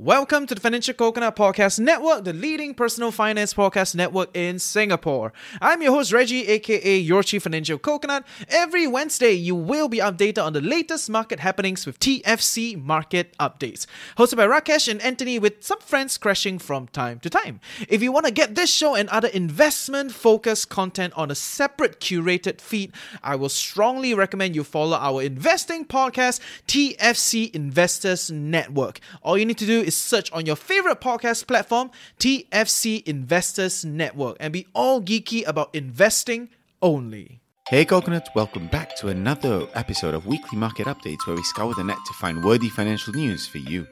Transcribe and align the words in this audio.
Welcome 0.00 0.46
to 0.46 0.54
the 0.54 0.60
Financial 0.60 0.94
Coconut 0.94 1.34
Podcast 1.34 1.80
Network, 1.80 2.22
the 2.22 2.32
leading 2.32 2.72
personal 2.72 3.10
finance 3.10 3.52
podcast 3.52 3.96
network 3.96 4.30
in 4.32 4.60
Singapore. 4.60 5.32
I'm 5.60 5.82
your 5.82 5.90
host, 5.90 6.12
Reggie, 6.12 6.46
aka 6.46 6.98
Your 6.98 7.24
Chief 7.24 7.42
Financial 7.42 7.78
Coconut. 7.78 8.24
Every 8.48 8.86
Wednesday, 8.86 9.32
you 9.32 9.56
will 9.56 9.88
be 9.88 9.98
updated 9.98 10.44
on 10.44 10.52
the 10.52 10.60
latest 10.60 11.10
market 11.10 11.40
happenings 11.40 11.84
with 11.84 11.98
TFC 11.98 12.80
Market 12.80 13.36
Updates. 13.40 13.86
Hosted 14.16 14.36
by 14.36 14.46
Rakesh 14.46 14.86
and 14.86 15.02
Anthony, 15.02 15.36
with 15.40 15.64
some 15.64 15.80
friends 15.80 16.16
crashing 16.16 16.60
from 16.60 16.86
time 16.86 17.18
to 17.18 17.28
time. 17.28 17.58
If 17.88 18.00
you 18.00 18.12
want 18.12 18.26
to 18.26 18.32
get 18.32 18.54
this 18.54 18.72
show 18.72 18.94
and 18.94 19.08
other 19.08 19.26
investment 19.26 20.12
focused 20.12 20.68
content 20.68 21.12
on 21.16 21.32
a 21.32 21.34
separate 21.34 21.98
curated 21.98 22.60
feed, 22.60 22.92
I 23.20 23.34
will 23.34 23.48
strongly 23.48 24.14
recommend 24.14 24.54
you 24.54 24.62
follow 24.62 24.96
our 24.96 25.22
investing 25.22 25.84
podcast, 25.84 26.38
TFC 26.68 27.52
Investors 27.52 28.30
Network. 28.30 29.00
All 29.24 29.36
you 29.36 29.44
need 29.44 29.58
to 29.58 29.66
do 29.66 29.87
is 29.88 29.96
search 29.96 30.30
on 30.32 30.44
your 30.44 30.54
favorite 30.54 31.00
podcast 31.00 31.46
platform, 31.46 31.90
TFC 32.20 33.02
Investors 33.08 33.86
Network, 33.86 34.36
and 34.38 34.52
be 34.52 34.66
all 34.74 35.00
geeky 35.00 35.46
about 35.48 35.74
investing 35.74 36.50
only. 36.82 37.40
Hey 37.68 37.86
coconuts, 37.86 38.28
welcome 38.34 38.66
back 38.66 38.94
to 38.96 39.08
another 39.08 39.66
episode 39.74 40.14
of 40.14 40.26
Weekly 40.26 40.58
Market 40.58 40.86
Updates 40.86 41.26
where 41.26 41.36
we 41.36 41.42
scour 41.42 41.74
the 41.74 41.84
net 41.84 41.96
to 42.06 42.12
find 42.14 42.44
worthy 42.44 42.68
financial 42.68 43.14
news 43.14 43.46
for 43.46 43.58
you. 43.58 43.86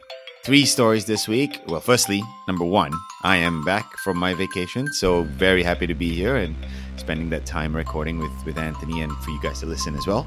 Three 0.44 0.66
stories 0.66 1.06
this 1.06 1.26
week. 1.26 1.62
Well, 1.66 1.80
firstly, 1.80 2.22
number 2.46 2.64
one, 2.64 2.92
I 3.22 3.38
am 3.38 3.64
back 3.64 3.96
from 3.96 4.18
my 4.18 4.34
vacation, 4.34 4.92
so 4.92 5.22
very 5.22 5.62
happy 5.62 5.86
to 5.86 5.94
be 5.94 6.14
here 6.14 6.36
and 6.36 6.54
spending 6.96 7.30
that 7.30 7.46
time 7.46 7.74
recording 7.74 8.18
with, 8.18 8.32
with 8.44 8.58
Anthony 8.58 9.00
and 9.00 9.12
for 9.24 9.30
you 9.30 9.40
guys 9.40 9.60
to 9.60 9.66
listen 9.66 9.96
as 9.96 10.06
well. 10.06 10.26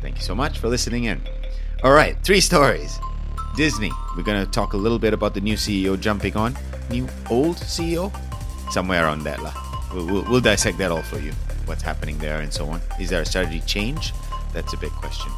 Thank 0.00 0.16
you 0.16 0.22
so 0.22 0.34
much 0.34 0.58
for 0.58 0.68
listening 0.68 1.04
in. 1.04 1.20
All 1.84 1.92
right, 1.92 2.16
three 2.24 2.40
stories. 2.40 2.98
Disney. 3.56 3.90
We're 4.16 4.22
going 4.22 4.44
to 4.44 4.50
talk 4.50 4.72
a 4.72 4.76
little 4.76 4.98
bit 4.98 5.12
about 5.12 5.34
the 5.34 5.40
new 5.40 5.54
CEO 5.54 5.98
jumping 6.00 6.36
on. 6.36 6.56
New 6.90 7.08
old 7.30 7.56
CEO? 7.56 8.12
Somewhere 8.70 9.04
around 9.04 9.24
that. 9.24 9.42
lah. 9.42 9.52
We'll, 9.92 10.06
we'll, 10.06 10.24
we'll 10.24 10.40
dissect 10.40 10.78
that 10.78 10.90
all 10.90 11.02
for 11.02 11.18
you. 11.18 11.32
What's 11.66 11.82
happening 11.82 12.18
there 12.18 12.40
and 12.40 12.52
so 12.52 12.66
on. 12.68 12.80
Is 12.98 13.10
there 13.10 13.22
a 13.22 13.26
strategy 13.26 13.60
change? 13.66 14.12
That's 14.52 14.72
a 14.72 14.76
big 14.76 14.92
question. 14.92 15.30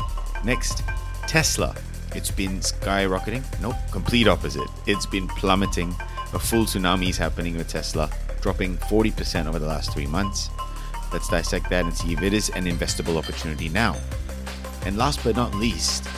Next, 0.45 0.83
Tesla. 1.27 1.75
It's 2.15 2.31
been 2.31 2.61
skyrocketing. 2.61 3.43
Nope, 3.61 3.75
complete 3.91 4.29
opposite. 4.29 4.69
It's 4.87 5.07
been 5.07 5.27
plummeting. 5.27 5.95
A 6.33 6.39
full 6.39 6.65
tsunami 6.65 7.09
is 7.09 7.19
happening 7.19 7.57
with 7.57 7.69
Tesla, 7.69 8.09
dropping 8.41 8.77
40% 8.77 9.47
over 9.47 9.59
the 9.59 9.67
last 9.67 9.93
three 9.93 10.07
months. 10.07 10.49
Let's 11.13 11.29
dissect 11.29 11.71
that 11.71 11.85
and 11.85 11.95
see 11.95 12.13
if 12.13 12.23
it 12.23 12.33
is 12.33 12.51
an 12.51 12.67
investable 12.67 13.17
opportunity 13.17 13.69
now. 13.69 13.97
And 14.87 14.97
last 14.97 15.25
but 15.25 15.35
not 15.35 15.55
least, 15.55 16.09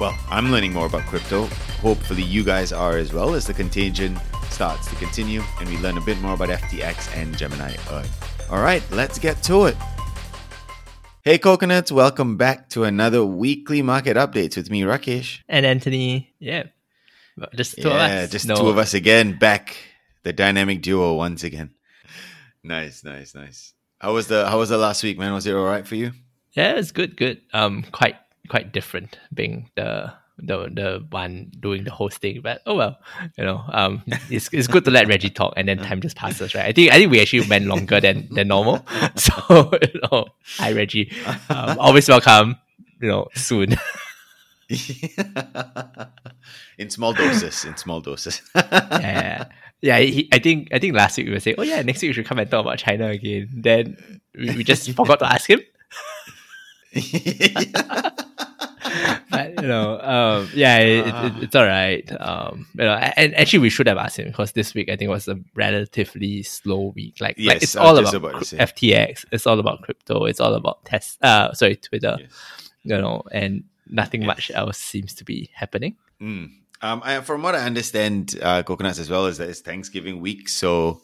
well, 0.00 0.18
I'm 0.30 0.50
learning 0.50 0.72
more 0.72 0.86
about 0.86 1.02
crypto. 1.02 1.44
Hopefully, 1.82 2.22
you 2.22 2.42
guys 2.42 2.72
are 2.72 2.96
as 2.96 3.12
well 3.12 3.34
as 3.34 3.46
the 3.46 3.52
contagion 3.52 4.18
starts 4.48 4.88
to 4.88 4.96
continue 4.96 5.42
and 5.60 5.68
we 5.68 5.76
learn 5.78 5.98
a 5.98 6.00
bit 6.00 6.18
more 6.20 6.32
about 6.34 6.48
FTX 6.48 7.14
and 7.16 7.36
Gemini 7.36 7.76
Earn. 7.90 8.06
All 8.50 8.62
right, 8.62 8.82
let's 8.90 9.18
get 9.18 9.42
to 9.44 9.66
it. 9.66 9.76
Hey, 11.22 11.36
coconuts, 11.36 11.92
welcome 11.92 12.38
back 12.38 12.70
to 12.70 12.84
another 12.84 13.22
weekly 13.24 13.82
market 13.82 14.16
updates 14.16 14.56
with 14.56 14.70
me, 14.70 14.82
Rakesh. 14.82 15.40
and 15.48 15.66
Anthony. 15.66 16.32
Yeah, 16.38 16.64
just 17.54 17.76
two 17.76 17.88
yeah, 17.88 18.06
of 18.06 18.24
us. 18.24 18.30
just 18.30 18.46
No- 18.46 18.56
two 18.56 18.68
of 18.68 18.78
us 18.78 18.94
again, 18.94 19.38
back 19.38 19.76
the 20.22 20.32
dynamic 20.32 20.80
duo 20.82 21.14
once 21.14 21.44
again. 21.44 21.70
Nice, 22.62 23.04
nice, 23.04 23.34
nice. 23.34 23.72
How 24.00 24.12
was 24.12 24.26
the 24.26 24.46
How 24.46 24.58
was 24.58 24.68
the 24.68 24.76
last 24.76 25.02
week, 25.02 25.18
man? 25.18 25.32
Was 25.32 25.46
it 25.46 25.54
all 25.54 25.64
right 25.64 25.86
for 25.86 25.94
you? 25.94 26.12
Yeah, 26.52 26.72
it's 26.74 26.90
good, 26.92 27.16
good. 27.16 27.40
Um, 27.54 27.84
quite 27.90 28.16
quite 28.48 28.72
different 28.72 29.18
being 29.32 29.70
the 29.76 30.12
the 30.42 30.68
the 30.72 31.06
one 31.10 31.52
doing 31.60 31.84
the 31.84 31.90
hosting, 31.90 32.40
but 32.42 32.62
oh 32.66 32.74
well, 32.74 32.98
you 33.36 33.44
know. 33.44 33.62
Um, 33.68 34.02
it's 34.30 34.48
it's 34.52 34.66
good 34.66 34.84
to 34.84 34.90
let 34.90 35.06
Reggie 35.08 35.30
talk, 35.30 35.54
and 35.56 35.68
then 35.68 35.78
time 35.78 36.00
just 36.00 36.16
passes, 36.16 36.54
right? 36.54 36.66
I 36.66 36.72
think 36.72 36.92
I 36.92 36.96
think 36.96 37.10
we 37.10 37.20
actually 37.20 37.48
went 37.48 37.66
longer 37.66 38.00
than 38.00 38.28
than 38.30 38.48
normal. 38.48 38.84
So, 39.16 39.70
you 39.82 40.00
know, 40.10 40.26
hi 40.56 40.72
Reggie, 40.72 41.12
um, 41.48 41.78
always 41.80 42.08
welcome. 42.08 42.56
You 43.00 43.08
know, 43.08 43.28
soon. 43.34 43.76
in 46.78 46.90
small 46.90 47.12
doses, 47.12 47.64
in 47.64 47.76
small 47.76 48.00
doses. 48.00 48.42
yeah, 48.54 49.46
yeah. 49.80 49.98
He, 49.98 50.28
I 50.32 50.38
think 50.38 50.68
I 50.72 50.78
think 50.78 50.94
last 50.94 51.16
week 51.16 51.26
we 51.26 51.32
were 51.32 51.40
saying, 51.40 51.56
oh 51.58 51.62
yeah, 51.62 51.82
next 51.82 52.02
week 52.02 52.10
we 52.10 52.12
should 52.14 52.26
come 52.26 52.38
and 52.38 52.50
talk 52.50 52.60
about 52.64 52.78
China 52.78 53.08
again. 53.08 53.48
Then 53.52 54.20
we, 54.34 54.56
we 54.56 54.64
just 54.64 54.90
forgot 54.92 55.18
to 55.20 55.32
ask 55.32 55.48
him. 55.48 55.60
but 59.30 59.62
you 59.62 59.68
know, 59.68 60.00
um, 60.00 60.48
yeah, 60.54 60.78
it, 60.78 61.06
it, 61.06 61.42
it's 61.44 61.56
all 61.56 61.64
right. 61.66 62.10
Um, 62.20 62.66
you 62.74 62.84
know, 62.84 62.94
and 62.94 63.34
actually, 63.36 63.60
we 63.60 63.70
should 63.70 63.86
have 63.86 63.98
asked 63.98 64.18
him 64.18 64.28
because 64.28 64.52
this 64.52 64.74
week 64.74 64.88
I 64.88 64.96
think 64.96 65.10
was 65.10 65.28
a 65.28 65.38
relatively 65.54 66.42
slow 66.42 66.92
week. 66.96 67.16
Like, 67.20 67.36
like 67.38 67.38
Yes, 67.38 67.62
it's 67.62 67.76
all 67.76 67.96
about, 67.96 68.14
about 68.14 68.32
to 68.32 68.38
cr- 68.38 68.44
say. 68.44 68.58
FTX. 68.58 69.24
It's 69.32 69.46
all 69.46 69.60
about 69.60 69.82
crypto. 69.82 70.24
It's 70.24 70.40
all 70.40 70.54
about 70.54 70.84
test. 70.84 71.22
Uh, 71.22 71.52
sorry, 71.52 71.76
Twitter. 71.76 72.16
Yes. 72.20 72.30
You 72.82 72.96
know, 72.98 73.22
and 73.30 73.64
nothing 73.88 74.24
much 74.24 74.50
else 74.54 74.78
seems 74.78 75.14
to 75.14 75.24
be 75.24 75.50
happening. 75.52 75.96
Mm. 76.20 76.52
Um, 76.82 77.02
I, 77.04 77.20
from 77.20 77.42
what 77.42 77.54
I 77.54 77.66
understand, 77.66 78.38
uh, 78.40 78.62
coconuts 78.62 78.98
as 78.98 79.10
well 79.10 79.26
is 79.26 79.36
that 79.38 79.50
it's 79.50 79.60
Thanksgiving 79.60 80.20
week, 80.20 80.48
so 80.48 81.02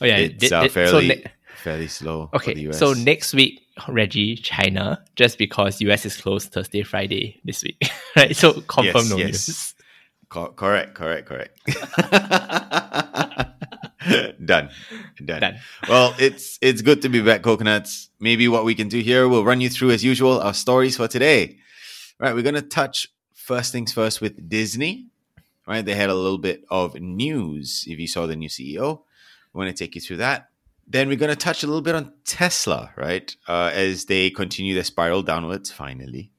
Oh 0.00 0.06
yeah, 0.06 0.16
it's 0.16 0.50
uh, 0.52 0.62
did- 0.62 0.72
so 0.72 0.78
fairly 0.90 1.08
ne- 1.08 1.24
fairly 1.58 1.88
slow. 1.88 2.28
for 2.32 2.38
the 2.38 2.68
Okay, 2.68 2.72
so 2.72 2.92
next 2.94 3.34
week, 3.34 3.60
Reggie, 3.88 4.36
China, 4.36 5.02
just 5.16 5.38
because 5.38 5.80
US 5.80 6.04
is 6.06 6.16
closed 6.20 6.52
Thursday, 6.52 6.82
Friday 6.82 7.40
this 7.44 7.62
week, 7.62 7.82
right? 8.16 8.34
So 8.34 8.60
confirm 8.62 8.84
Yes, 9.04 9.10
no 9.10 9.16
yes. 9.16 9.48
news. 9.48 9.74
Co- 10.28 10.52
correct, 10.52 10.94
correct, 10.94 11.26
correct. 11.26 11.58
Done. 14.44 14.70
Done. 15.24 15.40
Done. 15.40 15.58
Well, 15.88 16.14
it's 16.18 16.58
it's 16.62 16.80
good 16.82 17.02
to 17.02 17.08
be 17.08 17.20
back, 17.20 17.42
coconuts. 17.42 18.08
Maybe 18.20 18.48
what 18.48 18.64
we 18.64 18.74
can 18.74 18.88
do 18.88 19.00
here, 19.00 19.28
we'll 19.28 19.44
run 19.44 19.60
you 19.60 19.68
through 19.68 19.90
as 19.90 20.02
usual 20.04 20.40
our 20.40 20.54
stories 20.54 20.96
for 20.96 21.08
today. 21.08 21.58
Right, 22.18 22.34
we're 22.34 22.42
gonna 22.42 22.62
touch 22.62 23.08
first 23.34 23.72
things 23.72 23.92
first 23.92 24.20
with 24.20 24.48
Disney. 24.48 25.06
Right, 25.66 25.84
they 25.84 25.94
had 25.94 26.08
a 26.10 26.14
little 26.14 26.38
bit 26.38 26.64
of 26.70 26.94
news. 27.00 27.84
If 27.86 27.98
you 27.98 28.06
saw 28.06 28.26
the 28.26 28.36
new 28.36 28.48
CEO, 28.48 29.00
we 29.52 29.58
want 29.58 29.76
to 29.76 29.84
take 29.84 29.94
you 29.94 30.00
through 30.00 30.18
that. 30.18 30.47
Then 30.90 31.08
we're 31.08 31.16
gonna 31.16 31.36
touch 31.36 31.62
a 31.62 31.66
little 31.66 31.82
bit 31.82 31.94
on 31.94 32.12
Tesla, 32.24 32.92
right, 32.96 33.34
uh, 33.46 33.70
as 33.74 34.06
they 34.06 34.30
continue 34.30 34.72
their 34.74 34.84
spiral 34.84 35.22
downwards. 35.22 35.70
Finally, 35.70 36.32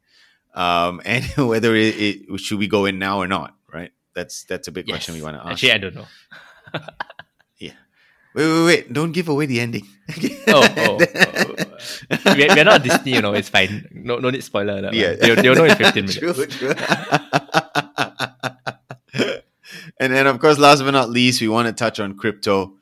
um, 0.55 1.01
and 1.05 1.23
whether 1.37 1.75
it, 1.75 1.95
it 1.99 2.39
should 2.39 2.57
we 2.57 2.67
go 2.67 2.85
in 2.85 2.97
now 2.97 3.19
or 3.19 3.27
not, 3.27 3.55
right? 3.71 3.91
That's 4.15 4.43
that's 4.45 4.67
a 4.67 4.71
big 4.71 4.87
Yes. 4.87 4.95
question 4.95 5.13
we 5.15 5.21
want 5.21 5.35
to 5.37 5.41
ask. 5.41 5.51
Actually, 5.51 5.71
I 5.73 5.77
don't 5.77 5.95
know. 5.95 6.07
yeah. 7.59 7.71
Wait, 8.33 8.45
wait, 8.47 8.65
wait! 8.65 8.93
Don't 8.93 9.11
give 9.11 9.27
away 9.29 9.45
the 9.45 9.59
ending. 9.59 9.85
Oh, 10.47 10.67
oh, 10.77 10.97
oh. 10.99 11.55
we're, 12.35 12.47
we're 12.55 12.63
not 12.63 12.81
Disney, 12.83 13.13
you 13.13 13.21
know. 13.21 13.33
It's 13.33 13.49
fine. 13.49 13.87
No, 13.91 14.17
no 14.17 14.31
need 14.31 14.43
spoiler. 14.43 14.81
That 14.81 14.93
Yeah. 14.93 15.11
yeah, 15.11 15.15
they'll, 15.15 15.35
they'll 15.43 15.55
know 15.55 15.65
in 15.65 15.75
fifteen 15.75 16.05
minutes. 16.09 16.17
True, 16.17 16.45
true. 16.47 16.73
and 19.99 20.13
then, 20.13 20.27
of 20.27 20.39
course, 20.39 20.57
last 20.57 20.81
but 20.83 20.91
not 20.91 21.09
least, 21.09 21.41
we 21.41 21.47
want 21.47 21.67
to 21.67 21.73
touch 21.73 21.99
on 21.99 22.15
crypto. 22.17 22.75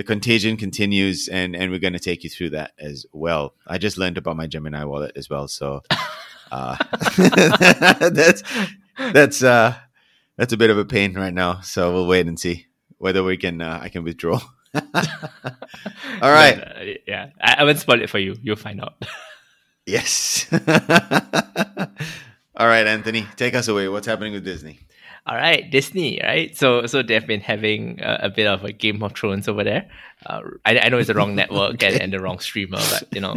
The 0.00 0.04
contagion 0.04 0.56
continues, 0.56 1.28
and 1.28 1.54
and 1.54 1.70
we're 1.70 1.78
going 1.78 1.92
to 1.92 1.98
take 1.98 2.24
you 2.24 2.30
through 2.30 2.50
that 2.56 2.72
as 2.78 3.04
well. 3.12 3.52
I 3.66 3.76
just 3.76 3.98
learned 3.98 4.16
about 4.16 4.34
my 4.34 4.46
Gemini 4.46 4.82
wallet 4.84 5.12
as 5.14 5.28
well, 5.28 5.46
so 5.46 5.82
uh, 6.50 6.74
that's 8.08 8.42
that's 9.12 9.42
uh, 9.42 9.74
that's 10.38 10.54
a 10.54 10.56
bit 10.56 10.70
of 10.70 10.78
a 10.78 10.86
pain 10.86 11.12
right 11.12 11.34
now. 11.34 11.60
So 11.60 11.92
we'll 11.92 12.06
wait 12.06 12.26
and 12.26 12.40
see 12.40 12.64
whether 12.96 13.22
we 13.22 13.36
can 13.36 13.60
uh, 13.60 13.78
I 13.82 13.90
can 13.90 14.02
withdraw. 14.02 14.40
All 14.74 14.80
right. 16.22 16.56
But, 16.56 16.76
uh, 16.78 16.94
yeah, 17.06 17.28
I, 17.38 17.56
I 17.58 17.64
won't 17.64 17.78
spoil 17.78 18.00
it 18.00 18.08
for 18.08 18.18
you. 18.18 18.38
You'll 18.42 18.56
find 18.56 18.80
out. 18.80 18.94
Yes. 19.84 20.46
All 20.50 20.60
All 22.56 22.66
right, 22.66 22.86
Anthony, 22.86 23.26
take 23.36 23.54
us 23.54 23.68
away. 23.68 23.86
What's 23.88 24.06
happening 24.06 24.32
with 24.32 24.46
Disney? 24.46 24.80
All 25.30 25.36
right, 25.36 25.70
Disney, 25.70 26.20
right? 26.20 26.56
So, 26.56 26.86
so 26.86 27.04
they've 27.04 27.24
been 27.24 27.40
having 27.40 28.00
a, 28.02 28.22
a 28.22 28.30
bit 28.30 28.48
of 28.48 28.64
a 28.64 28.72
Game 28.72 29.00
of 29.00 29.12
Thrones 29.14 29.46
over 29.46 29.62
there. 29.62 29.88
Uh, 30.26 30.40
I, 30.66 30.76
I 30.80 30.88
know 30.88 30.98
it's 30.98 31.06
the 31.06 31.14
wrong 31.14 31.34
network 31.36 31.80
and, 31.84 32.00
and 32.02 32.12
the 32.12 32.18
wrong 32.18 32.40
streamer, 32.40 32.78
but 32.78 33.06
you 33.12 33.20
know, 33.20 33.36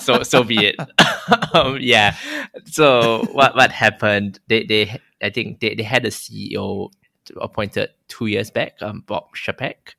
so 0.00 0.22
so 0.22 0.42
be 0.42 0.68
it. 0.68 0.76
um, 1.52 1.76
yeah. 1.78 2.16
So 2.64 3.28
what 3.32 3.54
what 3.54 3.72
happened? 3.72 4.40
They 4.48 4.64
they 4.64 4.98
I 5.20 5.28
think 5.28 5.60
they, 5.60 5.74
they 5.74 5.82
had 5.82 6.06
a 6.06 6.10
CEO 6.10 6.90
appointed 7.36 7.90
two 8.08 8.24
years 8.24 8.50
back, 8.50 8.80
um, 8.80 9.02
Bob 9.06 9.24
Chapek, 9.36 9.96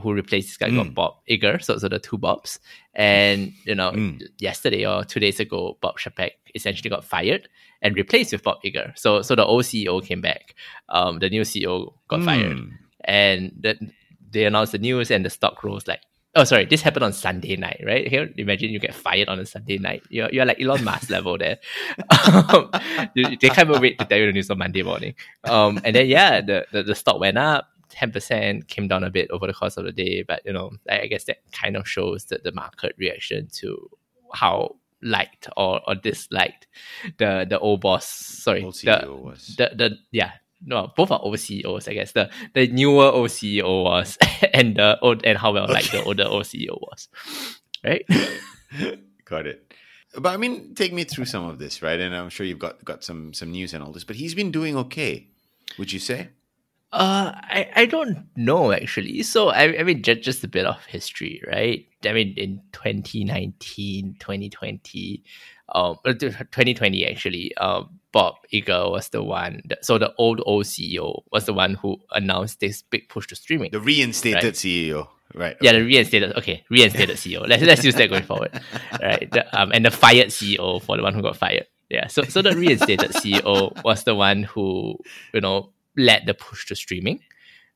who 0.00 0.14
replaced 0.14 0.48
this 0.48 0.56
guy 0.56 0.70
mm. 0.70 0.76
called 0.76 0.94
Bob 0.94 1.16
Iger. 1.28 1.62
So, 1.62 1.76
so 1.76 1.88
the 1.88 1.98
two 1.98 2.16
Bobs. 2.16 2.58
And, 2.94 3.52
you 3.64 3.74
know, 3.74 3.92
mm. 3.92 4.22
yesterday 4.38 4.86
or 4.86 5.04
two 5.04 5.20
days 5.20 5.40
ago, 5.40 5.78
Bob 5.80 5.98
Chapek 5.98 6.32
essentially 6.54 6.90
got 6.90 7.04
fired 7.04 7.48
and 7.82 7.96
replaced 7.96 8.32
with 8.32 8.42
Bob 8.42 8.58
Iger. 8.64 8.96
So, 8.98 9.22
so 9.22 9.34
the 9.34 9.44
old 9.44 9.64
CEO 9.64 10.04
came 10.04 10.20
back. 10.20 10.54
Um, 10.88 11.18
the 11.18 11.30
new 11.30 11.42
CEO 11.42 11.94
got 12.08 12.20
mm. 12.20 12.24
fired. 12.24 12.58
And 13.04 13.52
the, 13.58 13.78
they 14.30 14.44
announced 14.44 14.72
the 14.72 14.78
news 14.78 15.10
and 15.10 15.24
the 15.24 15.30
stock 15.30 15.64
rose 15.64 15.86
like 15.86 16.00
Oh, 16.36 16.44
sorry. 16.44 16.64
This 16.64 16.80
happened 16.80 17.04
on 17.04 17.12
Sunday 17.12 17.56
night, 17.56 17.82
right? 17.84 18.06
Here, 18.06 18.30
imagine 18.36 18.70
you 18.70 18.78
get 18.78 18.94
fired 18.94 19.28
on 19.28 19.40
a 19.40 19.46
Sunday 19.46 19.78
night. 19.78 20.04
You're, 20.10 20.30
you're 20.30 20.44
like 20.44 20.60
Elon 20.60 20.84
Musk 20.84 21.10
level 21.10 21.36
there. 21.36 21.58
Um, 21.98 22.70
they 23.16 23.48
can't 23.48 23.68
even 23.68 23.82
wait 23.82 23.98
to 23.98 24.04
tell 24.04 24.18
you 24.18 24.26
the 24.26 24.32
news 24.32 24.48
on 24.48 24.58
Monday 24.58 24.82
morning. 24.82 25.14
Um, 25.42 25.80
and 25.84 25.96
then 25.96 26.06
yeah, 26.06 26.40
the, 26.40 26.66
the, 26.70 26.84
the 26.84 26.94
stock 26.94 27.18
went 27.18 27.36
up. 27.36 27.66
10% 27.90 28.68
came 28.68 28.86
down 28.86 29.02
a 29.02 29.10
bit 29.10 29.28
over 29.32 29.48
the 29.48 29.52
course 29.52 29.76
of 29.76 29.84
the 29.84 29.90
day. 29.90 30.22
But, 30.22 30.42
you 30.44 30.52
know, 30.52 30.70
I, 30.88 31.00
I 31.00 31.06
guess 31.08 31.24
that 31.24 31.38
kind 31.50 31.76
of 31.76 31.88
shows 31.88 32.26
that 32.26 32.44
the 32.44 32.52
market 32.52 32.94
reaction 32.96 33.48
to 33.54 33.90
how 34.32 34.76
liked 35.02 35.48
or, 35.56 35.80
or 35.86 35.94
disliked 35.94 36.66
the 37.18 37.46
the 37.48 37.58
old 37.58 37.80
boss. 37.80 38.06
Sorry, 38.06 38.64
old 38.64 38.74
the, 38.74 39.06
was. 39.08 39.54
the 39.56 39.70
the 39.74 39.98
yeah. 40.10 40.32
No, 40.62 40.92
both 40.94 41.10
are 41.10 41.20
old 41.22 41.38
CEOs, 41.38 41.88
I 41.88 41.94
guess. 41.94 42.12
The 42.12 42.30
the 42.54 42.66
newer 42.68 43.06
old 43.06 43.30
CEO 43.30 43.84
was 43.84 44.18
and 44.52 44.76
the 44.76 44.98
old 45.00 45.24
and 45.24 45.38
how 45.38 45.52
well 45.52 45.64
okay. 45.64 45.72
like 45.72 45.90
the 45.90 46.04
older 46.04 46.24
old 46.24 46.44
CEO 46.44 46.78
was. 46.80 47.08
Right? 47.82 48.04
got 49.24 49.46
it. 49.46 49.72
But 50.18 50.34
I 50.34 50.36
mean, 50.36 50.74
take 50.74 50.92
me 50.92 51.04
through 51.04 51.26
some 51.26 51.44
of 51.44 51.58
this, 51.58 51.82
right? 51.82 51.98
And 51.98 52.14
I'm 52.14 52.28
sure 52.28 52.44
you've 52.44 52.58
got 52.58 52.84
got 52.84 53.04
some 53.04 53.32
some 53.32 53.52
news 53.52 53.72
and 53.72 53.82
all 53.82 53.92
this, 53.92 54.04
but 54.04 54.16
he's 54.16 54.34
been 54.34 54.50
doing 54.50 54.76
okay, 54.76 55.28
would 55.78 55.92
you 55.92 55.98
say? 56.00 56.30
Uh, 56.92 57.30
I, 57.34 57.70
I 57.76 57.86
don't 57.86 58.26
know 58.36 58.72
actually. 58.72 59.22
So 59.22 59.48
I, 59.48 59.78
I 59.78 59.82
mean, 59.84 60.02
just, 60.02 60.22
just 60.22 60.44
a 60.44 60.48
bit 60.48 60.66
of 60.66 60.84
history, 60.86 61.40
right? 61.46 61.86
I 62.04 62.12
mean, 62.12 62.34
in 62.36 62.62
2019, 62.72 64.16
2020, 64.18 65.22
um, 65.72 65.96
2020 66.04 67.06
actually, 67.06 67.56
um, 67.56 68.00
Bob 68.12 68.34
Iger 68.52 68.90
was 68.90 69.08
the 69.10 69.22
one. 69.22 69.62
That, 69.66 69.84
so 69.84 69.98
the 69.98 70.12
old 70.18 70.42
old 70.44 70.64
CEO 70.64 71.22
was 71.30 71.46
the 71.46 71.54
one 71.54 71.74
who 71.74 71.98
announced 72.10 72.58
this 72.58 72.82
big 72.82 73.08
push 73.08 73.28
to 73.28 73.36
streaming. 73.36 73.70
The 73.70 73.80
reinstated 73.80 74.42
right? 74.42 74.54
CEO, 74.54 75.06
right? 75.34 75.56
Yeah, 75.60 75.72
the 75.72 75.84
reinstated. 75.84 76.36
Okay, 76.36 76.64
reinstated 76.70 77.16
CEO. 77.16 77.46
Let's 77.46 77.62
let's 77.62 77.84
use 77.84 77.94
that 77.94 78.10
going 78.10 78.24
forward, 78.24 78.60
right? 79.00 79.30
The, 79.30 79.46
um, 79.58 79.70
and 79.72 79.84
the 79.84 79.92
fired 79.92 80.28
CEO 80.28 80.82
for 80.82 80.96
the 80.96 81.04
one 81.04 81.14
who 81.14 81.22
got 81.22 81.36
fired. 81.36 81.66
Yeah. 81.88 82.08
So 82.08 82.22
so 82.22 82.42
the 82.42 82.56
reinstated 82.56 83.10
CEO 83.12 83.80
was 83.84 84.02
the 84.02 84.16
one 84.16 84.42
who 84.42 84.98
you 85.32 85.40
know 85.40 85.70
led 85.96 86.26
the 86.26 86.34
push 86.34 86.66
to 86.66 86.76
streaming, 86.76 87.20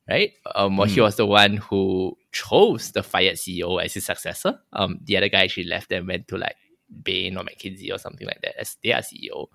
right? 0.09 0.31
Um, 0.55 0.77
well, 0.77 0.87
mm. 0.87 0.91
he 0.91 1.01
was 1.01 1.15
the 1.15 1.25
one 1.25 1.57
who 1.57 2.17
chose 2.31 2.91
the 2.91 3.03
fired 3.03 3.35
CEO 3.35 3.83
as 3.83 3.93
his 3.93 4.05
successor. 4.05 4.59
Um, 4.73 4.99
the 5.03 5.17
other 5.17 5.29
guy 5.29 5.43
actually 5.43 5.65
left 5.65 5.91
and 5.91 6.07
went 6.07 6.27
to 6.29 6.37
like 6.37 6.55
Bain 7.03 7.37
or 7.37 7.43
McKinsey 7.43 7.93
or 7.93 7.97
something 7.97 8.27
like 8.27 8.41
that 8.41 8.59
as 8.59 8.77
their 8.83 8.97
CEO. 8.97 9.47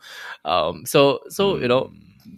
Um, 0.44 0.84
so 0.86 1.20
so 1.28 1.54
mm. 1.54 1.62
you 1.62 1.68
know, 1.68 1.92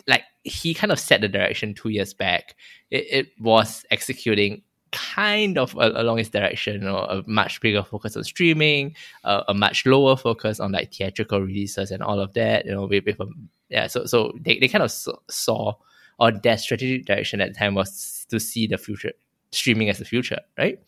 like 0.06 0.24
he 0.44 0.74
kind 0.74 0.92
of 0.92 0.98
set 0.98 1.20
the 1.20 1.28
direction 1.28 1.74
two 1.74 1.90
years 1.90 2.14
back. 2.14 2.56
It, 2.90 3.06
it 3.10 3.26
was 3.40 3.84
executing 3.90 4.62
kind 4.92 5.56
of 5.56 5.74
along 5.74 6.18
his 6.18 6.28
direction, 6.28 6.74
you 6.74 6.80
know, 6.80 6.98
a 6.98 7.22
much 7.26 7.60
bigger 7.60 7.82
focus 7.82 8.16
on 8.16 8.24
streaming, 8.24 8.94
uh, 9.24 9.42
a 9.48 9.54
much 9.54 9.86
lower 9.86 10.16
focus 10.16 10.60
on 10.60 10.72
like 10.72 10.92
theatrical 10.92 11.40
releases 11.40 11.90
and 11.90 12.02
all 12.02 12.20
of 12.20 12.34
that. 12.34 12.66
You 12.66 12.72
know, 12.72 12.86
with, 12.86 13.04
with 13.06 13.20
um, 13.20 13.48
yeah, 13.70 13.86
so 13.86 14.04
so 14.04 14.32
they, 14.40 14.58
they 14.58 14.68
kind 14.68 14.84
of 14.84 14.92
saw 15.28 15.74
or 16.22 16.30
their 16.30 16.56
strategic 16.56 17.04
direction 17.04 17.40
at 17.40 17.52
the 17.52 17.58
time 17.58 17.74
was 17.74 18.24
to 18.30 18.38
see 18.38 18.68
the 18.68 18.78
future 18.78 19.12
streaming 19.50 19.90
as 19.90 19.98
the 19.98 20.04
future, 20.04 20.38
right? 20.56 20.80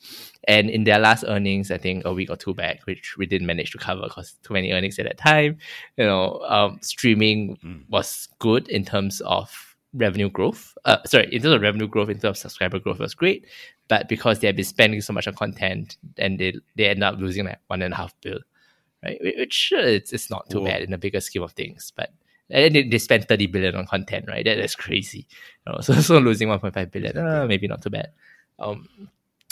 And 0.48 0.70
in 0.70 0.84
their 0.84 0.98
last 0.98 1.24
earnings, 1.26 1.70
I 1.70 1.76
think 1.76 2.04
a 2.04 2.14
week 2.14 2.30
or 2.30 2.36
two 2.36 2.54
back, 2.54 2.80
which 2.84 3.16
we 3.18 3.26
didn't 3.26 3.46
manage 3.46 3.72
to 3.72 3.78
cover 3.78 4.02
because 4.04 4.36
too 4.42 4.54
many 4.54 4.72
earnings 4.72 4.98
at 4.98 5.06
that 5.06 5.18
time, 5.18 5.58
you 5.96 6.04
know, 6.06 6.40
um, 6.48 6.78
streaming 6.80 7.58
mm. 7.62 7.82
was 7.90 8.28
good 8.38 8.68
in 8.68 8.84
terms 8.84 9.20
of 9.22 9.76
revenue 9.92 10.30
growth. 10.30 10.72
Uh, 10.84 10.98
sorry, 11.04 11.26
in 11.26 11.42
terms 11.42 11.54
of 11.56 11.62
revenue 11.62 11.88
growth, 11.88 12.08
in 12.08 12.18
terms 12.18 12.38
of 12.38 12.38
subscriber 12.38 12.78
growth 12.78 13.00
was 13.00 13.14
great, 13.14 13.44
but 13.88 14.08
because 14.08 14.38
they 14.38 14.46
have 14.46 14.56
been 14.56 14.64
spending 14.64 15.00
so 15.00 15.12
much 15.12 15.28
on 15.28 15.34
content, 15.34 15.98
and 16.16 16.38
they 16.38 16.54
they 16.76 16.86
end 16.86 17.04
up 17.04 17.18
losing 17.18 17.44
like 17.44 17.58
one 17.66 17.82
and 17.82 17.92
a 17.92 17.96
half 17.96 18.14
bill, 18.22 18.38
right? 19.02 19.18
Which 19.20 19.72
it's, 19.74 20.12
it's 20.12 20.30
not 20.30 20.48
too 20.48 20.60
Whoa. 20.60 20.66
bad 20.66 20.82
in 20.82 20.90
the 20.90 20.98
bigger 20.98 21.20
scheme 21.20 21.42
of 21.42 21.52
things, 21.52 21.92
but 21.94 22.12
and 22.50 22.74
they, 22.74 22.88
they 22.88 22.98
spend 22.98 23.28
30 23.28 23.46
billion 23.46 23.74
on 23.74 23.86
content, 23.86 24.26
right? 24.28 24.44
That, 24.44 24.56
that's 24.56 24.74
crazy. 24.74 25.26
You 25.66 25.72
know, 25.72 25.80
so, 25.82 25.94
so 25.94 26.18
losing 26.18 26.48
1.5 26.48 26.90
billion, 26.90 27.16
uh, 27.16 27.46
maybe 27.46 27.68
not 27.68 27.82
too 27.82 27.90
bad. 27.90 28.10
Um, 28.58 28.88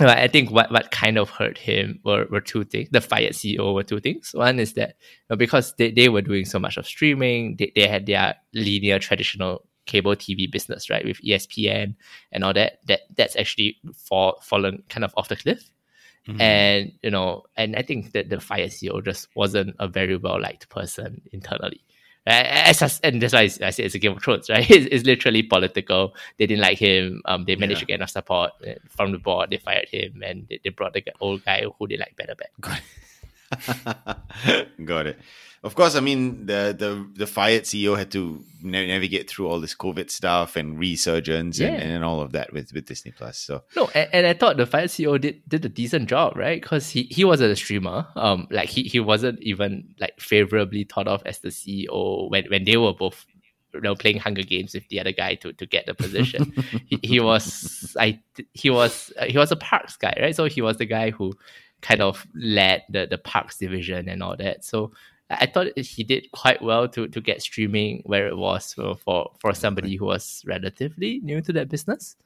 I 0.01 0.27
think 0.29 0.51
what, 0.51 0.73
what 0.73 0.91
kind 0.91 1.19
of 1.19 1.31
hurt 1.31 1.59
him 1.59 2.01
were, 2.05 2.27
were 2.31 2.41
two 2.41 2.65
things. 2.65 2.89
The 2.91 3.01
fired 3.01 3.35
CEO 3.35 3.75
were 3.75 3.83
two 3.83 4.01
things. 4.01 4.31
One 4.33 4.59
is 4.59 4.73
that 4.75 4.97
you 4.99 5.27
know, 5.31 5.37
because 5.37 5.75
they, 5.77 5.91
they 5.91 6.09
were 6.09 6.23
doing 6.23 6.45
so 6.45 6.59
much 6.59 6.77
of 6.77 6.87
streaming, 6.87 7.57
they, 7.57 7.73
they 7.75 7.87
had 7.87 8.07
their 8.07 8.37
linear 8.55 8.99
traditional 8.99 9.67
cable 9.87 10.17
TV 10.17 10.51
business, 10.51 10.89
right, 10.89 11.05
with 11.05 11.21
ESPN 11.23 11.95
and 12.31 12.45
all 12.45 12.55
that. 12.55 12.79
That 12.87 13.01
that's 13.17 13.37
actually 13.37 13.79
fall, 13.95 14.41
fallen 14.43 14.83
kind 14.89 15.05
of 15.05 15.13
off 15.17 15.29
the 15.29 15.37
cliff. 15.37 15.71
Mm-hmm. 16.27 16.41
And 16.41 16.93
you 17.03 17.11
know, 17.11 17.43
and 17.57 17.77
I 17.77 17.83
think 17.83 18.13
that 18.13 18.31
the 18.31 18.41
fire 18.41 18.67
CEO 18.67 19.05
just 19.05 19.29
wasn't 19.35 19.77
a 19.79 19.89
very 19.89 20.17
well 20.17 20.41
liked 20.41 20.69
person 20.69 21.21
internally. 21.33 21.85
As, 22.25 23.01
and 23.03 23.21
that's 23.21 23.33
why 23.33 23.41
I 23.41 23.71
say 23.71 23.83
it's 23.83 23.95
a 23.95 23.99
Game 23.99 24.13
of 24.13 24.23
Thrones, 24.23 24.49
right? 24.49 24.65
It's, 24.71 24.87
it's 24.93 25.05
literally 25.05 25.43
political. 25.43 26.15
They 26.39 26.47
didn't 26.47 26.63
like 26.63 26.79
him. 26.79 27.21
Um, 27.25 27.45
they 27.45 27.57
managed 27.57 27.79
yeah. 27.79 27.81
to 27.81 27.87
get 27.87 27.95
enough 27.97 28.11
support 28.11 28.53
uh, 28.67 28.75
from 28.89 29.13
the 29.13 29.19
board. 29.19 29.51
They 29.51 29.57
fired 29.57 29.89
him, 29.89 30.23
and 30.25 30.47
they, 30.49 30.61
they 30.63 30.71
brought 30.71 30.93
the 30.93 31.05
old 31.21 31.45
guy 31.45 31.65
who 31.79 31.89
they 31.89 31.97
like 31.97 32.17
better 32.17 32.35
back. 32.37 32.83
Got 34.85 35.07
it. 35.07 35.19
Of 35.65 35.77
course, 35.77 35.95
I 35.95 36.01
mean 36.01 36.47
the 36.47 36.75
the 36.77 37.07
the 37.15 37.27
fired 37.27 37.63
CEO 37.63 37.97
had 37.97 38.11
to 38.13 38.43
navigate 38.63 39.31
through 39.31 39.47
all 39.47 39.61
this 39.61 39.77
COVID 39.77 40.11
stuff 40.11 40.57
and 40.57 40.77
resurgence 40.77 41.61
yeah. 41.61 41.69
and, 41.69 41.83
and 41.83 42.05
all 42.05 42.21
of 42.21 42.33
that 42.33 42.53
with, 42.53 42.73
with 42.73 42.87
Disney 42.87 43.13
Plus. 43.13 43.39
So 43.39 43.63
no, 43.77 43.89
and, 43.95 44.09
and 44.13 44.27
I 44.27 44.33
thought 44.33 44.57
the 44.57 44.67
fired 44.67 44.91
CEO 44.91 45.21
did 45.21 45.41
did 45.47 45.65
a 45.65 45.69
decent 45.69 46.09
job, 46.09 46.37
right? 46.37 46.61
Because 46.61 46.91
he 46.91 47.05
he 47.05 47.25
was 47.25 47.41
a 47.41 47.55
streamer. 47.55 48.09
Um, 48.17 48.49
like 48.51 48.69
he 48.69 48.83
he 48.83 48.99
wasn't 48.99 49.41
even 49.41 49.95
like 50.01 50.19
favorably 50.19 50.83
thought 50.83 51.07
of 51.07 51.23
as 51.25 51.39
the 51.39 51.51
CEO 51.51 52.29
when 52.29 52.47
when 52.47 52.65
they 52.65 52.77
were 52.77 52.93
both 52.93 53.25
you 53.73 53.81
know 53.83 53.95
playing 53.95 54.19
Hunger 54.19 54.43
Games 54.43 54.75
with 54.75 54.89
the 54.89 54.99
other 54.99 55.13
guy 55.13 55.37
to 55.37 55.53
to 55.53 55.67
get 55.67 55.87
the 55.87 55.95
position. 55.95 56.53
he, 56.87 56.99
he 57.03 57.21
was 57.21 57.97
I 58.01 58.21
he 58.53 58.69
was 58.71 59.13
uh, 59.17 59.27
he 59.27 59.39
was 59.39 59.53
a 59.53 59.57
parks 59.57 59.97
guy, 59.97 60.17
right? 60.21 60.35
So 60.35 60.47
he 60.47 60.61
was 60.61 60.79
the 60.79 60.87
guy 60.87 61.11
who 61.11 61.35
kind 61.83 62.01
of 62.01 62.27
led 62.35 62.85
the 62.89 63.07
the 63.07 63.19
parks 63.19 63.59
division 63.59 64.09
and 64.09 64.23
all 64.23 64.37
that. 64.37 64.65
So 64.65 64.93
I 65.31 65.47
thought 65.47 65.77
he 65.77 66.05
did 66.05 66.31
quite 66.33 66.63
well 66.63 66.89
to 66.89 67.09
to 67.09 67.21
get 67.21 67.43
streaming 67.43 68.03
where 68.05 68.29
it 68.29 68.37
was 68.37 68.75
for 68.75 68.97
for, 68.97 69.33
for 69.41 69.55
somebody 69.55 69.97
who 69.97 70.07
was 70.07 70.43
relatively 70.47 71.21
new 71.23 71.41
to 71.43 71.53
that 71.55 71.69
business. 71.69 72.17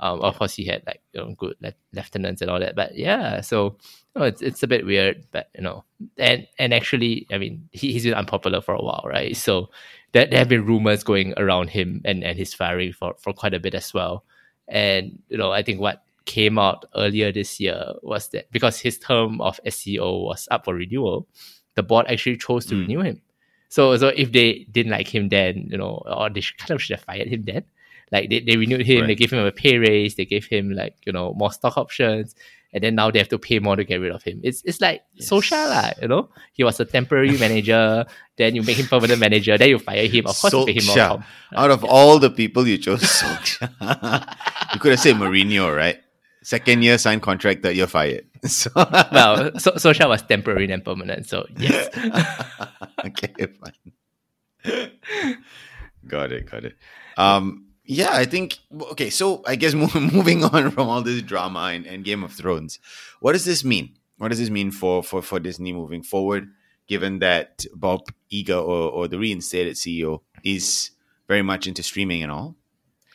Um, 0.00 0.20
of 0.20 0.38
course, 0.38 0.54
he 0.54 0.64
had 0.64 0.82
like 0.86 1.02
you 1.12 1.20
know, 1.20 1.34
good 1.36 1.56
le- 1.60 1.74
lieutenants 1.92 2.40
and 2.40 2.50
all 2.50 2.60
that, 2.60 2.76
but 2.76 2.96
yeah, 2.96 3.40
so 3.40 3.76
you 4.14 4.20
know, 4.20 4.26
it's 4.26 4.42
it's 4.42 4.62
a 4.62 4.68
bit 4.68 4.86
weird, 4.86 5.26
but 5.32 5.50
you 5.56 5.62
know, 5.62 5.84
and 6.16 6.46
and 6.58 6.72
actually, 6.72 7.26
I 7.32 7.38
mean, 7.38 7.68
he, 7.72 7.92
he's 7.92 8.04
been 8.04 8.14
unpopular 8.14 8.60
for 8.60 8.74
a 8.74 8.82
while, 8.82 9.04
right? 9.06 9.36
So 9.36 9.70
there, 10.12 10.26
there 10.26 10.38
have 10.38 10.48
been 10.48 10.66
rumors 10.66 11.02
going 11.02 11.34
around 11.36 11.70
him 11.70 12.00
and 12.04 12.22
and 12.22 12.38
his 12.38 12.54
firing 12.54 12.92
for 12.92 13.14
for 13.18 13.32
quite 13.32 13.54
a 13.54 13.60
bit 13.60 13.74
as 13.74 13.92
well, 13.92 14.24
and 14.68 15.20
you 15.28 15.36
know, 15.36 15.50
I 15.50 15.62
think 15.64 15.80
what 15.80 16.04
came 16.28 16.58
out 16.58 16.84
earlier 16.94 17.32
this 17.32 17.58
year 17.58 17.82
was 18.02 18.28
that 18.28 18.52
because 18.52 18.78
his 18.78 18.98
term 18.98 19.40
of 19.40 19.58
SCO 19.68 20.18
was 20.28 20.46
up 20.50 20.66
for 20.66 20.74
renewal, 20.74 21.26
the 21.74 21.82
board 21.82 22.06
actually 22.08 22.36
chose 22.36 22.66
to 22.66 22.74
mm. 22.74 22.82
renew 22.82 23.00
him. 23.00 23.22
So 23.68 23.96
so 23.96 24.08
if 24.08 24.30
they 24.30 24.66
didn't 24.70 24.92
like 24.92 25.12
him 25.12 25.30
then, 25.30 25.68
you 25.70 25.78
know, 25.78 26.02
or 26.06 26.30
they 26.30 26.42
kind 26.58 26.72
of 26.72 26.82
should 26.82 26.96
have 26.96 27.04
fired 27.04 27.28
him 27.28 27.44
then. 27.44 27.64
Like 28.12 28.30
they, 28.30 28.40
they 28.40 28.56
renewed 28.56 28.86
him, 28.86 29.00
right. 29.00 29.06
they 29.08 29.14
gave 29.14 29.32
him 29.32 29.44
a 29.44 29.52
pay 29.52 29.76
raise, 29.78 30.14
they 30.14 30.24
gave 30.24 30.46
him 30.46 30.70
like, 30.70 30.94
you 31.04 31.12
know, 31.12 31.34
more 31.34 31.52
stock 31.52 31.76
options, 31.76 32.34
and 32.72 32.84
then 32.84 32.94
now 32.94 33.10
they 33.10 33.18
have 33.18 33.28
to 33.28 33.38
pay 33.38 33.58
more 33.58 33.76
to 33.76 33.84
get 33.84 33.96
rid 33.96 34.12
of 34.12 34.22
him. 34.22 34.40
It's 34.42 34.62
it's 34.64 34.80
like 34.80 35.02
yes. 35.14 35.30
Solskjaer, 35.30 36.02
you 36.02 36.08
know. 36.08 36.28
He 36.52 36.64
was 36.64 36.80
a 36.80 36.84
temporary 36.84 37.36
manager, 37.44 38.04
then 38.36 38.54
you 38.54 38.62
make 38.62 38.76
him 38.76 38.86
permanent 38.86 39.20
manager, 39.20 39.56
then 39.56 39.70
you 39.70 39.78
fire 39.78 40.06
him. 40.06 40.26
Of 40.26 40.38
course, 40.38 40.52
you 40.52 40.66
pay 40.66 40.72
him 40.74 40.86
more. 40.86 41.24
Out 41.56 41.70
of 41.70 41.84
all 41.96 42.18
the 42.18 42.30
people 42.30 42.66
you 42.66 42.78
chose, 42.78 43.22
you 43.22 44.80
could 44.80 44.92
have 44.92 45.00
said 45.00 45.16
Mourinho, 45.16 45.74
right? 45.74 45.98
Second 46.48 46.82
year 46.82 46.96
signed 46.96 47.20
contract, 47.20 47.60
that 47.60 47.74
you're 47.74 47.86
fired. 47.86 48.24
So 48.46 48.70
well, 48.74 49.58
so, 49.58 49.72
Solskjaer 49.72 50.08
was 50.08 50.22
temporary 50.22 50.70
and 50.72 50.82
permanent. 50.82 51.28
So 51.28 51.44
yes. 51.58 51.88
okay, 53.04 53.34
fine. 53.60 54.92
got 56.06 56.32
it, 56.32 56.50
got 56.50 56.64
it. 56.64 56.76
Um, 57.18 57.66
yeah, 57.84 58.12
I 58.12 58.24
think 58.24 58.56
okay. 58.92 59.10
So 59.10 59.42
I 59.46 59.56
guess 59.56 59.74
moving 60.14 60.42
on 60.42 60.70
from 60.70 60.88
all 60.88 61.02
this 61.02 61.20
drama 61.20 61.72
and, 61.74 61.84
and 61.84 62.02
Game 62.02 62.24
of 62.24 62.32
Thrones, 62.32 62.78
what 63.20 63.32
does 63.32 63.44
this 63.44 63.62
mean? 63.62 63.98
What 64.16 64.28
does 64.28 64.38
this 64.38 64.48
mean 64.48 64.70
for 64.70 65.02
for 65.02 65.20
for 65.20 65.38
Disney 65.38 65.74
moving 65.74 66.02
forward? 66.02 66.48
Given 66.86 67.18
that 67.18 67.66
Bob 67.74 68.08
Iger 68.32 68.56
or, 68.56 68.88
or 68.88 69.06
the 69.06 69.18
reinstated 69.18 69.76
CEO 69.76 70.22
is 70.42 70.92
very 71.26 71.42
much 71.42 71.66
into 71.66 71.82
streaming 71.82 72.22
and 72.22 72.32
all, 72.32 72.56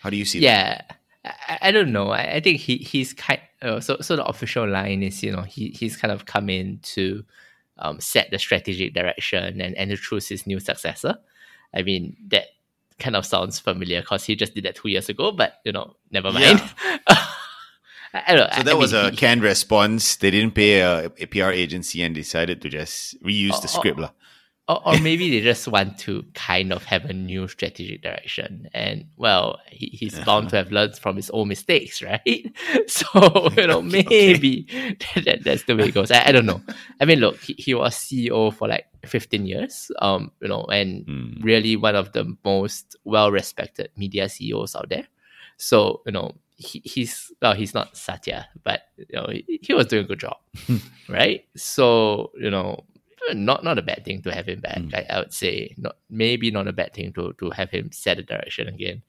how 0.02 0.12
do 0.12 0.18
you 0.18 0.25
see 0.25 0.38
that? 0.42 0.46
yeah. 0.46 0.74
that? 0.75 1.00
I, 1.25 1.58
I 1.62 1.72
don't 1.72 1.92
know. 1.92 2.10
I, 2.10 2.36
I 2.36 2.39
think 2.39 2.60
he 2.60 2.77
he's 2.77 3.13
kind. 3.13 3.39
Uh, 3.62 3.80
so 3.80 3.98
so 4.01 4.15
the 4.15 4.25
official 4.25 4.68
line 4.68 5.03
is 5.03 5.24
you 5.24 5.32
know 5.32 5.44
he 5.44 5.70
he's 5.70 5.98
kind 5.98 6.12
of 6.12 6.25
come 6.25 6.50
in 6.50 6.80
to 6.84 7.24
um, 7.77 8.00
set 8.00 8.30
the 8.32 8.39
strategic 8.39 8.94
direction 8.94 9.62
and 9.62 9.75
and 9.75 9.89
to 9.89 9.98
choose 9.98 10.27
his 10.27 10.46
new 10.46 10.60
successor. 10.60 11.18
I 11.74 11.82
mean 11.82 12.18
that 12.27 12.48
kind 13.00 13.15
of 13.15 13.25
sounds 13.25 13.60
familiar 13.60 14.01
because 14.01 14.24
he 14.24 14.36
just 14.36 14.53
did 14.53 14.65
that 14.65 14.75
two 14.75 14.89
years 14.89 15.10
ago, 15.10 15.32
but 15.32 15.56
you 15.63 15.72
know 15.72 15.96
never 16.12 16.32
mind. 16.32 16.62
Yeah. 16.86 16.98
I 18.13 18.36
know. 18.36 18.48
So 18.56 18.63
that 18.63 18.74
I 18.74 18.75
was 18.75 18.94
a 18.94 19.12
canned 19.12 19.42
response. 19.42 20.18
They 20.18 20.30
didn't 20.30 20.53
pay 20.53 20.82
a, 20.82 21.06
a, 21.06 21.25
PR 21.25 21.50
agency 21.50 22.03
and 22.03 22.13
decided 22.13 22.62
to 22.62 22.70
just 22.70 23.22
reuse 23.24 23.60
the 23.60 23.68
script. 23.68 24.00
Or, 24.00 24.12
or, 24.67 24.88
or, 24.88 25.00
maybe 25.00 25.29
they 25.29 25.41
just 25.41 25.67
want 25.67 25.98
to 26.00 26.24
kind 26.36 26.72
of 26.72 26.86
have 26.86 27.05
a 27.05 27.13
new 27.13 27.48
strategic 27.48 28.01
direction. 28.01 28.70
And 28.74 29.05
well, 29.17 29.60
he, 29.70 29.88
he's 29.88 30.17
bound 30.22 30.50
to 30.50 30.55
have 30.55 30.72
learned 30.72 30.98
from 30.98 31.17
his 31.17 31.29
own 31.32 31.50
mistakes, 31.50 32.01
right? 32.01 32.55
So, 32.88 33.50
you 33.58 33.67
know, 33.67 33.82
maybe 33.82 34.67
that, 35.15 35.43
that's 35.43 35.63
the 35.63 35.75
way 35.75 35.89
it 35.89 35.93
goes. 35.93 36.12
I, 36.12 36.27
I, 36.27 36.32
don't 36.32 36.46
know. 36.46 36.62
I 37.01 37.05
mean, 37.05 37.20
look, 37.20 37.39
he, 37.39 37.53
he 37.58 37.74
was 37.74 37.96
CEO 37.96 38.53
for 38.53 38.67
like 38.67 38.86
15 39.05 39.46
years, 39.46 39.91
um, 40.00 40.32
you 40.41 40.48
know, 40.48 40.63
and 40.65 41.05
mm. 41.05 41.43
really 41.43 41.75
one 41.75 41.96
of 41.96 42.13
the 42.13 42.36
most 42.46 42.96
well 43.03 43.32
respected 43.32 43.89
media 43.98 44.29
CEOs 44.29 44.75
out 44.75 44.89
there. 44.89 45.08
So, 45.58 46.01
you 46.05 46.13
know, 46.13 46.32
he, 46.55 46.82
he's 46.86 47.32
well, 47.41 47.53
he's 47.53 47.74
not 47.74 47.96
Satya, 47.98 48.48
but 48.63 48.82
you 48.98 49.05
know 49.13 49.27
he, 49.29 49.60
he 49.62 49.74
was 49.74 49.88
doing 49.88 50.05
a 50.05 50.08
good 50.08 50.20
job, 50.20 50.38
right? 51.10 51.46
So 51.55 52.32
you 52.39 52.50
know, 52.50 52.86
not 53.32 53.63
not 53.63 53.77
a 53.77 53.82
bad 53.82 54.03
thing 54.03 54.22
to 54.24 54.34
have 54.34 54.48
him 54.48 54.60
back. 54.60 54.77
Mm. 54.77 54.94
I, 54.94 55.06
I 55.10 55.20
would 55.20 55.34
say 55.34 55.75
not 55.77 55.98
maybe 56.10 56.51
not 56.51 56.68
a 56.68 56.74
bad 56.74 56.94
thing 56.94 57.13
to 57.13 57.34
to 57.39 57.50
have 57.51 57.70
him 57.70 57.92
set 57.92 58.18
the 58.18 58.24
direction 58.24 58.68
again. 58.68 59.01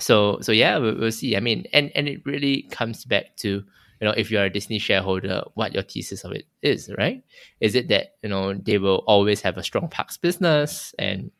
So 0.00 0.38
so 0.40 0.52
yeah, 0.52 0.78
we'll, 0.78 0.98
we'll 0.98 1.12
see. 1.12 1.36
I 1.36 1.40
mean, 1.40 1.66
and 1.72 1.90
and 1.94 2.08
it 2.08 2.24
really 2.24 2.62
comes 2.70 3.04
back 3.04 3.36
to 3.38 3.48
you 3.48 3.64
know 4.06 4.12
if 4.16 4.30
you're 4.30 4.44
a 4.44 4.50
Disney 4.50 4.78
shareholder, 4.78 5.42
what 5.54 5.74
your 5.74 5.82
thesis 5.82 6.24
of 6.24 6.32
it 6.32 6.46
is, 6.62 6.90
right? 6.96 7.22
Is 7.60 7.74
it 7.74 7.88
that 7.88 8.16
you 8.22 8.28
know 8.28 8.54
they 8.54 8.78
will 8.78 9.02
always 9.06 9.40
have 9.42 9.56
a 9.56 9.62
strong 9.62 9.88
parks 9.88 10.16
business 10.16 10.94
and 10.98 11.30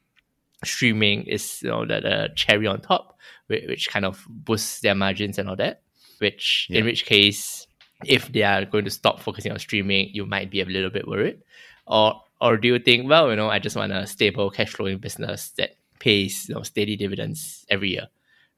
streaming 0.65 1.25
is 1.25 1.63
you 1.63 1.69
know 1.69 1.87
the, 1.87 2.01
the 2.01 2.29
cherry 2.35 2.67
on 2.67 2.81
top, 2.81 3.19
which, 3.47 3.65
which, 3.69 3.89
kind 3.89 4.05
of 4.05 4.25
boosts 4.29 4.81
their 4.81 4.95
margins 4.95 5.39
and 5.39 5.49
all 5.49 5.57
that. 5.57 5.83
Which 6.19 6.69
yeah. 6.71 6.79
in 6.81 6.85
which 6.85 7.07
case, 7.07 7.67
if 8.05 8.33
they 8.33 8.43
are 8.43 8.65
going 8.65 8.85
to 8.85 8.91
stop 8.91 9.21
focusing 9.21 9.53
on 9.53 9.59
streaming, 9.59 10.11
you 10.13 10.27
might 10.27 10.51
be 10.51 10.61
a 10.61 10.65
little 10.65 10.91
bit 10.91 11.07
worried. 11.07 11.41
Or 11.87 12.21
or 12.41 12.57
do 12.57 12.69
you 12.69 12.79
think, 12.79 13.09
well, 13.09 13.31
you 13.31 13.37
know, 13.37 13.49
I 13.49 13.59
just 13.59 13.77
want 13.77 13.93
a 13.93 14.07
stable 14.07 14.51
cash 14.51 14.73
flowing 14.73 14.99
business 14.99 15.51
that 15.57 15.77
pays 15.99 16.49
you 16.49 16.55
know 16.55 16.63
steady 16.63 16.97
dividends 16.97 17.65
every 17.71 17.91
year? 17.91 18.09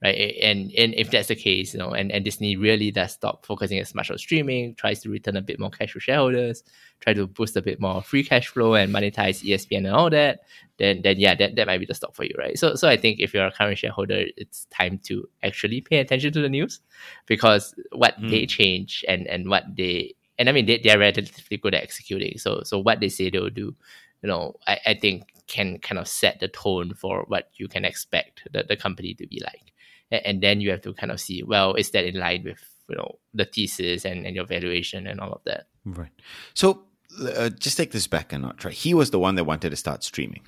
right? 0.02 0.36
And 0.42 0.72
and 0.76 0.94
if 0.94 1.10
that's 1.10 1.28
the 1.28 1.36
case, 1.36 1.72
you 1.72 1.78
know, 1.80 1.90
and, 1.90 2.12
and 2.12 2.24
Disney 2.24 2.56
really 2.56 2.90
does 2.90 3.12
stop 3.12 3.46
focusing 3.46 3.78
as 3.78 3.94
much 3.94 4.10
on 4.10 4.18
streaming, 4.18 4.74
tries 4.74 5.00
to 5.00 5.10
return 5.10 5.36
a 5.36 5.42
bit 5.42 5.58
more 5.58 5.70
cash 5.70 5.92
to 5.94 6.00
shareholders, 6.00 6.62
try 7.00 7.14
to 7.14 7.26
boost 7.26 7.56
a 7.56 7.62
bit 7.62 7.80
more 7.80 8.02
free 8.02 8.22
cash 8.22 8.48
flow 8.48 8.74
and 8.74 8.94
monetize 8.94 9.42
ESPN 9.42 9.78
and 9.78 9.88
all 9.88 10.10
that, 10.10 10.40
then 10.78 11.02
then 11.02 11.18
yeah, 11.18 11.34
that, 11.34 11.56
that 11.56 11.66
might 11.66 11.78
be 11.78 11.86
the 11.86 11.94
stop 11.94 12.14
for 12.14 12.24
you, 12.24 12.34
right? 12.38 12.58
So 12.58 12.74
so 12.74 12.88
I 12.88 12.96
think 12.96 13.20
if 13.20 13.32
you're 13.32 13.46
a 13.46 13.52
current 13.52 13.78
shareholder, 13.78 14.26
it's 14.36 14.66
time 14.66 14.98
to 15.04 15.28
actually 15.42 15.80
pay 15.80 15.98
attention 15.98 16.32
to 16.32 16.42
the 16.42 16.48
news 16.48 16.80
because 17.26 17.74
what 17.92 18.20
mm. 18.20 18.30
they 18.30 18.46
change 18.46 19.04
and 19.08 19.26
and 19.26 19.48
what 19.48 19.64
they 19.76 20.14
and 20.38 20.48
I 20.48 20.52
mean 20.52 20.66
they, 20.66 20.78
they're 20.78 20.98
relatively 20.98 21.56
good 21.56 21.74
at 21.74 21.82
executing. 21.82 22.38
So 22.38 22.62
so 22.64 22.78
what 22.78 23.00
they 23.00 23.08
say 23.08 23.30
they'll 23.30 23.50
do, 23.50 23.74
you 24.22 24.28
know, 24.28 24.56
I, 24.66 24.78
I 24.86 24.94
think 24.94 25.24
can 25.46 25.78
kind 25.78 25.98
of 25.98 26.08
set 26.08 26.40
the 26.40 26.48
tone 26.48 26.92
for 26.94 27.24
what 27.28 27.50
you 27.54 27.68
can 27.68 27.84
expect 27.84 28.42
the, 28.52 28.64
the 28.64 28.76
company 28.76 29.14
to 29.14 29.26
be 29.26 29.40
like. 29.44 29.72
And 30.10 30.42
then 30.42 30.60
you 30.60 30.70
have 30.70 30.82
to 30.82 30.94
kind 30.94 31.10
of 31.10 31.20
see 31.20 31.42
well 31.42 31.74
is 31.74 31.90
that 31.90 32.04
in 32.04 32.18
line 32.18 32.44
with 32.44 32.64
you 32.88 32.96
know 32.96 33.18
the 33.34 33.44
thesis 33.44 34.04
and, 34.04 34.26
and 34.26 34.36
your 34.36 34.46
valuation 34.46 35.06
and 35.06 35.20
all 35.20 35.32
of 35.32 35.42
that? 35.44 35.66
Right. 35.84 36.12
So 36.54 36.84
uh, 37.20 37.50
just 37.50 37.76
take 37.76 37.92
this 37.92 38.06
back 38.06 38.32
a 38.32 38.38
notch 38.38 38.64
right? 38.64 38.74
He 38.74 38.94
was 38.94 39.10
the 39.10 39.18
one 39.18 39.34
that 39.36 39.44
wanted 39.44 39.70
to 39.70 39.76
start 39.76 40.04
streaming 40.04 40.46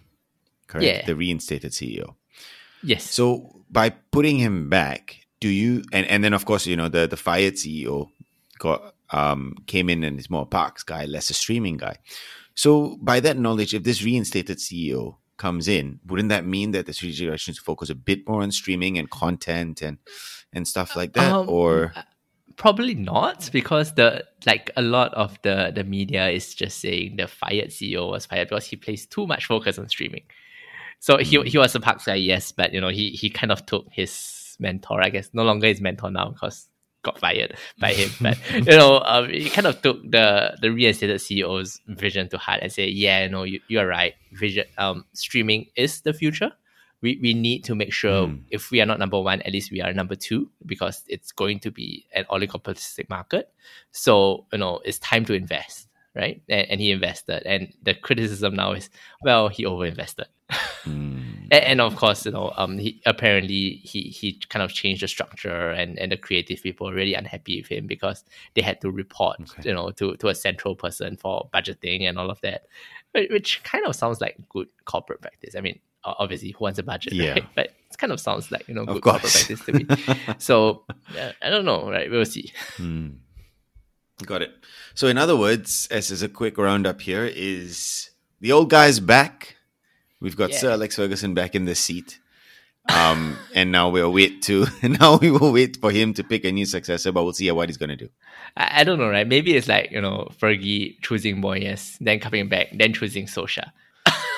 correct? 0.67 0.85
Yeah. 0.85 1.07
the 1.07 1.17
reinstated 1.17 1.73
ceo 1.73 2.15
yes. 2.83 3.11
So 3.11 3.63
by 3.71 3.91
putting 3.91 4.39
him 4.39 4.69
back 4.69 5.27
do 5.41 5.49
you 5.49 5.83
and, 5.93 6.07
and 6.07 6.23
then 6.23 6.35
of 6.35 6.45
course 6.45 6.67
you 6.67 6.77
know 6.77 6.89
the 6.89 7.07
the 7.07 7.17
fired 7.17 7.55
ceo 7.55 8.11
got 8.59 8.95
um 9.11 9.55
came 9.67 9.89
in 9.89 10.05
and 10.05 10.19
is 10.19 10.31
more 10.31 10.43
a 10.43 10.47
parks 10.47 10.83
guy 10.83 11.05
less 11.05 11.31
a 11.31 11.35
streaming 11.35 11.77
guy 11.77 11.97
so 12.55 12.97
by 13.01 13.21
that 13.21 13.39
knowledge 13.39 13.75
if 13.75 13.83
this 13.83 14.03
reinstated 14.03 14.59
ceo 14.59 15.17
comes 15.39 15.69
in, 15.69 16.01
wouldn't 16.07 16.29
that 16.29 16.45
mean 16.45 16.73
that 16.73 16.85
the 16.85 16.93
strategic 16.93 17.29
direction 17.29 17.55
should 17.55 17.65
focus 17.65 17.89
a 17.89 17.95
bit 17.95 18.29
more 18.29 18.43
on 18.43 18.51
streaming 18.51 18.99
and 18.99 19.09
content 19.09 19.81
and 19.81 19.97
and 20.53 20.69
stuff 20.69 20.95
like 20.95 21.15
that? 21.15 21.33
Um, 21.33 21.49
or 21.49 21.95
probably 22.57 22.95
not, 22.95 23.49
because 23.53 23.95
the 23.95 24.25
like 24.45 24.71
a 24.77 24.83
lot 24.83 25.15
of 25.15 25.39
the 25.43 25.73
the 25.75 25.85
media 25.85 26.29
is 26.29 26.55
just 26.55 26.81
saying 26.81 27.17
the 27.17 27.27
fired 27.27 27.71
CEO 27.71 28.11
was 28.11 28.27
fired 28.27 28.49
because 28.49 28.67
he 28.67 28.77
placed 28.77 29.11
too 29.11 29.27
much 29.27 29.47
focus 29.47 29.79
on 29.79 29.89
streaming. 29.89 30.25
So 30.99 31.17
mm. 31.17 31.23
he 31.23 31.37
hmm. 31.37 31.47
he 31.47 31.57
was 31.57 31.75
a 31.75 31.81
Parks 31.81 32.05
guy, 32.05 32.17
yes, 32.17 32.53
but 32.53 32.75
you 32.75 32.81
know 32.81 32.89
he 32.89 33.11
he 33.11 33.31
kind 33.31 33.53
of 33.53 33.65
took 33.65 33.87
his 33.91 34.57
mentor, 34.59 35.01
I 35.01 35.09
guess, 35.09 35.31
no 35.33 35.45
longer 35.45 35.69
his 35.69 35.81
mentor 35.81 36.11
now 36.11 36.31
because 36.31 36.69
got 37.03 37.19
fired 37.19 37.57
by 37.79 37.93
him. 37.93 38.11
But 38.21 38.39
you 38.55 38.77
know, 38.77 39.01
um, 39.05 39.29
he 39.29 39.51
kind 39.51 39.67
of 39.67 39.81
took 39.83 40.03
the 40.03 40.57
the 40.61 40.71
reinstated 40.73 41.21
CEO's 41.21 41.81
vision 41.87 42.29
to 42.31 42.39
heart 42.39 42.61
and 42.63 42.73
said, 42.73 42.91
"Yeah, 42.91 43.27
no, 43.29 43.45
you 43.45 43.61
you 43.69 43.79
are 43.81 43.87
right. 43.87 44.15
Vision, 44.33 44.65
um, 44.79 45.05
streaming 45.13 45.67
is 45.77 46.03
the 46.03 46.13
future. 46.13 46.53
We 47.01 47.19
we 47.23 47.35
need 47.35 47.65
to 47.65 47.75
make 47.75 47.93
sure 47.93 48.27
mm. 48.27 48.43
if 48.51 48.71
we 48.71 48.81
are 48.81 48.87
not 48.87 48.99
number 48.99 49.21
one, 49.21 49.41
at 49.43 49.53
least 49.53 49.71
we 49.71 49.81
are 49.81 49.93
number 49.93 50.17
two 50.17 50.51
because 50.67 51.05
it's 51.07 51.33
going 51.33 51.61
to 51.61 51.71
be 51.71 52.07
an 52.15 52.25
oligopolistic 52.31 53.09
market. 53.09 53.51
So 53.93 54.47
you 54.53 54.59
know, 54.59 54.81
it's 54.85 54.99
time 54.99 55.25
to 55.27 55.35
invest." 55.35 55.87
Right, 56.17 56.43
and, 56.49 56.67
and 56.69 56.81
he 56.81 56.91
invested, 56.91 57.47
and 57.47 57.73
the 57.85 57.95
criticism 57.95 58.57
now 58.57 58.73
is, 58.73 58.91
well, 59.23 59.49
he 59.49 59.65
overinvested. 59.65 60.25
mm 60.83 61.28
and, 61.51 61.65
and, 61.65 61.81
of 61.81 61.97
course, 61.97 62.27
you 62.27 62.33
know, 62.33 62.53
um, 62.57 62.79
he 62.79 63.01
apparently 63.07 63.81
he 63.83 64.03
he 64.03 64.41
kind 64.49 64.63
of 64.63 64.73
changed 64.73 65.03
the 65.03 65.09
structure, 65.09 65.71
and 65.71 65.99
and 65.99 66.13
the 66.13 66.17
creative 66.17 66.63
people 66.63 66.87
were 66.87 66.95
really 66.95 67.15
unhappy 67.15 67.61
with 67.61 67.69
him 67.69 67.87
because 67.87 68.25
they 68.55 68.63
had 68.63 68.81
to 68.83 68.91
report, 68.91 69.41
okay. 69.41 69.69
you 69.69 69.75
know, 69.75 69.91
to 69.93 70.17
to 70.17 70.29
a 70.29 70.35
central 70.35 70.75
person 70.75 71.17
for 71.17 71.49
budgeting 71.53 72.09
and 72.09 72.19
all 72.19 72.31
of 72.31 72.41
that, 72.43 72.67
which 73.15 73.63
kind 73.65 73.87
of 73.87 73.95
sounds 73.95 74.21
like 74.21 74.37
good 74.49 74.69
corporate 74.85 75.21
practice. 75.21 75.55
I 75.57 75.61
mean, 75.61 75.79
obviously, 76.05 76.51
who 76.51 76.65
wants 76.65 76.79
a 76.79 76.83
budget, 76.83 77.13
yeah. 77.13 77.33
right? 77.33 77.47
But 77.55 77.67
it 77.67 77.99
kind 77.99 78.13
of 78.13 78.21
sounds 78.21 78.51
like 78.51 78.67
you 78.69 78.75
know 78.75 78.85
good 78.85 79.03
corporate 79.03 79.33
practice 79.33 79.65
to 79.65 79.73
me. 79.73 79.87
so 80.39 80.85
uh, 81.19 81.33
I 81.43 81.51
don't 81.51 81.65
know, 81.65 81.91
right? 81.91 82.11
We'll 82.11 82.25
see. 82.25 82.53
Hmm. 82.77 83.09
Got 84.25 84.43
it. 84.43 84.53
So, 84.95 85.07
in 85.07 85.17
other 85.17 85.37
words, 85.37 85.87
as, 85.91 86.11
is 86.11 86.23
a 86.23 86.29
quick 86.29 86.59
roundup 86.59 87.01
here, 87.01 87.25
is 87.25 88.11
the 88.41 88.51
old 88.51 88.69
guy's 88.69 88.99
back 88.99 89.57
We've 90.21 90.37
got 90.37 90.51
yeah. 90.51 90.59
Sir 90.59 90.71
Alex 90.73 90.97
Ferguson 90.97 91.35
back 91.35 91.55
in 91.55 91.65
the 91.65 91.75
seat. 91.75 92.19
Um, 92.89 93.39
and 93.55 93.71
now 93.71 93.91
we'll 93.91 94.13
wait 94.13 94.43
to 94.43 94.67
now 94.83 95.19
we 95.19 95.31
will 95.31 95.53
wait 95.53 95.77
for 95.77 95.91
him 95.91 96.15
to 96.15 96.25
pick 96.25 96.45
a 96.45 96.53
new 96.53 96.67
successor, 96.67 97.13
but 97.13 97.25
we'll 97.25 97.33
see 97.33 97.51
what 97.51 97.69
he's 97.69 97.77
gonna 97.77 97.97
do. 97.97 98.09
I, 98.57 98.81
I 98.81 98.85
don't 98.85 98.99
know, 98.99 99.09
right? 99.09 99.27
Maybe 99.27 99.55
it's 99.57 99.69
like 99.69 99.91
you 99.91 100.01
know 100.01 100.29
Fergie 100.41 101.01
choosing 101.03 101.41
Moyes, 101.43 101.97
then 102.01 102.19
coming 102.21 102.49
back, 102.49 102.69
then 102.73 102.93
choosing 102.93 103.27
Solskjaer. 103.27 103.71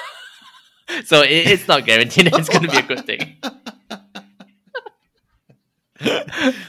so 1.05 1.23
it, 1.23 1.31
it's 1.31 1.69
not 1.69 1.87
guaranteed 1.87 2.27
that 2.27 2.39
it's 2.39 2.49
gonna 2.49 2.69
be 2.69 2.77
a 2.77 2.83
good 2.83 3.07
thing. 3.07 3.37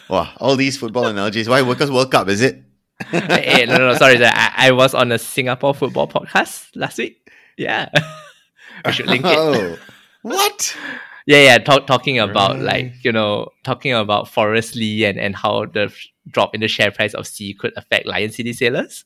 wow, 0.09 0.29
all 0.37 0.55
these 0.55 0.77
football 0.77 1.07
analogies. 1.07 1.49
Why? 1.49 1.63
Because 1.63 1.91
World 1.91 2.11
Cup, 2.11 2.29
is 2.29 2.41
it? 2.41 2.63
hey, 3.09 3.65
no, 3.67 3.77
no, 3.77 3.91
no, 3.91 3.97
sorry. 3.97 4.23
I, 4.23 4.53
I 4.55 4.71
was 4.71 4.93
on 4.93 5.11
a 5.11 5.17
Singapore 5.17 5.73
football 5.73 6.07
podcast 6.07 6.67
last 6.75 6.99
week. 6.99 7.31
Yeah. 7.57 7.89
We 8.85 8.91
should 8.91 9.07
link 9.07 9.25
it. 9.25 9.37
Oh, 9.37 9.77
what? 10.23 10.75
yeah, 11.25 11.43
yeah. 11.43 11.57
Talk, 11.57 11.87
talking 11.87 12.19
about 12.19 12.51
right. 12.51 12.61
like 12.61 13.03
you 13.03 13.11
know, 13.11 13.49
talking 13.63 13.93
about 13.93 14.27
Forrest 14.27 14.75
Li 14.75 15.05
and 15.05 15.19
and 15.19 15.35
how 15.35 15.65
the 15.65 15.93
drop 16.27 16.55
in 16.55 16.61
the 16.61 16.67
share 16.67 16.91
price 16.91 17.13
of 17.13 17.27
Sea 17.27 17.53
could 17.53 17.73
affect 17.77 18.05
Lion 18.05 18.31
City 18.31 18.53
Sailors. 18.53 19.05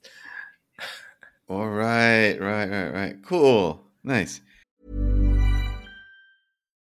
All 1.48 1.67
right, 1.67 2.39
right, 2.39 2.70
right, 2.70 2.89
right. 2.89 3.15
Cool, 3.24 3.84
nice. 4.03 4.41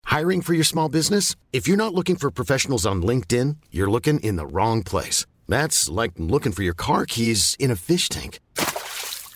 Hiring 0.06 0.42
for 0.42 0.54
your 0.54 0.64
small 0.64 0.88
business? 0.88 1.36
If 1.52 1.68
you're 1.68 1.76
not 1.76 1.94
looking 1.94 2.16
for 2.16 2.32
professionals 2.32 2.86
on 2.86 3.04
LinkedIn, 3.04 3.58
you're 3.72 3.92
looking 3.92 4.22
in 4.22 4.38
the 4.38 4.48
wrong 4.48 4.82
place. 4.84 5.26
That's 5.50 5.90
like 5.90 6.14
looking 6.18 6.54
for 6.54 6.64
your 6.64 6.74
car 6.74 7.06
keys 7.06 7.58
in 7.60 7.72
a 7.72 7.76
fish 7.76 8.08
tank. 8.08 8.40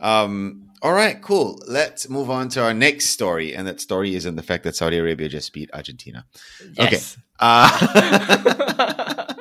Um, 0.00 0.66
all 0.82 0.92
right, 0.94 1.20
cool. 1.20 1.58
Let's 1.68 2.08
move 2.08 2.30
on 2.30 2.48
to 2.50 2.62
our 2.62 2.72
next 2.72 3.06
story. 3.10 3.54
And 3.54 3.66
that 3.68 3.80
story 3.80 4.14
is 4.14 4.24
in 4.26 4.36
the 4.36 4.42
fact 4.42 4.64
that 4.64 4.74
Saudi 4.74 4.96
Arabia 4.98 5.28
just 5.28 5.52
beat 5.52 5.70
Argentina. 5.74 6.24
Yes. 6.72 7.16
Okay. 7.16 7.22
Uh, 7.38 9.34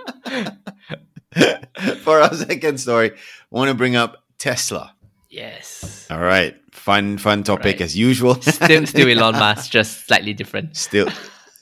for 2.04 2.20
our 2.22 2.34
second 2.34 2.80
story, 2.80 3.12
I 3.12 3.16
want 3.50 3.70
to 3.70 3.76
bring 3.76 3.96
up 3.96 4.24
Tesla. 4.38 4.94
Yes. 5.30 6.08
All 6.10 6.20
right. 6.20 6.56
Fun, 6.72 7.18
fun 7.18 7.44
topic 7.44 7.66
Right. 7.78 7.82
as 7.82 7.98
usual. 7.98 8.36
Still, 8.42 8.86
still 8.86 9.08
Elon 9.10 9.36
Musk, 9.40 9.72
just 9.72 10.08
slightly 10.08 10.34
different. 10.34 10.76
Still, 10.76 11.10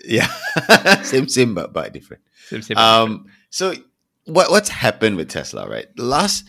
yeah. 0.06 0.28
same, 1.04 1.28
same, 1.28 1.54
but, 1.54 1.74
but 1.74 1.92
different. 1.94 2.24
Same- 2.48 2.62
same- 2.62 2.78
Um, 2.78 3.26
so 3.50 3.74
what 4.26 4.52
what's 4.52 4.70
happened 4.70 5.18
with 5.18 5.30
Tesla, 5.30 5.68
right? 5.70 5.88
The 5.96 6.04
last 6.04 6.46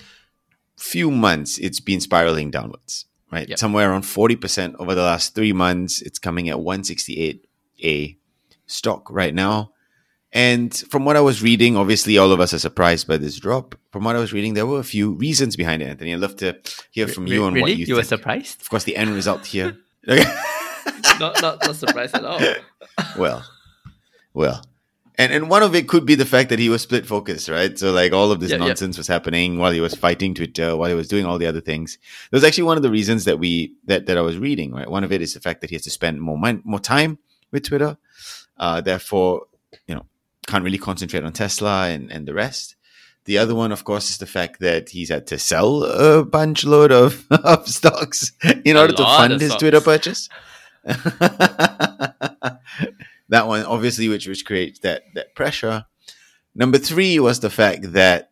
few 0.78 1.10
months, 1.10 1.58
it's 1.58 1.80
been 1.80 2.00
spiraling 2.00 2.50
downwards, 2.50 3.06
right? 3.30 3.48
Yep. 3.48 3.58
Somewhere 3.58 3.90
around 3.90 4.02
forty 4.02 4.36
percent 4.36 4.76
over 4.78 4.94
the 4.94 5.02
last 5.02 5.34
three 5.34 5.52
months. 5.52 6.02
It's 6.02 6.18
coming 6.18 6.48
at 6.48 6.60
one 6.60 6.84
sixty 6.84 7.20
eight 7.20 7.46
a 7.82 8.16
stock 8.66 9.10
right 9.10 9.34
now. 9.34 9.72
And 10.32 10.76
from 10.90 11.06
what 11.06 11.16
I 11.16 11.20
was 11.20 11.42
reading, 11.42 11.76
obviously 11.76 12.18
all 12.18 12.32
of 12.32 12.40
us 12.40 12.52
are 12.52 12.58
surprised 12.58 13.08
by 13.08 13.16
this 13.16 13.38
drop. 13.38 13.74
From 13.92 14.04
what 14.04 14.14
I 14.14 14.18
was 14.18 14.32
reading, 14.32 14.52
there 14.54 14.66
were 14.66 14.78
a 14.78 14.84
few 14.84 15.12
reasons 15.12 15.56
behind 15.56 15.80
it, 15.80 15.86
Anthony. 15.86 16.12
I'd 16.12 16.20
love 16.20 16.36
to 16.36 16.58
hear 16.90 17.08
from 17.08 17.26
you 17.26 17.44
on 17.44 17.54
really? 17.54 17.62
what 17.62 17.76
you, 17.78 17.86
you 17.86 17.94
were 17.94 18.02
surprised? 18.02 18.60
Of 18.60 18.68
course, 18.68 18.84
the 18.84 18.96
end 18.96 19.10
result 19.10 19.46
here. 19.46 19.78
Not, 21.18 21.42
not, 21.42 21.58
not 21.64 21.74
surprised 21.74 22.14
at 22.14 22.24
all. 22.24 22.40
well, 23.18 23.44
well, 24.32 24.64
and 25.18 25.32
and 25.32 25.50
one 25.50 25.62
of 25.62 25.74
it 25.74 25.88
could 25.88 26.06
be 26.06 26.14
the 26.14 26.24
fact 26.24 26.48
that 26.50 26.58
he 26.58 26.68
was 26.68 26.82
split 26.82 27.04
focus, 27.06 27.48
right? 27.48 27.78
So 27.78 27.92
like 27.92 28.12
all 28.12 28.30
of 28.32 28.40
this 28.40 28.50
Yeah, 28.50 28.58
yeah. 28.58 28.66
nonsense 28.68 28.96
was 28.96 29.06
happening 29.08 29.58
while 29.58 29.72
he 29.72 29.80
was 29.80 29.94
fighting 29.94 30.32
Twitter, 30.34 30.76
while 30.76 30.88
he 30.88 30.94
was 30.94 31.08
doing 31.08 31.26
all 31.26 31.38
the 31.38 31.46
other 31.46 31.60
things. 31.60 31.98
That 32.30 32.36
was 32.36 32.44
actually 32.44 32.64
one 32.64 32.76
of 32.76 32.82
the 32.82 32.90
reasons 32.90 33.24
that 33.26 33.38
we 33.38 33.74
that 33.84 34.06
that 34.06 34.16
I 34.16 34.22
was 34.22 34.38
reading, 34.38 34.72
right? 34.72 34.88
One 34.90 35.04
of 35.04 35.12
it 35.12 35.20
is 35.20 35.34
the 35.34 35.40
fact 35.40 35.60
that 35.60 35.70
he 35.70 35.76
has 35.76 35.82
to 35.82 35.90
spend 35.90 36.20
more 36.22 36.38
mon- 36.38 36.62
more 36.64 36.80
time 36.80 37.18
with 37.50 37.64
Twitter, 37.64 37.98
uh, 38.58 38.80
therefore, 38.80 39.46
you 39.86 39.94
know, 39.94 40.06
can't 40.46 40.64
really 40.64 40.78
concentrate 40.78 41.24
on 41.24 41.32
Tesla 41.32 41.88
and 41.88 42.10
and 42.12 42.26
the 42.26 42.34
rest. 42.34 42.76
The 43.24 43.36
other 43.36 43.54
one, 43.54 43.72
of 43.72 43.84
course, 43.84 44.08
is 44.08 44.16
the 44.18 44.26
fact 44.26 44.60
that 44.60 44.88
he's 44.88 45.10
had 45.10 45.26
to 45.26 45.38
sell 45.38 45.84
a 45.84 46.24
bunch 46.24 46.64
load 46.64 46.90
of, 46.92 47.26
of 47.30 47.68
stocks 47.68 48.32
in 48.64 48.74
order 48.74 48.94
to 48.94 49.02
fund 49.04 49.38
his 49.38 49.50
stocks. 49.50 49.60
Twitter 49.60 49.80
purchase. 49.82 50.30
that 53.28 53.46
one, 53.46 53.64
obviously, 53.64 54.08
which 54.08 54.26
which 54.26 54.44
creates 54.44 54.80
that 54.80 55.02
that 55.14 55.34
pressure. 55.34 55.86
Number 56.54 56.78
three 56.78 57.18
was 57.20 57.40
the 57.40 57.50
fact 57.50 57.92
that 57.92 58.30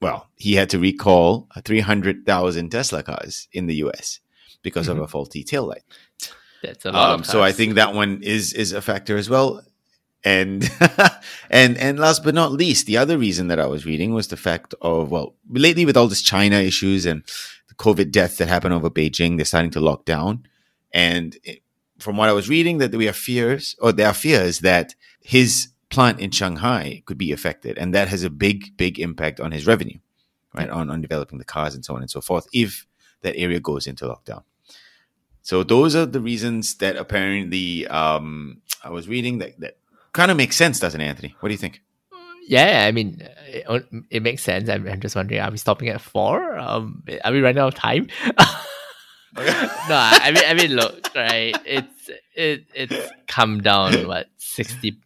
well, 0.00 0.28
he 0.36 0.54
had 0.54 0.70
to 0.70 0.78
recall 0.78 1.48
three 1.64 1.80
hundred 1.80 2.26
thousand 2.26 2.70
Tesla 2.70 3.02
cars 3.02 3.48
in 3.52 3.66
the 3.66 3.76
U.S. 3.76 4.20
because 4.62 4.88
of 4.88 4.98
a 4.98 5.06
faulty 5.08 5.42
tail 5.44 5.66
light. 5.66 5.82
That's 6.62 6.84
a 6.84 6.92
lot 6.92 7.10
Um, 7.14 7.24
so 7.24 7.42
I 7.42 7.52
think 7.52 7.74
that 7.74 7.94
one 7.94 8.22
is 8.22 8.52
is 8.52 8.72
a 8.72 8.82
factor 8.82 9.16
as 9.16 9.28
well. 9.30 9.62
And 10.24 10.70
and 11.50 11.76
and 11.76 11.98
last 11.98 12.24
but 12.24 12.34
not 12.34 12.52
least, 12.52 12.86
the 12.86 12.96
other 12.96 13.18
reason 13.18 13.48
that 13.48 13.60
I 13.60 13.66
was 13.66 13.84
reading 13.86 14.14
was 14.14 14.28
the 14.28 14.36
fact 14.38 14.74
of 14.80 15.10
well, 15.10 15.34
lately 15.50 15.84
with 15.84 15.96
all 15.96 16.08
this 16.08 16.22
China 16.22 16.56
issues 16.56 17.04
and 17.06 17.22
the 17.68 17.74
COVID 17.74 18.10
deaths 18.10 18.38
that 18.38 18.48
happen 18.48 18.72
over 18.72 18.88
Beijing, 18.90 19.36
they're 19.36 19.44
starting 19.44 19.70
to 19.72 19.80
lock 19.80 20.04
down. 20.04 20.46
And 20.92 21.36
it- 21.44 21.60
from 21.98 22.16
what 22.16 22.28
I 22.28 22.32
was 22.32 22.48
reading, 22.48 22.78
that 22.78 22.94
we 22.94 23.06
have 23.06 23.16
fears, 23.16 23.76
or 23.78 23.92
there 23.92 24.08
are 24.08 24.14
fears 24.14 24.60
that 24.60 24.94
his 25.20 25.68
plant 25.90 26.20
in 26.20 26.30
Shanghai 26.30 27.02
could 27.06 27.18
be 27.18 27.32
affected, 27.32 27.78
and 27.78 27.94
that 27.94 28.08
has 28.08 28.24
a 28.24 28.30
big, 28.30 28.76
big 28.76 28.98
impact 28.98 29.40
on 29.40 29.52
his 29.52 29.66
revenue, 29.66 29.98
right? 30.52 30.68
On 30.68 30.90
on 30.90 31.00
developing 31.00 31.38
the 31.38 31.44
cars 31.44 31.74
and 31.74 31.84
so 31.84 31.94
on 31.94 32.02
and 32.02 32.10
so 32.10 32.20
forth. 32.20 32.46
If 32.52 32.86
that 33.22 33.36
area 33.36 33.60
goes 33.60 33.86
into 33.86 34.04
lockdown. 34.04 34.44
So 35.42 35.62
those 35.62 35.94
are 35.94 36.06
the 36.06 36.20
reasons 36.20 36.76
that 36.76 36.96
apparently 36.96 37.86
um, 37.88 38.62
I 38.82 38.90
was 38.90 39.08
reading 39.08 39.38
that 39.38 39.58
that 39.60 39.76
kind 40.12 40.30
of 40.30 40.36
makes 40.36 40.56
sense, 40.56 40.80
doesn't 40.80 41.00
it, 41.00 41.04
Anthony? 41.04 41.36
What 41.40 41.48
do 41.48 41.52
you 41.52 41.58
think? 41.58 41.82
Yeah, 42.46 42.84
I 42.86 42.92
mean, 42.92 43.26
it, 43.46 43.86
it 44.10 44.22
makes 44.22 44.42
sense. 44.42 44.68
I'm, 44.68 44.86
I'm 44.86 45.00
just 45.00 45.16
wondering, 45.16 45.40
are 45.40 45.50
we 45.50 45.56
stopping 45.56 45.88
at 45.88 46.00
four? 46.00 46.58
Um, 46.58 47.02
are 47.24 47.32
we 47.32 47.40
running 47.40 47.58
out 47.58 47.68
of 47.68 47.74
time? 47.74 48.08
no, 49.36 49.44
I 49.96 50.30
mean, 50.34 50.44
I 50.46 50.54
mean, 50.54 50.72
look, 50.76 51.10
right? 51.14 51.54
It's 51.64 52.10
it 52.34 52.64
it's 52.74 53.10
come 53.26 53.60
down 53.60 54.06
what 54.06 54.26
60, 54.38 54.98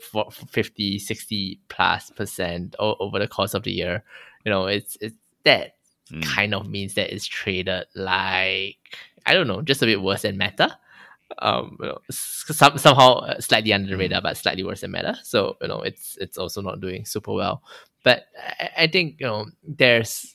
fo- 0.00 0.30
50, 0.30 0.98
60 0.98 1.60
plus 1.68 2.10
percent 2.10 2.76
over 2.78 3.18
the 3.18 3.28
course 3.28 3.54
of 3.54 3.62
the 3.64 3.72
year. 3.72 4.04
You 4.44 4.50
know, 4.50 4.66
it's 4.66 4.96
it's 5.00 5.16
that 5.44 5.74
Mm. 6.10 6.22
kind 6.24 6.52
of 6.54 6.68
means 6.68 6.94
that 6.94 7.14
it's 7.14 7.24
traded 7.24 7.86
like 7.94 8.76
I 9.24 9.32
don't 9.32 9.46
know, 9.46 9.62
just 9.62 9.82
a 9.82 9.86
bit 9.86 10.02
worse 10.02 10.22
than 10.22 10.36
Meta. 10.36 10.76
Um, 11.38 11.78
you 11.80 11.86
know, 11.86 11.98
some, 12.10 12.76
somehow 12.76 13.14
uh, 13.20 13.40
slightly 13.40 13.72
under 13.72 13.88
the 13.88 13.96
radar, 13.96 14.20
but 14.20 14.36
slightly 14.36 14.62
worse 14.64 14.82
than 14.82 14.90
Meta. 14.90 15.16
So 15.22 15.56
you 15.62 15.68
know, 15.68 15.80
it's 15.80 16.18
it's 16.20 16.36
also 16.36 16.60
not 16.60 16.80
doing 16.82 17.06
super 17.06 17.32
well. 17.32 17.62
But 18.04 18.24
I, 18.60 18.70
I 18.78 18.86
think 18.88 19.20
you 19.20 19.26
know, 19.26 19.46
there's 19.66 20.34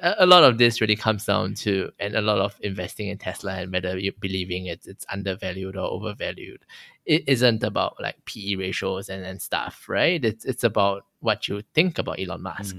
a, 0.00 0.26
lot 0.26 0.44
of 0.44 0.58
this 0.58 0.80
really 0.80 0.96
comes 0.96 1.24
down 1.24 1.54
to 1.54 1.90
and 1.98 2.14
a 2.14 2.20
lot 2.20 2.38
of 2.38 2.56
investing 2.60 3.08
in 3.08 3.18
Tesla 3.18 3.54
and 3.54 3.72
whether 3.72 3.98
you're 3.98 4.12
believing 4.20 4.66
it's 4.66 4.86
it's 4.86 5.06
undervalued 5.10 5.76
or 5.76 5.90
overvalued. 5.90 6.64
It 7.06 7.24
isn't 7.28 7.62
about 7.62 8.00
like 8.00 8.24
PE 8.24 8.56
ratios 8.56 9.08
and, 9.08 9.24
and 9.24 9.40
stuff, 9.40 9.88
right? 9.88 10.24
It's 10.24 10.44
it's 10.44 10.64
about 10.64 11.06
what 11.20 11.48
you 11.48 11.62
think 11.74 11.98
about 11.98 12.20
Elon 12.20 12.42
Musk, 12.42 12.76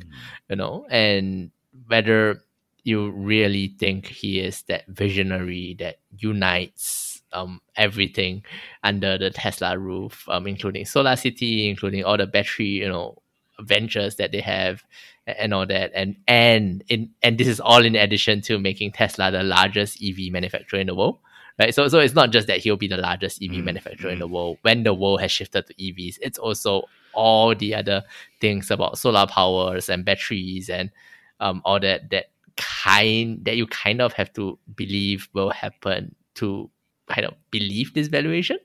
you 0.49 0.55
know, 0.55 0.85
and 0.89 1.51
whether 1.87 2.41
you 2.83 3.09
really 3.11 3.75
think 3.79 4.07
he 4.07 4.39
is 4.39 4.61
that 4.63 4.85
visionary 4.87 5.75
that 5.79 5.97
unites 6.17 7.23
um 7.33 7.59
everything 7.75 8.43
under 8.83 9.17
the 9.17 9.29
Tesla 9.31 9.77
roof, 9.77 10.27
um, 10.29 10.47
including 10.47 10.85
Solar 10.85 11.15
City, 11.15 11.69
including 11.69 12.03
all 12.03 12.17
the 12.17 12.27
battery, 12.27 12.67
you 12.67 12.87
know, 12.87 13.17
ventures 13.59 14.15
that 14.17 14.31
they 14.31 14.41
have 14.41 14.83
and 15.27 15.53
all 15.53 15.65
that. 15.65 15.91
And 15.93 16.15
and 16.27 16.83
in 16.87 17.11
and 17.21 17.37
this 17.37 17.47
is 17.47 17.59
all 17.59 17.83
in 17.83 17.95
addition 17.95 18.41
to 18.41 18.59
making 18.59 18.91
Tesla 18.91 19.31
the 19.31 19.43
largest 19.43 20.01
EV 20.03 20.31
manufacturer 20.31 20.79
in 20.79 20.87
the 20.87 20.95
world. 20.95 21.19
Right. 21.57 21.73
So 21.73 21.87
so 21.87 21.99
it's 21.99 22.13
not 22.13 22.31
just 22.31 22.47
that 22.47 22.59
he'll 22.59 22.75
be 22.75 22.87
the 22.87 22.97
largest 22.97 23.41
EV 23.41 23.51
mm-hmm. 23.51 23.65
manufacturer 23.65 24.11
in 24.11 24.19
the 24.19 24.25
mm-hmm. 24.25 24.35
world 24.35 24.57
when 24.63 24.83
the 24.83 24.93
world 24.93 25.21
has 25.21 25.31
shifted 25.31 25.67
to 25.67 25.73
EVs. 25.75 26.17
It's 26.21 26.37
also 26.37 26.83
all 27.13 27.55
the 27.55 27.73
other 27.73 28.03
things 28.41 28.69
about 28.69 28.97
solar 28.97 29.25
powers 29.25 29.89
and 29.89 30.03
batteries 30.05 30.69
and 30.69 30.91
um 31.39 31.61
all 31.65 31.79
that 31.79 32.09
that 32.11 32.25
kind 32.57 33.43
that 33.45 33.55
you 33.57 33.67
kind 33.67 34.01
of 34.01 34.13
have 34.13 34.31
to 34.33 34.57
believe 34.75 35.27
will 35.33 35.49
happen 35.49 36.15
to 36.35 36.69
kind 37.07 37.25
of 37.25 37.33
believe 37.51 37.93
this 37.93 38.07
valuation 38.07 38.57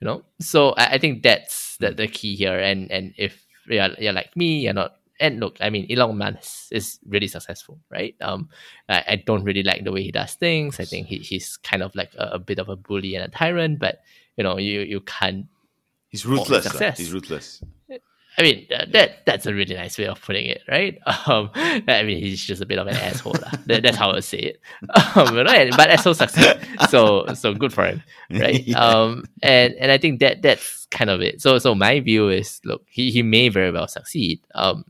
you 0.00 0.06
know 0.06 0.22
so 0.40 0.70
i, 0.70 0.94
I 0.94 0.98
think 0.98 1.22
that's 1.22 1.76
the, 1.78 1.88
mm. 1.88 1.96
the 1.96 2.08
key 2.08 2.36
here 2.36 2.58
and 2.58 2.90
and 2.90 3.14
if 3.16 3.44
you're, 3.66 3.88
you're 3.98 4.12
like 4.12 4.36
me 4.36 4.60
you're 4.60 4.74
not 4.74 4.96
and 5.22 5.40
look 5.40 5.56
i 5.60 5.70
mean 5.70 5.86
elon 5.90 6.18
musk 6.18 6.68
is 6.72 6.98
really 7.08 7.28
successful 7.28 7.78
right 7.90 8.14
um 8.20 8.48
i, 8.88 9.04
I 9.08 9.22
don't 9.24 9.44
really 9.44 9.62
like 9.62 9.84
the 9.84 9.92
way 9.92 10.02
he 10.02 10.12
does 10.12 10.34
things 10.34 10.78
i 10.80 10.84
think 10.84 11.06
he, 11.06 11.18
he's 11.18 11.56
kind 11.56 11.82
of 11.82 11.94
like 11.94 12.10
a, 12.18 12.32
a 12.32 12.38
bit 12.38 12.58
of 12.58 12.68
a 12.68 12.76
bully 12.76 13.14
and 13.14 13.24
a 13.24 13.28
tyrant 13.28 13.78
but 13.78 14.00
you 14.36 14.44
know 14.44 14.58
you 14.58 14.80
you 14.80 15.00
can't 15.00 15.46
He's 16.12 16.26
ruthless. 16.26 16.64
success. 16.64 16.98
He's 16.98 17.10
ruthless. 17.10 17.62
I 18.38 18.42
mean, 18.42 18.66
uh, 18.74 18.86
that 18.92 19.24
that's 19.26 19.46
a 19.46 19.52
really 19.52 19.74
nice 19.74 19.98
way 19.98 20.06
of 20.06 20.20
putting 20.20 20.46
it, 20.46 20.62
right? 20.68 20.98
Um, 21.26 21.50
I 21.54 22.02
mean, 22.02 22.18
he's 22.18 22.42
just 22.42 22.60
a 22.62 22.66
bit 22.66 22.78
of 22.78 22.86
an 22.86 22.96
asshole. 22.96 23.34
That, 23.66 23.82
that's 23.82 23.96
how 23.96 24.10
I 24.10 24.14
would 24.14 24.24
say 24.24 24.38
it. 24.38 24.60
Um, 25.16 25.36
right? 25.36 25.70
But 25.74 25.90
asshole 25.90 26.14
succeed, 26.14 26.58
so 26.90 27.26
so 27.34 27.54
good 27.54 27.72
for 27.72 27.86
him, 27.86 28.02
right? 28.30 28.62
Yeah. 28.66 28.78
Um, 28.78 29.24
and 29.42 29.74
and 29.74 29.90
I 29.90 29.98
think 29.98 30.20
that 30.20 30.42
that's 30.42 30.86
kind 30.90 31.08
of 31.10 31.22
it. 31.22 31.40
So 31.40 31.58
so 31.58 31.74
my 31.74 32.00
view 32.00 32.28
is, 32.28 32.60
look, 32.64 32.84
he 32.88 33.10
he 33.10 33.22
may 33.22 33.48
very 33.48 33.70
well 33.70 33.88
succeed. 33.88 34.40
Um, 34.54 34.84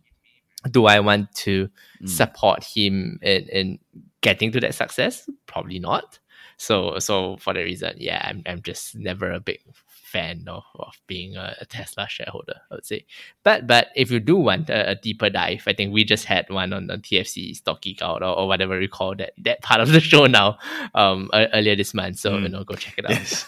do 0.70 0.86
I 0.86 1.00
want 1.00 1.34
to 1.36 1.68
support 2.04 2.64
him 2.64 3.18
in 3.22 3.48
in 3.48 3.78
getting 4.20 4.52
to 4.52 4.60
that 4.60 4.74
success? 4.74 5.28
Probably 5.46 5.78
not. 5.78 6.18
So 6.56 6.98
so 6.98 7.36
for 7.38 7.54
the 7.54 7.64
reason, 7.64 7.94
yeah, 7.98 8.22
I'm 8.24 8.42
I'm 8.46 8.62
just 8.62 8.94
never 8.94 9.30
a 9.30 9.40
big 9.40 9.60
fan 10.12 10.44
of, 10.46 10.64
of 10.78 11.00
being 11.06 11.36
a, 11.36 11.56
a 11.60 11.64
Tesla 11.64 12.06
shareholder, 12.08 12.60
I 12.70 12.74
would 12.74 12.84
say. 12.84 13.06
But 13.42 13.66
but 13.66 13.88
if 13.96 14.10
you 14.10 14.20
do 14.20 14.36
want 14.36 14.68
a, 14.70 14.90
a 14.90 14.94
deeper 14.94 15.30
dive, 15.30 15.64
I 15.66 15.72
think 15.72 15.92
we 15.92 16.04
just 16.04 16.26
had 16.26 16.48
one 16.50 16.72
on 16.72 16.86
the 16.86 16.98
TFC 16.98 17.56
Stock 17.56 17.82
Geekout 17.82 18.20
or, 18.20 18.24
or 18.38 18.46
whatever 18.46 18.78
we 18.78 18.88
call 18.88 19.16
that 19.16 19.32
that 19.38 19.62
part 19.62 19.80
of 19.80 19.90
the 19.90 20.00
show 20.00 20.26
now, 20.26 20.58
um, 20.94 21.30
earlier 21.32 21.74
this 21.74 21.94
month. 21.94 22.18
So 22.18 22.36
you 22.36 22.48
know, 22.48 22.64
go 22.64 22.74
check 22.74 22.98
it 22.98 23.06
out. 23.06 23.10
Yes. 23.12 23.46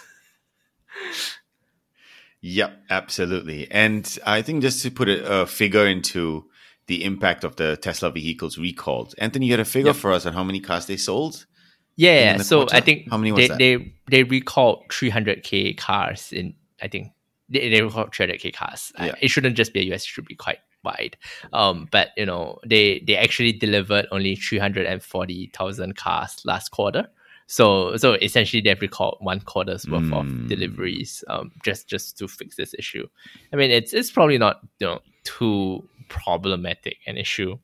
Yep, 2.47 2.77
absolutely. 2.91 3.71
And 3.71 4.19
I 4.27 4.43
think 4.43 4.61
just 4.61 4.83
to 4.83 4.91
put 4.91 5.09
a, 5.09 5.43
a 5.43 5.47
figure 5.47 5.87
into 5.87 6.45
the 6.87 7.05
impact 7.05 7.45
of 7.45 7.57
the 7.57 7.77
Tesla 7.77 8.11
vehicles 8.11 8.59
recalled, 8.59 9.15
Anthony, 9.19 9.47
you 9.47 9.53
had 9.53 9.61
a 9.61 9.65
figure 9.65 9.89
Yep. 9.91 9.97
for 9.97 10.13
us 10.13 10.27
on 10.27 10.33
how 10.35 10.45
many 10.45 10.61
cars 10.61 10.87
they 10.87 10.97
sold? 10.97 11.47
Yeah, 11.97 12.39
so 12.39 12.61
quarter? 12.61 12.77
I 12.77 12.81
think 12.81 13.09
How 13.11 13.17
many 13.17 13.33
was 13.33 13.39
they, 13.39 13.49
that? 13.49 13.59
they 13.59 13.95
they 14.11 14.23
recalled 14.25 14.85
300k 14.91 15.77
cars 15.77 16.33
in 16.33 16.55
I 16.83 16.89
think 16.89 17.13
they, 17.49 17.69
they 17.71 17.83
recalled 17.83 18.11
300k 18.11 18.53
cars. 18.53 18.93
Uh, 18.99 19.13
It 19.21 19.29
shouldn't 19.29 19.57
just 19.57 19.73
be 19.73 19.81
a 19.81 19.95
US; 19.95 20.03
it 20.03 20.09
should 20.09 20.27
be 20.27 20.35
quite 20.35 20.59
wide. 20.83 21.17
Um, 21.53 21.89
but 21.93 22.09
you 22.17 22.27
know 22.27 22.59
they 22.67 23.01
they 23.07 23.17
actually 23.17 23.53
delivered 23.53 24.07
only 24.11 24.35
340,000 25.09 25.97
cars 25.97 26.41
last 26.45 26.71
quarter. 26.71 27.09
So 27.47 27.97
so 27.97 28.15
essentially 28.15 28.63
they've 28.63 28.81
recalled 28.81 29.19
one 29.21 29.41
quarter's 29.41 29.87
worth 29.87 30.03
Mm. 30.05 30.19
of 30.19 30.49
deliveries 30.49 31.23
um, 31.29 31.53
just 31.65 31.89
just 31.89 32.19
to 32.19 32.27
fix 32.27 32.57
this 32.57 32.75
issue. 32.79 33.07
I 33.53 33.57
mean 33.57 33.71
it's 33.71 33.93
it's 33.93 34.11
probably 34.11 34.39
not 34.39 34.61
you 34.81 34.87
know 34.87 35.01
too 35.25 35.89
problematic 36.09 36.99
an 37.07 37.17
issue 37.17 37.59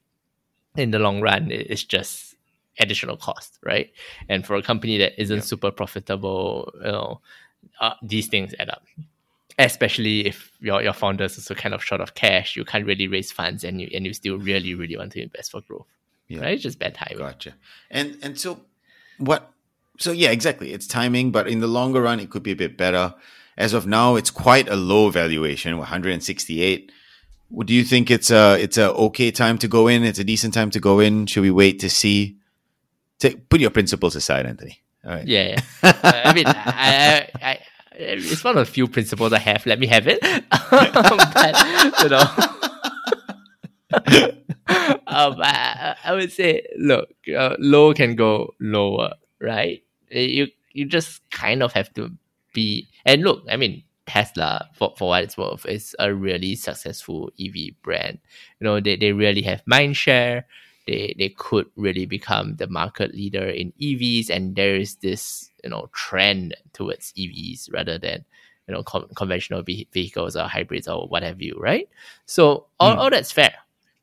in 0.76 0.90
the 0.90 0.98
long 0.98 1.20
run. 1.20 1.50
It's 1.50 1.84
just 1.84 2.34
additional 2.78 3.16
cost, 3.16 3.58
right? 3.62 3.90
And 4.28 4.46
for 4.46 4.56
a 4.56 4.62
company 4.62 4.98
that 4.98 5.20
isn't 5.20 5.42
super 5.42 5.70
profitable, 5.70 6.72
you 6.76 6.92
know, 6.92 7.20
uh, 7.80 7.94
these 8.02 8.28
things 8.28 8.54
add 8.58 8.70
up. 8.70 8.84
Especially 9.58 10.26
if 10.26 10.52
your 10.60 10.82
your 10.82 10.94
founders 10.94 11.36
also 11.36 11.54
kind 11.54 11.74
of 11.74 11.84
short 11.84 12.00
of 12.00 12.14
cash, 12.14 12.56
you 12.56 12.64
can't 12.64 12.86
really 12.86 13.08
raise 13.08 13.30
funds, 13.30 13.62
and 13.62 13.80
you 13.80 13.88
and 13.94 14.06
you 14.06 14.14
still 14.14 14.38
really 14.38 14.74
really 14.74 14.96
want 14.96 15.12
to 15.12 15.22
invest 15.22 15.50
for 15.50 15.60
growth. 15.60 15.86
Yeah. 16.28 16.40
Right? 16.40 16.54
It's 16.54 16.62
just 16.62 16.78
bad 16.78 16.94
timing. 16.94 17.18
Gotcha. 17.18 17.54
And 17.90 18.16
and 18.22 18.38
so 18.38 18.60
what 19.18 19.52
so 19.98 20.12
yeah, 20.12 20.30
exactly. 20.30 20.72
It's 20.72 20.86
timing, 20.86 21.30
but 21.30 21.46
in 21.46 21.60
the 21.60 21.66
longer 21.66 22.00
run 22.00 22.20
it 22.20 22.30
could 22.30 22.42
be 22.42 22.52
a 22.52 22.56
bit 22.56 22.78
better. 22.78 23.14
As 23.58 23.74
of 23.74 23.86
now, 23.86 24.16
it's 24.16 24.30
quite 24.30 24.68
a 24.70 24.76
low 24.76 25.10
valuation, 25.10 25.76
168. 25.76 26.90
Do 27.64 27.74
you 27.74 27.84
think 27.84 28.10
it's 28.10 28.30
a 28.30 28.60
it's 28.60 28.78
a 28.78 28.92
okay 28.92 29.30
time 29.30 29.58
to 29.58 29.68
go 29.68 29.88
in? 29.88 30.04
It's 30.04 30.18
a 30.18 30.24
decent 30.24 30.54
time 30.54 30.70
to 30.70 30.80
go 30.80 31.00
in. 31.00 31.26
Should 31.26 31.42
we 31.42 31.50
wait 31.50 31.80
to 31.80 31.90
see? 31.90 32.36
Take, 33.18 33.48
put 33.48 33.60
your 33.60 33.70
principles 33.70 34.16
aside, 34.16 34.46
Anthony. 34.46 34.80
All 35.04 35.12
right. 35.12 35.26
Yeah, 35.26 35.48
yeah. 35.48 35.60
Uh, 36.02 36.22
I 36.24 36.32
mean, 36.32 36.46
I, 36.46 37.28
I, 37.42 37.50
I, 37.50 37.58
it's 37.92 38.44
one 38.44 38.56
of 38.56 38.66
the 38.66 38.72
few 38.72 38.86
principles 38.86 39.32
I 39.32 39.38
have. 39.38 39.66
Let 39.66 39.78
me 39.78 39.86
have 39.88 40.06
it. 40.06 40.20
but, 40.50 42.02
you 42.02 42.08
know, 42.08 42.24
um, 45.06 45.36
I, 45.42 45.96
I 46.04 46.12
would 46.12 46.32
say, 46.32 46.66
look, 46.78 47.10
uh, 47.36 47.56
low 47.58 47.92
can 47.92 48.14
go 48.14 48.54
lower, 48.60 49.14
right? 49.40 49.82
You 50.10 50.48
you 50.72 50.86
just 50.86 51.28
kind 51.30 51.62
of 51.62 51.72
have 51.72 51.92
to 51.94 52.10
be 52.54 52.88
and 53.04 53.22
look. 53.22 53.44
I 53.50 53.56
mean, 53.56 53.82
Tesla, 54.10 54.68
for, 54.74 54.92
for 54.98 55.08
what 55.08 55.22
it's 55.24 55.36
worth, 55.38 55.64
is 55.66 55.94
a 55.98 56.12
really 56.12 56.56
successful 56.56 57.30
EV 57.40 57.74
brand. 57.82 58.18
You 58.58 58.64
know, 58.64 58.80
they, 58.80 58.96
they 58.96 59.12
really 59.12 59.42
have 59.42 59.62
mind 59.66 59.96
share 59.96 60.46
they 60.90 61.14
they 61.18 61.28
could 61.28 61.66
really 61.76 62.04
become 62.06 62.56
the 62.56 62.66
market 62.66 63.14
leader 63.14 63.46
in 63.48 63.72
EVs, 63.80 64.28
and 64.28 64.56
there 64.56 64.74
is 64.74 64.96
this 64.96 65.50
you 65.62 65.70
know 65.70 65.88
trend 65.92 66.56
towards 66.72 67.12
EVs 67.12 67.72
rather 67.72 67.96
than 67.98 68.24
you 68.66 68.74
know 68.74 68.82
con- 68.82 69.08
conventional 69.14 69.62
ve- 69.62 69.88
vehicles 69.92 70.34
or 70.36 70.48
hybrids 70.48 70.88
or 70.88 71.06
what 71.06 71.22
have 71.22 71.40
you, 71.40 71.56
right? 71.58 71.88
So 72.26 72.66
all, 72.80 72.98
all 72.98 73.10
that's 73.10 73.30
fair, 73.30 73.54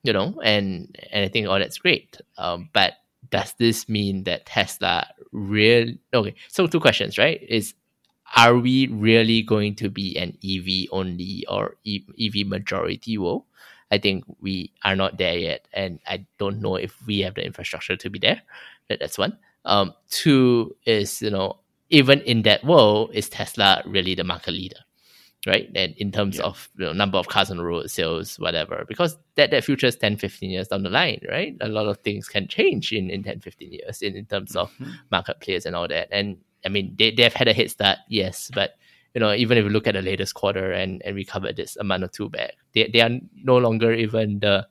you 0.03 0.13
know, 0.13 0.39
and 0.43 0.95
and 1.11 1.25
I 1.25 1.27
think 1.27 1.47
all 1.47 1.59
that's 1.59 1.77
great. 1.77 2.21
Um, 2.37 2.69
but 2.71 2.93
does 3.29 3.53
this 3.59 3.89
mean 3.89 4.23
that 4.23 4.45
Tesla 4.45 5.07
really 5.33 5.99
okay? 6.13 6.35
So 6.47 6.67
two 6.67 6.79
questions, 6.79 7.17
right? 7.17 7.41
Is 7.49 7.73
are 8.35 8.57
we 8.57 8.87
really 8.87 9.41
going 9.41 9.75
to 9.75 9.89
be 9.89 10.17
an 10.17 10.37
EV 10.43 10.89
only 10.91 11.45
or 11.47 11.75
EV 11.87 12.45
majority 12.47 13.17
world? 13.17 13.43
I 13.89 13.97
think 13.97 14.25
we 14.41 14.73
are 14.83 14.95
not 14.95 15.17
there 15.17 15.37
yet, 15.37 15.67
and 15.73 15.99
I 16.05 16.25
don't 16.37 16.61
know 16.61 16.75
if 16.75 16.93
we 17.07 17.19
have 17.21 17.35
the 17.35 17.45
infrastructure 17.45 17.95
to 17.95 18.09
be 18.09 18.19
there. 18.19 18.41
That, 18.89 18.99
that's 18.99 19.17
one. 19.17 19.37
Um, 19.63 19.93
two 20.09 20.75
is 20.85 21.21
you 21.21 21.29
know 21.29 21.59
even 21.89 22.21
in 22.21 22.41
that 22.43 22.63
world, 22.63 23.11
is 23.13 23.29
Tesla 23.29 23.81
really 23.85 24.15
the 24.15 24.23
market 24.23 24.51
leader, 24.51 24.79
right? 25.45 25.69
And 25.73 25.95
in 25.97 26.11
terms 26.11 26.39
of 26.39 26.69
you 26.77 26.85
know, 26.85 26.93
number 26.93 27.17
of 27.17 27.27
cars 27.27 27.49
on 27.49 27.57
the 27.57 27.63
road, 27.63 27.89
sales, 27.89 28.37
whatever, 28.39 28.83
because 28.87 29.17
that 29.35 29.51
that 29.51 29.63
future 29.63 29.87
is 29.87 29.95
10, 29.95 30.17
15 30.17 30.49
years 30.49 30.67
down 30.67 30.83
the 30.83 30.89
line, 30.89 31.21
right? 31.29 31.55
A 31.61 31.67
lot 31.69 31.87
of 31.87 31.99
things 31.99 32.27
can 32.27 32.47
change 32.47 32.91
in 32.91 33.09
in 33.09 33.23
10, 33.23 33.39
15 33.39 33.71
years 33.71 34.01
in, 34.01 34.15
in 34.15 34.25
terms 34.25 34.55
of 34.55 34.71
market 35.11 35.39
players 35.39 35.65
and 35.65 35.75
all 35.75 35.87
that. 35.87 36.09
And 36.11 36.37
I 36.65 36.69
mean, 36.69 36.95
they 36.97 37.11
they've 37.11 37.33
had 37.33 37.47
a 37.47 37.53
head 37.53 37.71
start, 37.71 37.99
yes, 38.09 38.51
but 38.53 38.71
you 39.13 39.19
know, 39.19 39.33
even 39.33 39.57
if 39.57 39.63
you 39.63 39.69
look 39.69 39.87
at 39.87 39.95
the 39.95 40.01
latest 40.01 40.35
quarter 40.35 40.71
and, 40.71 41.01
and 41.03 41.15
we 41.15 41.25
covered 41.25 41.55
this 41.55 41.75
a 41.77 41.83
month 41.83 42.03
or 42.03 42.07
two 42.07 42.29
back, 42.29 42.53
they, 42.73 42.87
they 42.91 43.01
are 43.01 43.09
no 43.43 43.57
longer 43.57 43.91
even 43.93 44.39
the 44.39 44.67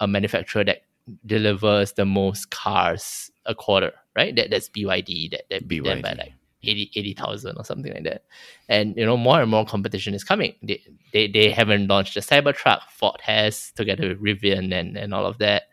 a 0.00 0.06
manufacturer 0.06 0.64
that 0.64 0.82
delivers 1.26 1.92
the 1.92 2.04
most 2.04 2.50
cars 2.50 3.30
a 3.46 3.54
quarter, 3.54 3.92
right? 4.16 4.34
That 4.34 4.50
that's 4.50 4.68
BYD 4.68 5.30
that 5.32 5.42
that 5.50 5.68
beat 5.68 5.84
them 5.84 6.02
by 6.02 6.12
like 6.12 6.32
80 6.62 6.90
80,000 6.94 7.56
or 7.58 7.64
something 7.64 7.92
like 7.92 8.04
that. 8.04 8.24
And 8.68 8.96
you 8.96 9.04
know, 9.04 9.16
more 9.16 9.42
and 9.42 9.50
more 9.50 9.66
competition 9.66 10.14
is 10.14 10.24
coming. 10.24 10.54
They 10.62 10.82
they, 11.12 11.28
they 11.28 11.50
haven't 11.50 11.88
launched 11.88 12.14
the 12.14 12.20
Cybertruck. 12.20 12.82
Ford 12.90 13.20
has 13.22 13.72
together 13.72 14.08
with 14.08 14.22
Rivian 14.22 14.72
and, 14.72 14.96
and 14.96 15.12
all 15.12 15.26
of 15.26 15.38
that. 15.38 15.64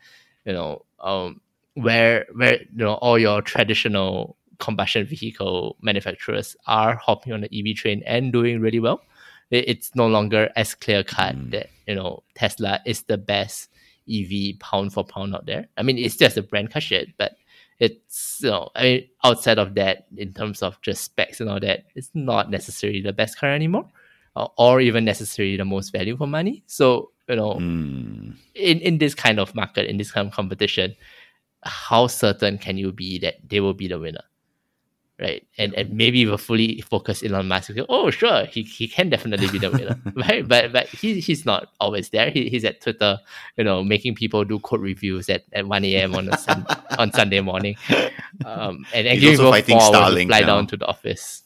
You 0.45 0.53
know, 0.53 0.85
um 0.99 1.41
where 1.75 2.25
where 2.33 2.61
you 2.61 2.67
know 2.85 2.95
all 2.95 3.17
your 3.17 3.41
traditional 3.41 4.35
combustion 4.61 5.05
vehicle 5.05 5.75
manufacturers 5.81 6.55
are 6.67 6.95
hopping 6.95 7.33
on 7.33 7.41
the 7.41 7.51
EV 7.51 7.75
train 7.75 8.03
and 8.05 8.31
doing 8.31 8.61
really 8.61 8.79
well. 8.79 9.01
It's 9.51 9.93
no 9.95 10.07
longer 10.07 10.49
as 10.55 10.73
clear 10.75 11.03
cut 11.03 11.35
that 11.51 11.67
you 11.87 11.95
know 11.95 12.23
Tesla 12.35 12.79
is 12.85 13.03
the 13.03 13.17
best 13.17 13.69
EV 14.09 14.57
pound 14.59 14.93
for 14.93 15.03
pound 15.03 15.35
out 15.35 15.45
there. 15.45 15.67
I 15.77 15.83
mean, 15.83 15.97
it's 15.97 16.15
just 16.15 16.37
a 16.37 16.41
brand 16.43 16.71
shit, 16.79 17.09
but 17.17 17.33
it's 17.79 18.39
you 18.41 18.49
know, 18.51 18.69
I 18.75 18.83
mean, 18.83 19.07
outside 19.25 19.59
of 19.59 19.75
that, 19.75 20.05
in 20.15 20.33
terms 20.33 20.61
of 20.61 20.79
just 20.81 21.03
specs 21.03 21.41
and 21.41 21.49
all 21.49 21.59
that, 21.59 21.85
it's 21.95 22.11
not 22.13 22.49
necessarily 22.49 23.01
the 23.01 23.11
best 23.11 23.37
car 23.37 23.51
anymore, 23.51 23.89
or, 24.35 24.51
or 24.57 24.81
even 24.81 25.03
necessarily 25.03 25.57
the 25.57 25.65
most 25.65 25.91
value 25.91 26.15
for 26.15 26.27
money. 26.27 26.63
So 26.67 27.11
you 27.27 27.35
know, 27.35 27.53
Hmm. 27.55 28.31
in 28.55 28.79
in 28.79 28.97
this 28.99 29.15
kind 29.15 29.39
of 29.39 29.53
market, 29.55 29.89
in 29.89 29.97
this 29.97 30.11
kind 30.11 30.27
of 30.27 30.33
competition, 30.33 30.95
how 31.63 32.07
certain 32.07 32.57
can 32.57 32.77
you 32.77 32.91
be 32.91 33.19
that 33.19 33.35
they 33.49 33.59
will 33.59 33.73
be 33.75 33.87
the 33.87 33.99
winner? 33.99 34.23
Right. 35.21 35.45
And 35.59 35.75
and 35.75 35.93
maybe 35.93 36.25
we're 36.25 36.37
fully 36.39 36.81
focused 36.81 37.23
Elon 37.23 37.47
Musk. 37.47 37.75
go, 37.75 37.85
Oh, 37.89 38.09
sure, 38.09 38.45
he, 38.45 38.63
he 38.63 38.87
can 38.87 39.09
definitely 39.09 39.47
be 39.49 39.59
the 39.59 39.69
winner. 39.69 40.01
right. 40.15 40.47
But 40.47 40.73
but 40.73 40.87
he, 40.87 41.19
he's 41.19 41.45
not 41.45 41.67
always 41.79 42.09
there. 42.09 42.31
He, 42.31 42.49
he's 42.49 42.65
at 42.65 42.81
Twitter, 42.81 43.19
you 43.55 43.63
know, 43.63 43.83
making 43.83 44.15
people 44.15 44.43
do 44.43 44.57
code 44.59 44.81
reviews 44.81 45.29
at, 45.29 45.43
at 45.53 45.67
1 45.67 45.85
a.m. 45.85 46.15
on 46.15 46.27
a 46.29 46.37
sun, 46.37 46.65
on 46.97 47.11
Sunday 47.13 47.41
morning. 47.41 47.75
Um 48.45 48.85
and, 48.93 49.05
and 49.07 49.19
He's 49.19 49.37
giving 49.37 49.45
also 49.45 49.61
people 49.61 49.79
fighting 49.79 49.79
Starlink 49.79 50.27
fly 50.27 50.39
now. 50.39 50.47
down 50.47 50.67
to 50.67 50.77
the 50.77 50.87
office. 50.87 51.43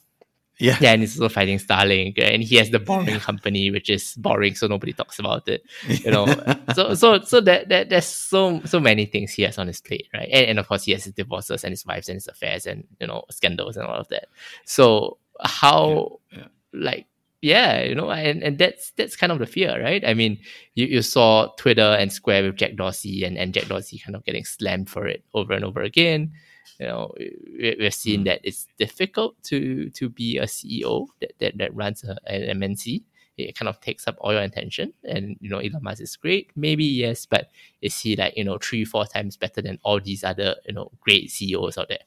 Yeah. 0.58 0.78
And 0.80 1.02
he's 1.02 1.20
also 1.20 1.32
fighting 1.32 1.58
Starlink, 1.58 2.18
and 2.18 2.42
he 2.42 2.56
has 2.56 2.70
the 2.70 2.78
boring 2.78 3.20
company, 3.20 3.70
which 3.70 3.90
is 3.90 4.14
boring, 4.14 4.54
so 4.54 4.66
nobody 4.66 4.92
talks 4.92 5.18
about 5.18 5.48
it. 5.48 5.64
You 6.06 6.10
know, 6.10 6.26
so 6.74 6.94
so 6.94 7.20
so 7.20 7.40
that, 7.40 7.68
that 7.68 7.90
there's 7.90 8.06
so 8.06 8.60
so 8.64 8.80
many 8.80 9.06
things 9.06 9.32
he 9.32 9.42
has 9.42 9.58
on 9.58 9.66
his 9.66 9.80
plate, 9.80 10.08
right? 10.14 10.28
And, 10.32 10.46
and 10.46 10.58
of 10.58 10.68
course, 10.68 10.84
he 10.84 10.92
has 10.92 11.04
his 11.04 11.14
divorces 11.14 11.64
and 11.64 11.72
his 11.72 11.84
wives 11.84 12.08
and 12.08 12.16
his 12.16 12.28
affairs 12.28 12.66
and 12.66 12.84
you 13.00 13.06
know 13.06 13.24
scandals 13.30 13.76
and 13.76 13.86
all 13.86 13.96
of 13.96 14.08
that. 14.08 14.28
So 14.64 15.18
how 15.40 16.20
Yeah, 16.32 16.38
yeah. 16.38 16.46
like 16.72 17.06
yeah, 17.42 17.82
you 17.82 17.94
know, 17.94 18.10
and, 18.10 18.42
and 18.42 18.58
that's 18.58 18.90
that's 18.92 19.16
kind 19.16 19.30
of 19.30 19.38
the 19.38 19.46
fear, 19.46 19.80
right? 19.82 20.02
I 20.04 20.14
mean, 20.14 20.38
you, 20.74 20.86
you 20.86 21.02
saw 21.02 21.48
Twitter 21.56 21.96
and 21.98 22.12
Square 22.12 22.44
with 22.44 22.56
Jack 22.56 22.76
Dorsey 22.76 23.24
and, 23.24 23.36
and 23.36 23.52
Jack 23.52 23.66
Dorsey 23.66 23.98
kind 23.98 24.16
of 24.16 24.24
getting 24.24 24.44
slammed 24.44 24.88
for 24.90 25.06
it 25.06 25.22
over 25.34 25.52
and 25.52 25.64
over 25.64 25.82
again. 25.82 26.32
You 26.78 26.86
know, 26.86 27.14
we, 27.18 27.76
we've 27.78 27.94
seen 27.94 28.24
that 28.24 28.40
it's 28.44 28.66
difficult 28.78 29.42
to 29.44 29.90
to 29.90 30.08
be 30.08 30.38
a 30.38 30.44
CEO 30.44 31.06
that, 31.20 31.32
that, 31.38 31.58
that 31.58 31.74
runs 31.74 32.04
a, 32.04 32.16
an 32.26 32.60
MNC. 32.60 33.02
It 33.38 33.54
kind 33.58 33.68
of 33.68 33.80
takes 33.80 34.08
up 34.08 34.16
all 34.20 34.32
your 34.32 34.40
attention. 34.42 34.94
And, 35.04 35.36
you 35.40 35.50
know, 35.50 35.58
Elon 35.58 35.82
Musk 35.82 36.00
is 36.00 36.16
great, 36.16 36.50
maybe, 36.56 36.84
yes, 36.84 37.26
but 37.26 37.50
is 37.82 38.00
he 38.00 38.16
like, 38.16 38.34
you 38.34 38.44
know, 38.44 38.56
three, 38.56 38.84
four 38.86 39.04
times 39.04 39.36
better 39.36 39.60
than 39.60 39.78
all 39.82 40.00
these 40.00 40.24
other, 40.24 40.56
you 40.66 40.72
know, 40.72 40.90
great 41.00 41.30
CEOs 41.30 41.76
out 41.76 41.88
there? 41.88 41.98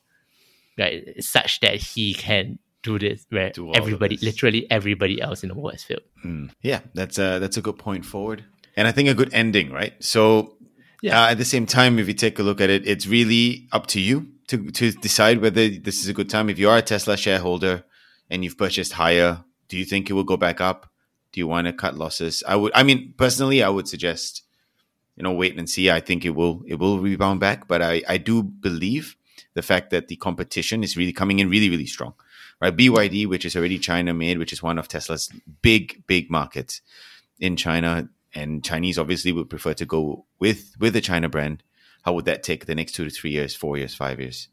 Right? 0.78 1.24
Such 1.24 1.60
that 1.60 1.76
he 1.76 2.14
can 2.14 2.58
do 2.82 2.98
this 2.98 3.26
where 3.30 3.52
Do 3.52 3.72
everybody, 3.74 4.16
this. 4.16 4.24
literally 4.24 4.70
everybody 4.72 5.22
else 5.22 5.44
in 5.44 5.50
the 5.50 5.56
world 5.56 5.74
has 5.74 5.84
failed. 5.84 6.02
Yeah, 6.64 6.80
that's 6.96 7.20
a 7.20 7.38
that's 7.40 7.58
a 7.58 7.62
good 7.62 7.78
point 7.78 8.06
forward, 8.06 8.46
and 8.76 8.88
I 8.88 8.92
think 8.92 9.10
a 9.10 9.14
good 9.14 9.34
ending, 9.34 9.72
right? 9.72 9.94
So, 10.04 10.56
Yeah. 11.02 11.22
uh, 11.26 11.32
at 11.32 11.38
the 11.38 11.46
same 11.46 11.66
time, 11.66 12.00
if 12.00 12.08
you 12.08 12.14
take 12.14 12.40
a 12.40 12.44
look 12.44 12.60
at 12.62 12.70
it, 12.70 12.88
it's 12.88 13.06
really 13.06 13.68
up 13.72 13.86
to 13.88 14.00
you 14.00 14.28
to 14.50 14.72
to 14.72 14.92
decide 14.92 15.42
whether 15.42 15.70
this 15.70 16.02
is 16.02 16.10
a 16.10 16.14
good 16.14 16.30
time. 16.30 16.50
If 16.50 16.60
you 16.60 16.70
are 16.70 16.78
a 16.78 16.82
Tesla 16.82 17.16
shareholder 17.18 17.84
and 18.30 18.44
you've 18.44 18.58
purchased 18.58 18.94
higher, 18.94 19.44
do 19.70 19.78
you 19.78 19.86
think 19.86 20.10
it 20.10 20.14
will 20.14 20.24
go 20.24 20.38
back 20.38 20.60
up? 20.60 20.92
Do 21.32 21.40
you 21.40 21.48
want 21.48 21.68
to 21.68 21.74
cut 21.74 21.96
losses? 21.96 22.44
I 22.48 22.56
would. 22.56 22.72
I 22.76 22.84
mean, 22.84 23.14
personally, 23.18 23.64
I 23.64 23.70
would 23.70 23.88
suggest 23.88 24.44
you 25.16 25.24
know 25.24 25.32
wait 25.32 25.58
and 25.58 25.70
see. 25.70 25.90
I 25.92 26.00
think 26.00 26.26
it 26.26 26.32
will 26.32 26.64
it 26.68 26.76
will 26.76 27.00
rebound 27.00 27.40
back, 27.40 27.68
but 27.68 27.82
I 27.82 28.02
I 28.08 28.18
do 28.18 28.44
believe 28.44 29.16
the 29.54 29.62
fact 29.62 29.92
that 29.92 30.08
the 30.08 30.16
competition 30.16 30.84
is 30.84 30.98
really 30.98 31.14
coming 31.14 31.40
in 31.40 31.50
really 31.50 31.70
really 31.70 31.86
strong. 31.86 32.14
right? 32.62 32.76
BYD, 32.76 33.28
which 33.28 33.46
is 33.46 33.56
already 33.56 33.80
China 33.80 34.14
made, 34.14 34.38
which 34.38 34.54
is 34.54 34.64
one 34.64 34.78
of 34.78 34.88
Tesla's 34.88 35.30
big, 35.62 36.04
big 36.08 36.30
markets 36.30 36.82
in 37.40 37.56
China, 37.56 38.10
and 38.34 38.64
Chinese 38.64 38.98
obviously 39.00 39.32
would 39.32 39.50
prefer 39.50 39.74
to 39.76 39.86
go 39.86 40.26
with 40.40 40.74
with 40.80 40.94
the 40.94 41.02
China 41.02 41.30
brand. 41.30 41.64
How 42.04 42.14
would 42.14 42.26
that 42.26 42.44
take 42.44 42.66
the 42.66 42.76
next 42.76 42.94
two 42.94 43.06
to 43.06 43.10
three 43.10 43.32
years, 43.32 43.56
four 43.56 43.78
years, 43.78 43.96
five 43.96 44.20
years? 44.20 44.48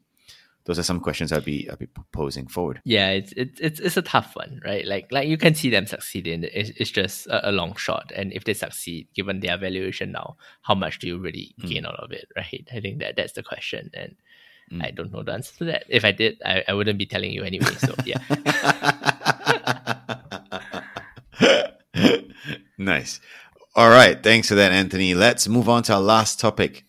Those 0.66 0.80
are 0.80 0.82
some 0.82 0.98
questions 0.98 1.30
I'll 1.30 1.40
be 1.40 1.68
I'll 1.70 1.76
be 1.76 1.88
posing 2.12 2.48
forward. 2.48 2.80
Yeah, 2.84 3.10
it's 3.10 3.32
it's 3.36 3.60
it's, 3.60 3.80
it's 3.80 3.96
a 3.96 4.02
tough 4.02 4.34
one, 4.34 4.60
right? 4.64 4.84
Like 4.84 5.06
like 5.12 5.28
you 5.28 5.38
can 5.38 5.54
see 5.54 5.70
them 5.70 5.86
succeeding. 5.86 6.42
It's, 6.42 6.70
it's 6.70 6.90
just 6.90 7.28
a, 7.28 7.50
a 7.50 7.52
long 7.52 7.76
shot, 7.76 8.10
and 8.14 8.32
if 8.32 8.42
they 8.44 8.52
succeed, 8.52 9.06
given 9.14 9.38
their 9.38 9.56
valuation 9.56 10.10
now, 10.10 10.36
how 10.62 10.74
much 10.74 10.98
do 10.98 11.06
you 11.06 11.18
really 11.18 11.54
hmm. 11.60 11.68
gain 11.68 11.86
out 11.86 11.94
of 11.94 12.10
it, 12.10 12.26
right? 12.36 12.68
I 12.74 12.80
think 12.80 12.98
that 12.98 13.14
that's 13.14 13.34
the 13.34 13.44
question, 13.44 13.90
and 13.94 14.16
hmm. 14.68 14.82
I 14.82 14.90
don't 14.90 15.12
know 15.12 15.22
the 15.22 15.34
answer 15.34 15.56
to 15.58 15.64
that. 15.66 15.84
If 15.88 16.04
I 16.04 16.10
did, 16.10 16.42
I, 16.44 16.64
I 16.66 16.74
wouldn't 16.74 16.98
be 16.98 17.06
telling 17.06 17.30
you 17.30 17.44
anyway. 17.44 17.74
So 17.78 17.94
yeah. 18.04 18.18
nice. 22.76 23.20
All 23.76 23.90
right. 23.90 24.20
Thanks 24.20 24.48
for 24.48 24.56
that, 24.56 24.72
Anthony. 24.72 25.14
Let's 25.14 25.46
move 25.46 25.68
on 25.68 25.84
to 25.84 25.94
our 25.94 26.00
last 26.00 26.40
topic 26.40 26.85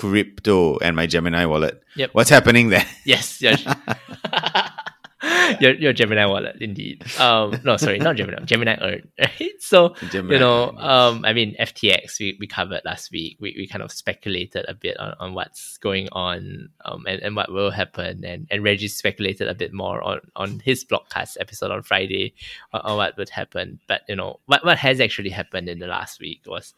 crypto 0.00 0.78
and 0.78 0.96
my 0.96 1.06
Gemini 1.06 1.44
wallet. 1.44 1.82
Yep. 1.96 2.10
What's 2.14 2.30
happening 2.30 2.70
there? 2.70 2.86
Yes, 3.04 3.42
yes. 3.42 3.60
your 5.60 5.74
your 5.74 5.92
Gemini 5.92 6.24
wallet, 6.24 6.56
indeed. 6.60 7.04
Um, 7.18 7.60
no, 7.64 7.76
sorry, 7.76 7.98
not 7.98 8.16
Gemini, 8.16 8.42
Gemini 8.44 8.78
Earn. 8.80 9.08
Right? 9.18 9.60
So 9.60 9.94
Gemini 10.10 10.34
you 10.34 10.40
know, 10.40 10.70
um, 10.78 11.24
I 11.26 11.34
mean, 11.34 11.54
FTX 11.60 12.18
we, 12.18 12.38
we 12.40 12.46
covered 12.46 12.80
last 12.86 13.12
week. 13.12 13.36
We, 13.40 13.54
we 13.58 13.66
kind 13.66 13.82
of 13.82 13.92
speculated 13.92 14.64
a 14.68 14.74
bit 14.74 14.98
on, 14.98 15.14
on 15.20 15.34
what's 15.34 15.76
going 15.78 16.08
on, 16.12 16.70
um, 16.86 17.04
and, 17.06 17.20
and 17.20 17.36
what 17.36 17.52
will 17.52 17.70
happen, 17.70 18.24
and 18.24 18.46
and 18.50 18.64
Reggie 18.64 18.88
speculated 18.88 19.48
a 19.48 19.54
bit 19.54 19.74
more 19.74 20.02
on 20.02 20.20
on 20.34 20.60
his 20.60 20.84
blogcast 20.84 21.36
episode 21.40 21.70
on 21.70 21.82
Friday 21.82 22.32
on, 22.72 22.80
on 22.80 22.96
what 22.96 23.18
would 23.18 23.28
happen. 23.28 23.80
But 23.86 24.02
you 24.08 24.16
know, 24.16 24.40
what 24.46 24.64
what 24.64 24.78
has 24.78 25.00
actually 25.00 25.30
happened 25.30 25.68
in 25.68 25.78
the 25.78 25.88
last 25.88 26.20
week 26.20 26.40
was 26.46 26.72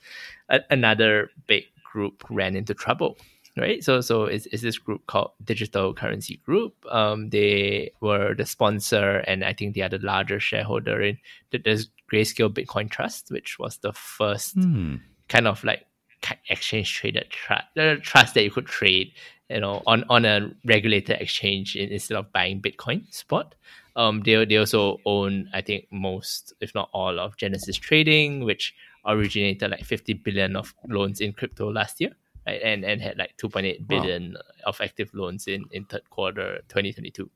a, 0.48 0.60
another 0.70 1.30
big 1.46 1.66
group 1.92 2.24
ran 2.30 2.56
into 2.56 2.74
trouble 2.74 3.16
right? 3.56 3.82
So 3.84 4.00
so 4.00 4.24
it's, 4.24 4.46
it's 4.46 4.62
this 4.62 4.78
group 4.78 5.06
called 5.06 5.32
Digital 5.44 5.92
Currency 5.94 6.36
Group. 6.44 6.74
Um, 6.90 7.30
they 7.30 7.92
were 8.00 8.34
the 8.34 8.46
sponsor, 8.46 9.18
and 9.26 9.44
I 9.44 9.52
think 9.52 9.74
they 9.74 9.82
are 9.82 9.88
the 9.88 9.98
larger 9.98 10.40
shareholder 10.40 11.00
in 11.02 11.18
the, 11.50 11.86
Grayscale 12.10 12.52
Bitcoin 12.52 12.90
Trust, 12.90 13.30
which 13.30 13.58
was 13.58 13.78
the 13.78 13.92
first 13.92 14.54
kind 15.28 15.48
of 15.48 15.64
like 15.64 15.86
exchange 16.50 16.92
traded 16.92 17.30
trust, 17.30 17.64
the 17.74 17.98
trust 18.02 18.34
that 18.34 18.44
you 18.44 18.50
could 18.50 18.66
trade, 18.66 19.12
you 19.48 19.60
know, 19.60 19.82
on 19.86 20.04
on 20.10 20.24
a 20.26 20.50
regulated 20.66 21.20
exchange 21.20 21.74
in, 21.74 21.88
instead 21.90 22.18
of 22.18 22.32
buying 22.32 22.60
Bitcoin 22.60 23.10
spot. 23.12 23.54
Um, 23.96 24.22
they 24.22 24.44
they 24.44 24.56
also 24.56 24.98
own, 25.04 25.48
I 25.52 25.60
think, 25.62 25.86
most, 25.90 26.52
if 26.60 26.74
not 26.74 26.90
all, 26.92 27.18
of 27.18 27.36
Genesis 27.36 27.76
Trading, 27.76 28.44
which 28.44 28.74
originated 29.06 29.70
like 29.70 29.84
50 29.84 30.14
billion 30.14 30.56
of 30.56 30.74
loans 30.88 31.20
in 31.20 31.32
crypto 31.32 31.70
last 31.70 32.00
year 32.00 32.12
right? 32.46 32.60
and 32.62 32.84
and 32.84 33.00
had 33.00 33.18
like 33.18 33.36
2.8 33.36 33.86
billion 33.86 34.36
of 34.64 34.80
active 34.80 35.10
loans 35.14 35.46
in 35.46 35.64
in 35.70 35.84
third 35.84 36.08
quarter 36.10 36.60
2022 36.68 37.30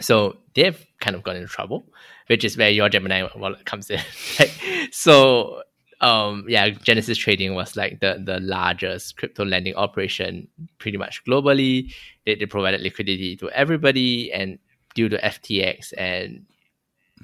so 0.00 0.36
they've 0.54 0.86
kind 1.00 1.16
of 1.16 1.22
got 1.22 1.36
into 1.36 1.48
trouble 1.48 1.84
which 2.28 2.44
is 2.44 2.56
where 2.56 2.70
your 2.70 2.88
gemini 2.88 3.28
wallet 3.36 3.64
comes 3.64 3.90
in 3.90 4.00
like, 4.38 4.52
so 4.92 5.62
um 6.00 6.44
yeah 6.48 6.68
genesis 6.68 7.18
trading 7.18 7.54
was 7.54 7.76
like 7.76 7.98
the 8.00 8.22
the 8.24 8.38
largest 8.40 9.16
crypto 9.16 9.44
lending 9.44 9.74
operation 9.74 10.46
pretty 10.78 10.96
much 10.96 11.24
globally. 11.24 11.92
They, 12.24 12.36
they 12.36 12.46
provided 12.46 12.82
liquidity 12.82 13.36
to 13.36 13.50
everybody 13.50 14.32
and 14.32 14.58
due 14.94 15.08
to 15.08 15.18
ftx 15.18 15.92
and 15.98 16.46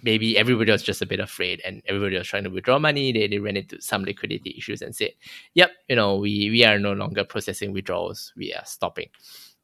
maybe 0.02 0.36
everybody 0.36 0.72
was 0.72 0.82
just 0.82 1.02
a 1.02 1.06
bit 1.06 1.20
afraid 1.20 1.60
and 1.64 1.82
everybody 1.86 2.16
was 2.16 2.26
trying 2.26 2.44
to 2.44 2.50
withdraw 2.50 2.78
money. 2.78 3.12
They, 3.12 3.26
they 3.26 3.38
ran 3.38 3.56
into 3.56 3.80
some 3.80 4.04
liquidity 4.04 4.54
issues 4.56 4.82
and 4.82 4.94
said, 4.94 5.10
yep, 5.54 5.70
you 5.88 5.96
know, 5.96 6.16
we, 6.16 6.50
we 6.50 6.64
are 6.64 6.78
no 6.78 6.92
longer 6.92 7.24
processing 7.24 7.72
withdrawals. 7.72 8.32
We 8.36 8.52
are 8.54 8.64
stopping. 8.64 9.08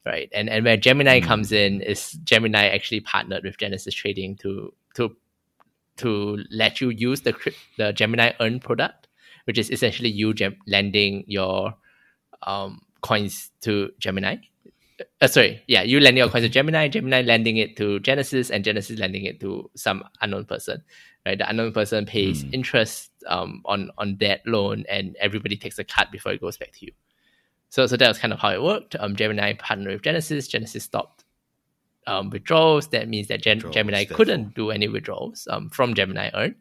Right. 0.03 0.29
And 0.33 0.49
and 0.49 0.65
where 0.65 0.77
Gemini 0.77 1.19
comes 1.19 1.51
in 1.51 1.81
is 1.81 2.13
Gemini 2.23 2.69
actually 2.69 3.01
partnered 3.01 3.43
with 3.43 3.59
Genesis 3.59 3.93
Trading 3.93 4.35
to 4.37 4.73
to 4.95 5.15
to 5.97 6.39
let 6.49 6.81
you 6.81 6.89
use 6.89 7.21
the 7.21 7.35
the 7.77 7.93
Gemini 7.93 8.31
Earn 8.39 8.59
product, 8.59 9.07
which 9.45 9.59
is 9.59 9.69
essentially 9.69 10.09
you 10.09 10.33
gem- 10.33 10.57
lending 10.65 11.23
your 11.27 11.75
um, 12.47 12.81
coins 13.01 13.51
to 13.61 13.91
Gemini 13.99 14.37
uh, 15.21 15.27
sorry, 15.27 15.63
yeah, 15.67 15.81
you 15.81 15.99
lending 15.99 16.19
your 16.19 16.29
coins 16.29 16.43
to 16.43 16.49
Gemini, 16.49 16.87
Gemini 16.87 17.21
lending 17.21 17.57
it 17.57 17.77
to 17.77 17.99
Genesis, 17.99 18.49
and 18.49 18.63
Genesis 18.63 18.99
lending 18.99 19.25
it 19.25 19.39
to 19.39 19.69
some 19.75 20.03
unknown 20.21 20.45
person. 20.45 20.83
Right, 21.25 21.37
the 21.37 21.47
unknown 21.47 21.71
person 21.71 22.05
pays 22.05 22.43
interest 22.51 23.11
um, 23.27 23.61
on 23.65 23.91
on 23.97 24.17
that 24.21 24.41
loan, 24.45 24.85
and 24.89 25.15
everybody 25.19 25.55
takes 25.55 25.77
a 25.77 25.83
cut 25.83 26.11
before 26.11 26.31
it 26.31 26.41
goes 26.41 26.57
back 26.57 26.71
to 26.73 26.85
you. 26.85 26.91
So, 27.69 27.85
so 27.87 27.95
that 27.95 28.07
was 28.07 28.17
kind 28.17 28.33
of 28.33 28.39
how 28.39 28.49
it 28.49 28.61
worked. 28.61 28.95
Um, 28.99 29.15
Gemini 29.15 29.53
partnered 29.53 29.93
with 29.93 30.01
Genesis. 30.01 30.47
Genesis 30.47 30.83
stopped 30.83 31.23
um, 32.07 32.29
withdrawals. 32.29 32.87
That 32.87 33.07
means 33.07 33.27
that 33.27 33.41
Gen- 33.41 33.59
Gemini 33.71 33.99
therefore. 33.99 34.17
couldn't 34.17 34.55
do 34.55 34.71
any 34.71 34.87
withdrawals 34.87 35.47
um, 35.49 35.69
from 35.69 35.93
Gemini 35.93 36.31
Earn, 36.33 36.55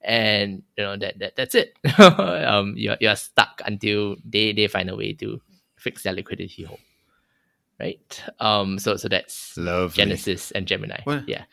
and 0.00 0.62
you 0.76 0.84
know 0.84 0.96
that, 0.96 1.18
that 1.18 1.36
that's 1.36 1.54
it. 1.54 1.76
um, 1.98 2.74
you're 2.76 2.96
you're 3.00 3.16
stuck 3.16 3.60
until 3.64 4.16
they 4.24 4.52
they 4.52 4.66
find 4.66 4.88
a 4.88 4.96
way 4.96 5.12
to 5.12 5.40
fix 5.76 6.02
their 6.02 6.14
liquidity 6.14 6.64
hole 6.64 6.80
right? 7.80 8.22
Um, 8.40 8.78
so 8.78 8.96
so 8.96 9.08
that's 9.08 9.56
Lovely. 9.56 9.96
Genesis 9.96 10.50
and 10.52 10.66
Gemini. 10.66 11.00
What? 11.04 11.28
Yeah, 11.28 11.44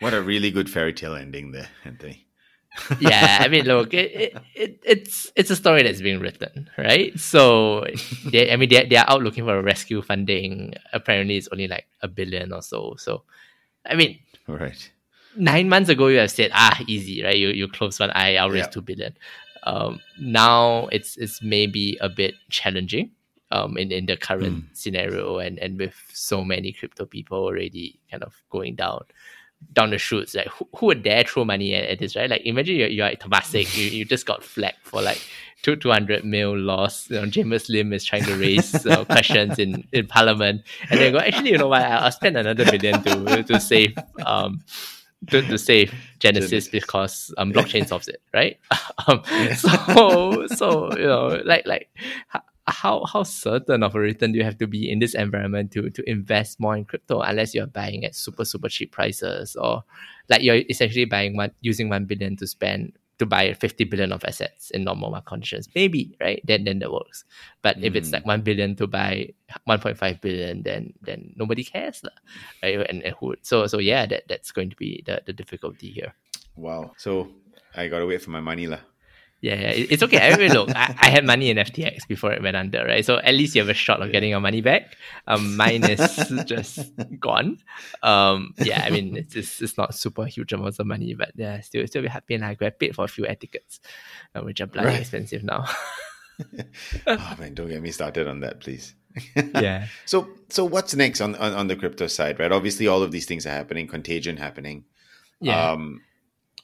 What 0.00 0.14
a 0.14 0.22
really 0.22 0.50
good 0.50 0.68
fairy 0.70 0.92
tale 0.92 1.14
ending 1.14 1.52
there, 1.52 1.68
Anthony. 1.84 2.26
yeah. 3.00 3.38
I 3.40 3.48
mean, 3.48 3.66
look, 3.66 3.92
it, 3.92 4.10
it, 4.14 4.36
it 4.54 4.80
it's 4.84 5.30
it's 5.36 5.50
a 5.50 5.56
story 5.56 5.82
that's 5.82 6.00
being 6.00 6.20
written, 6.20 6.70
right? 6.78 7.18
So 7.18 7.84
they, 8.24 8.50
I 8.50 8.56
mean, 8.56 8.70
they 8.70 8.86
they 8.86 8.96
are 8.96 9.04
out 9.08 9.22
looking 9.22 9.44
for 9.44 9.58
a 9.58 9.62
rescue 9.62 10.00
funding. 10.00 10.74
Apparently, 10.92 11.36
it's 11.36 11.48
only 11.52 11.68
like 11.68 11.86
a 12.00 12.08
billion 12.08 12.50
or 12.52 12.62
so. 12.62 12.94
So, 12.96 13.24
I 13.84 13.94
mean, 13.94 14.20
right. 14.48 14.90
nine 15.36 15.68
months 15.68 15.88
ago 15.90 16.08
you 16.08 16.18
have 16.18 16.30
said 16.30 16.50
ah 16.54 16.78
easy 16.86 17.22
right 17.24 17.36
you 17.38 17.48
you 17.48 17.68
close 17.68 17.98
one 18.00 18.10
eye 18.10 18.36
I'll 18.36 18.50
raise 18.50 18.64
Yeah. 18.64 18.68
two 18.68 18.82
billion 18.82 19.16
um 19.64 20.00
now 20.20 20.88
it's 20.92 21.16
it's 21.16 21.40
maybe 21.42 21.96
a 22.02 22.08
bit 22.10 22.34
challenging 22.50 23.12
um 23.52 23.76
in, 23.76 23.92
in 23.92 24.06
the 24.06 24.16
current 24.16 24.64
scenario 24.72 25.38
and 25.38 25.58
and 25.58 25.78
with 25.78 25.94
so 26.12 26.44
many 26.44 26.72
crypto 26.72 27.04
people 27.04 27.38
already 27.38 28.00
kind 28.10 28.22
of 28.22 28.34
going 28.50 28.74
down 28.74 29.04
down 29.72 29.90
the 29.90 29.98
chutes 29.98 30.34
like 30.34 30.48
who, 30.48 30.66
who 30.76 30.86
would 30.86 31.02
dare 31.02 31.24
throw 31.24 31.44
money 31.44 31.74
at, 31.74 31.84
at 31.84 31.98
this 31.98 32.16
right? 32.16 32.28
Like 32.28 32.42
imagine 32.44 32.76
you're, 32.76 32.88
you're 32.88 33.06
at 33.06 33.20
Temasek 33.20 33.76
you, 33.76 33.84
you 33.84 34.04
just 34.04 34.26
got 34.26 34.42
flagged 34.42 34.82
for 34.82 35.00
like 35.00 35.20
two 35.62 35.76
200 35.76 36.24
mil 36.24 36.58
loss. 36.58 37.08
You 37.08 37.20
know 37.20 37.26
Jamus 37.26 37.68
Lim 37.68 37.92
is 37.92 38.04
trying 38.04 38.24
to 38.24 38.36
raise 38.36 38.86
uh, 38.86 39.04
questions 39.16 39.58
in 39.58 39.86
in 39.92 40.06
parliament. 40.06 40.62
And 40.90 41.00
they 41.00 41.12
go 41.12 41.18
actually 41.18 41.50
you 41.50 41.58
know 41.58 41.68
what? 41.68 41.82
I'll, 41.82 42.10
spend 42.10 42.36
another 42.36 42.64
million 42.64 43.02
to 43.04 43.42
to 43.44 43.60
save 43.60 43.96
um 44.26 44.60
to, 45.28 45.40
to 45.42 45.56
save 45.56 45.94
Genesis 46.18 46.68
because 46.68 47.32
um 47.38 47.52
blockchain 47.52 47.86
solves 47.86 48.08
it, 48.08 48.20
right? 48.34 48.58
um, 49.06 49.22
so 49.54 50.46
so 50.48 50.96
you 50.96 51.06
know 51.06 51.40
like 51.44 51.66
like 51.66 51.88
how 52.66 53.04
how 53.04 53.22
certain 53.22 53.82
of 53.82 53.94
a 53.94 53.98
return 53.98 54.32
do 54.32 54.38
you 54.38 54.44
have 54.44 54.58
to 54.58 54.66
be 54.66 54.90
in 54.90 55.00
this 55.00 55.14
environment 55.14 55.72
to 55.72 55.90
to 55.90 56.08
invest 56.08 56.60
more 56.60 56.76
in 56.76 56.84
crypto 56.84 57.20
unless 57.20 57.54
you're 57.54 57.66
buying 57.66 58.04
at 58.04 58.14
super 58.14 58.44
super 58.44 58.68
cheap 58.68 58.92
prices 58.92 59.56
or 59.56 59.82
like 60.28 60.42
you're 60.42 60.62
essentially 60.70 61.04
buying 61.04 61.36
one 61.36 61.50
using 61.60 61.88
one 61.88 62.04
billion 62.04 62.36
to 62.36 62.46
spend 62.46 62.92
to 63.18 63.26
buy 63.26 63.52
50 63.54 63.84
billion 63.84 64.10
of 64.10 64.24
assets 64.24 64.70
in 64.70 64.84
normal 64.84 65.10
market 65.10 65.26
conditions? 65.26 65.68
Maybe 65.74 66.16
right? 66.20 66.40
Then 66.44 66.64
then 66.64 66.78
that 66.80 66.92
works. 66.92 67.24
But 67.62 67.78
if 67.82 67.94
it's 67.94 68.10
like 68.12 68.22
hmm. 68.22 68.28
1 68.28 68.40
billion 68.42 68.76
to 68.76 68.86
buy 68.86 69.30
1.5 69.68 70.20
billion 70.20 70.62
then 70.62 70.94
then 71.02 71.32
nobody 71.36 71.64
cares 71.64 72.02
right? 72.62 72.78
And, 72.88 73.02
and 73.02 73.14
who 73.18 73.34
so 73.42 73.66
so 73.66 73.78
yeah 73.78 74.06
that 74.06 74.28
that's 74.28 74.52
going 74.52 74.70
to 74.70 74.76
be 74.76 75.02
the, 75.06 75.22
the 75.26 75.32
difficulty 75.32 75.90
here. 75.90 76.14
Wow. 76.56 76.92
So 76.96 77.30
I 77.74 77.88
gotta 77.88 78.06
wait 78.06 78.22
for 78.22 78.30
my 78.30 78.40
money 78.40 78.66
lah. 78.66 78.80
Yeah, 79.42 79.54
yeah 79.54 79.72
it's 79.92 80.02
okay. 80.02 80.18
I 80.32 80.36
mean 80.38 80.52
look 80.52 80.70
I, 80.74 80.94
I 80.98 81.08
had 81.10 81.24
money 81.26 81.50
in 81.50 81.56
FTX 81.58 82.06
before 82.08 82.32
it 82.32 82.40
went 82.42 82.56
under 82.56 82.84
right? 82.84 83.04
So 83.04 83.18
at 83.18 83.34
least 83.34 83.54
you 83.54 83.60
have 83.60 83.68
a 83.68 83.74
shot 83.74 84.00
of 84.00 84.10
getting 84.12 84.30
your 84.30 84.40
money 84.40 84.60
back. 84.62 84.96
Um 85.26 85.56
mine 85.56 85.84
is 85.84 86.00
just 86.46 86.78
gone. 87.20 87.58
Um 88.02 88.54
yeah 88.58 88.82
I 88.86 88.90
mean 88.90 89.16
it's, 89.16 89.34
it's 89.36 89.60
it's 89.60 89.76
not 89.76 89.94
super 89.94 90.24
huge 90.24 90.52
amounts 90.54 90.78
of 90.78 90.86
money 90.86 91.12
but 91.14 91.32
yeah 91.36 91.60
still 91.60 91.86
still 91.86 92.02
be 92.02 92.08
happy 92.08 92.34
and 92.34 92.44
I 92.44 92.56
have 92.60 92.78
paid 92.78 92.94
for 92.94 93.04
a 93.04 93.08
few 93.08 93.26
air 93.26 93.34
tickets 93.36 93.80
uh, 94.34 94.40
which 94.40 94.60
are 94.62 94.66
bloody 94.66 94.88
Right. 94.88 95.00
expensive 95.00 95.42
now. 95.44 95.66
Oh 97.06 97.36
man, 97.38 97.54
don't 97.54 97.68
get 97.68 97.82
me 97.82 97.90
started 97.90 98.26
on 98.26 98.40
that, 98.40 98.60
please. 98.60 98.94
yeah. 99.54 99.86
So 100.06 100.28
so 100.48 100.64
what's 100.64 100.94
next 100.94 101.20
on, 101.20 101.34
on 101.36 101.52
on 101.52 101.66
the 101.68 101.76
crypto 101.76 102.06
side, 102.06 102.40
right? 102.40 102.50
Obviously, 102.50 102.86
all 102.88 103.02
of 103.02 103.10
these 103.12 103.26
things 103.26 103.46
are 103.46 103.50
happening, 103.50 103.86
contagion 103.86 104.38
happening. 104.38 104.84
yeah. 105.40 105.72
Um, 105.72 106.00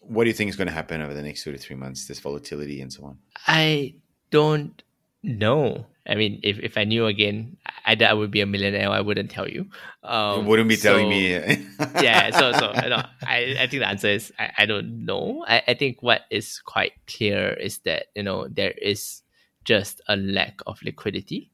what 0.09 0.25
do 0.25 0.31
you 0.31 0.35
think 0.35 0.49
is 0.51 0.57
going 0.57 0.69
to 0.69 0.75
happen 0.75 1.03
over 1.03 1.15
the 1.15 1.23
next 1.23 1.45
two 1.45 1.53
to 1.53 1.59
three 1.59 1.77
months? 1.77 2.07
This 2.07 2.19
volatility 2.19 2.81
and 2.81 2.93
so 2.93 3.05
on. 3.05 3.19
I 3.47 3.95
don't 4.31 4.83
know. 5.23 5.87
I 6.07 6.15
mean, 6.15 6.41
if, 6.43 6.59
if 6.61 6.79
I 6.79 6.85
knew 6.85 7.07
again, 7.07 7.59
either 7.85 8.07
I 8.07 8.15
would 8.15 8.31
be 8.31 8.41
a 8.41 8.47
millionaire, 8.47 8.89
I 8.89 9.03
wouldn't 9.03 9.31
tell 9.31 9.47
you. 9.47 9.67
Um, 10.03 10.41
you 10.41 10.47
wouldn't 10.47 10.69
be 10.69 10.77
telling 10.77 11.09
me. 11.09 11.33
yeah, 12.01 12.31
so 12.31 12.53
so 12.53 12.73
know, 12.73 13.03
I, 13.23 13.57
I 13.61 13.67
think 13.67 13.81
the 13.83 13.89
answer 13.89 14.09
is 14.09 14.33
I, 14.39 14.53
I 14.59 14.67
don't 14.67 15.05
know. 15.05 15.45
I, 15.47 15.63
I 15.69 15.75
think 15.75 16.03
what 16.03 16.23
is 16.31 16.61
quite 16.65 16.93
clear 17.07 17.53
is 17.53 17.79
that 17.81 18.07
you 18.15 18.23
know 18.23 18.49
there 18.49 18.71
is 18.71 19.23
just 19.65 20.01
a 20.09 20.17
lack 20.17 20.61
of 20.67 20.83
liquidity, 20.83 21.51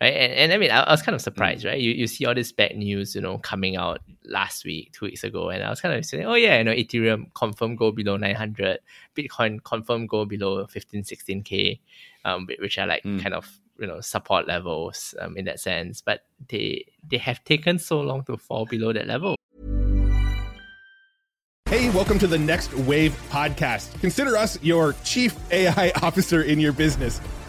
right? 0.00 0.12
And, 0.14 0.32
and 0.32 0.52
I 0.52 0.58
mean 0.58 0.70
I, 0.70 0.82
I 0.82 0.90
was 0.92 1.02
kind 1.02 1.14
of 1.14 1.20
surprised, 1.20 1.64
right? 1.64 1.80
You 1.80 1.92
you 1.92 2.06
see 2.06 2.24
all 2.26 2.34
this 2.34 2.52
bad 2.52 2.76
news, 2.76 3.14
you 3.14 3.20
know, 3.20 3.38
coming 3.38 3.76
out 3.76 4.00
last 4.24 4.64
week, 4.64 4.92
two 4.92 5.06
weeks 5.06 5.24
ago, 5.24 5.50
and 5.50 5.62
I 5.62 5.70
was 5.70 5.80
kind 5.80 5.94
of 5.94 6.04
saying, 6.04 6.26
oh 6.26 6.34
yeah, 6.34 6.58
you 6.58 6.64
know, 6.64 6.72
Ethereum 6.72 7.32
confirm 7.34 7.76
go 7.76 7.90
below 7.92 8.16
nine 8.16 8.34
hundred, 8.34 8.80
Bitcoin 9.16 9.62
confirm 9.64 10.06
go 10.06 10.24
below 10.24 10.66
15, 10.66 11.04
16 11.04 11.42
k, 11.42 11.80
um, 12.24 12.46
which 12.58 12.78
are 12.78 12.86
like 12.86 13.02
Mm. 13.04 13.22
kind 13.22 13.34
of 13.34 13.60
you 13.78 13.86
know 13.86 14.00
support 14.00 14.48
levels 14.48 15.14
um, 15.20 15.36
in 15.36 15.44
that 15.44 15.60
sense, 15.60 16.00
but 16.00 16.24
they 16.48 16.84
they 17.08 17.18
have 17.18 17.42
taken 17.44 17.78
so 17.78 18.00
long 18.00 18.24
to 18.24 18.36
fall 18.36 18.64
below 18.66 18.92
that 18.92 19.06
level. 19.06 19.36
Hey, 21.68 21.90
welcome 21.90 22.18
to 22.20 22.26
the 22.28 22.38
Next 22.38 22.72
Wave 22.74 23.12
podcast. 23.28 23.98
Consider 24.00 24.36
us 24.36 24.56
your 24.62 24.94
chief 25.04 25.34
AI 25.50 25.90
officer 26.02 26.42
in 26.42 26.60
your 26.60 26.72
business. 26.72 27.20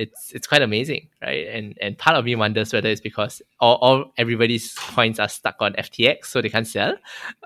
It's 0.00 0.32
it's 0.32 0.46
quite 0.46 0.62
amazing, 0.62 1.08
right? 1.20 1.46
And 1.48 1.76
and 1.80 1.96
part 1.98 2.16
of 2.16 2.24
me 2.24 2.34
wonders 2.34 2.72
whether 2.72 2.88
it's 2.88 3.02
because 3.02 3.42
all, 3.60 3.76
all 3.76 4.12
everybody's 4.16 4.72
coins 4.74 5.20
are 5.20 5.28
stuck 5.28 5.56
on 5.60 5.74
FTX, 5.74 6.26
so 6.26 6.40
they 6.40 6.48
can't 6.48 6.66
sell. 6.66 6.94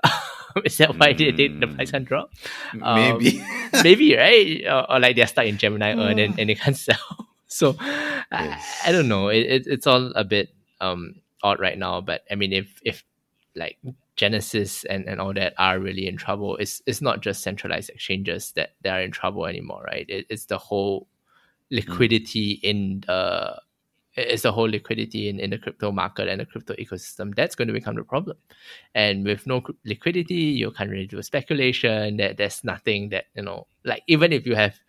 Is 0.63 0.77
that 0.77 0.97
why 0.97 1.11
they, 1.11 1.31
they, 1.31 1.49
the 1.49 1.67
price 1.67 1.91
can't 1.91 2.05
drop? 2.05 2.31
Um, 2.81 3.17
Maybe. 3.17 3.43
maybe 3.83 4.15
right, 4.15 4.63
or, 4.65 4.89
or 4.89 4.99
like 5.01 5.17
they're 5.17 5.27
stuck 5.27 5.45
in 5.45 5.57
Gemini 5.57 5.91
Earn 5.97 6.17
and, 6.17 6.39
and 6.39 6.49
they 6.49 6.55
can't 6.55 6.77
sell. 6.77 7.27
So 7.47 7.75
I, 7.79 8.63
I 8.85 8.91
don't 8.93 9.09
know. 9.09 9.27
It, 9.27 9.45
it 9.45 9.67
it's 9.67 9.85
all 9.85 10.13
a 10.15 10.23
bit 10.23 10.49
um 10.79 11.15
odd 11.43 11.59
right 11.59 11.77
now. 11.77 11.99
But 11.99 12.23
I 12.31 12.35
mean, 12.35 12.53
if 12.53 12.79
if 12.85 13.03
like 13.53 13.77
Genesis 14.15 14.85
and, 14.85 15.05
and 15.09 15.19
all 15.19 15.33
that 15.33 15.55
are 15.57 15.77
really 15.77 16.07
in 16.07 16.15
trouble, 16.15 16.55
it's 16.55 16.81
it's 16.85 17.01
not 17.01 17.19
just 17.19 17.43
centralized 17.43 17.89
exchanges 17.89 18.53
that, 18.53 18.75
that 18.83 18.93
are 18.93 19.01
in 19.01 19.11
trouble 19.11 19.45
anymore, 19.45 19.83
right? 19.85 20.05
It, 20.07 20.25
it's 20.29 20.45
the 20.45 20.57
whole 20.57 21.07
liquidity 21.71 22.59
in 22.63 23.03
the 23.07 23.61
it's 24.17 24.43
the 24.43 24.51
whole 24.51 24.69
liquidity 24.69 25.27
in, 25.27 25.39
in 25.39 25.49
the 25.49 25.57
crypto 25.57 25.91
market 25.91 26.29
and 26.29 26.39
the 26.39 26.45
crypto 26.45 26.73
ecosystem 26.75 27.35
that's 27.35 27.53
going 27.53 27.67
to 27.67 27.73
become 27.73 27.95
the 27.95 28.03
problem. 28.03 28.37
And 28.93 29.25
with 29.25 29.45
no 29.45 29.61
liquidity 29.83 30.35
you 30.35 30.71
can't 30.71 30.89
really 30.89 31.07
do 31.07 31.21
speculation 31.21 32.17
that 32.17 32.37
there's 32.37 32.63
nothing 32.63 33.09
that 33.09 33.25
you 33.35 33.43
know 33.43 33.67
like 33.83 34.03
even 34.07 34.31
if 34.31 34.45
you 34.45 34.55
have 34.55 34.79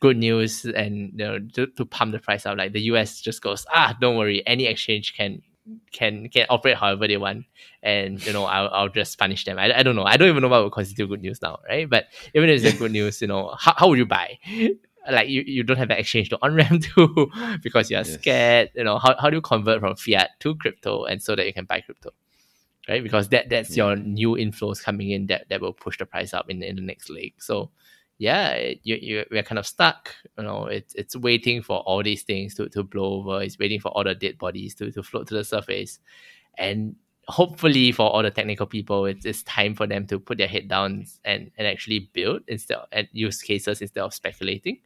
good 0.00 0.16
news 0.16 0.64
and 0.64 1.12
you 1.12 1.24
know 1.24 1.38
to, 1.54 1.66
to 1.68 1.84
pump 1.84 2.12
the 2.12 2.18
price 2.18 2.46
up 2.46 2.58
like 2.58 2.72
the 2.72 2.80
us 2.80 3.20
just 3.20 3.40
goes 3.40 3.64
ah 3.72 3.96
don't 4.00 4.16
worry 4.16 4.46
any 4.46 4.66
exchange 4.66 5.14
can 5.16 5.40
can 5.92 6.28
can 6.28 6.44
operate 6.50 6.76
however 6.76 7.08
they 7.08 7.16
want 7.16 7.46
and 7.82 8.24
you 8.26 8.32
know 8.32 8.44
I'll, 8.44 8.68
I'll 8.68 8.88
just 8.88 9.18
punish 9.18 9.44
them. 9.44 9.58
I, 9.58 9.78
I 9.78 9.82
don't 9.82 9.96
know. 9.96 10.04
I 10.04 10.18
don't 10.18 10.28
even 10.28 10.42
know 10.42 10.48
what 10.48 10.62
would 10.62 10.72
constitute 10.72 11.08
good 11.08 11.22
news 11.22 11.40
now 11.40 11.60
right? 11.68 11.88
But 11.88 12.06
even 12.34 12.50
if 12.50 12.62
it's 12.62 12.78
good 12.78 12.92
news 12.98 13.22
you 13.22 13.28
know 13.28 13.54
how, 13.58 13.74
how 13.76 13.88
would 13.88 13.98
you 13.98 14.06
buy 14.06 14.38
like 15.10 15.28
you, 15.28 15.42
you 15.46 15.62
don't 15.62 15.76
have 15.76 15.90
an 15.90 15.98
exchange 15.98 16.28
to 16.30 16.38
on 16.42 16.54
ramp 16.54 16.82
to 16.82 17.30
because 17.62 17.90
you're 17.90 18.00
Yes. 18.00 18.14
scared 18.14 18.70
you 18.74 18.84
know 18.84 18.98
how, 18.98 19.14
how 19.18 19.30
do 19.30 19.36
you 19.36 19.42
convert 19.42 19.80
from 19.80 19.96
fiat 19.96 20.30
to 20.40 20.54
crypto 20.56 21.04
and 21.04 21.22
so 21.22 21.36
that 21.36 21.46
you 21.46 21.52
can 21.52 21.64
buy 21.64 21.80
crypto 21.80 22.10
right? 22.88 23.02
Because 23.02 23.28
that 23.30 23.48
that's 23.48 23.70
mm. 23.72 23.76
your 23.76 23.96
new 23.96 24.32
inflows 24.32 24.82
coming 24.82 25.10
in 25.10 25.26
that, 25.26 25.48
that 25.48 25.60
will 25.60 25.72
push 25.72 25.98
the 25.98 26.06
price 26.06 26.34
up 26.34 26.50
in, 26.50 26.62
in 26.62 26.76
the 26.76 26.82
next 26.82 27.10
leg. 27.10 27.34
So 27.38 27.70
yeah 28.18 28.50
it- 28.50 28.80
you, 28.84 28.96
you 28.96 29.24
we're 29.30 29.42
kind 29.42 29.58
of 29.58 29.66
stuck 29.66 30.14
you 30.38 30.44
know 30.44 30.66
it's 30.66 30.94
it's 30.94 31.16
waiting 31.16 31.60
for 31.62 31.78
all 31.80 32.00
these 32.02 32.22
things 32.22 32.54
to, 32.54 32.68
to 32.68 32.82
blow 32.82 33.14
over. 33.20 33.42
It's 33.42 33.58
waiting 33.58 33.80
for 33.80 33.88
all 33.88 34.04
the 34.04 34.14
dead 34.14 34.38
bodies 34.38 34.74
to, 34.76 34.90
to 34.92 35.02
float 35.02 35.26
to 35.28 35.34
the 35.34 35.44
surface. 35.44 35.98
And 36.56 36.96
hopefully 37.26 37.90
for 37.90 38.08
all 38.10 38.22
the 38.22 38.30
technical 38.30 38.66
people 38.66 39.06
it's, 39.06 39.24
it's 39.24 39.42
time 39.44 39.74
for 39.74 39.86
them 39.86 40.06
to 40.06 40.18
put 40.20 40.38
their 40.38 40.46
head 40.46 40.68
down 40.68 41.06
and, 41.24 41.50
and 41.56 41.66
actually 41.66 42.10
build 42.12 42.42
instead 42.48 42.76
of, 42.76 42.86
and 42.92 43.08
use 43.12 43.40
cases 43.40 43.80
instead 43.80 44.02
of 44.02 44.12
speculating 44.12 44.78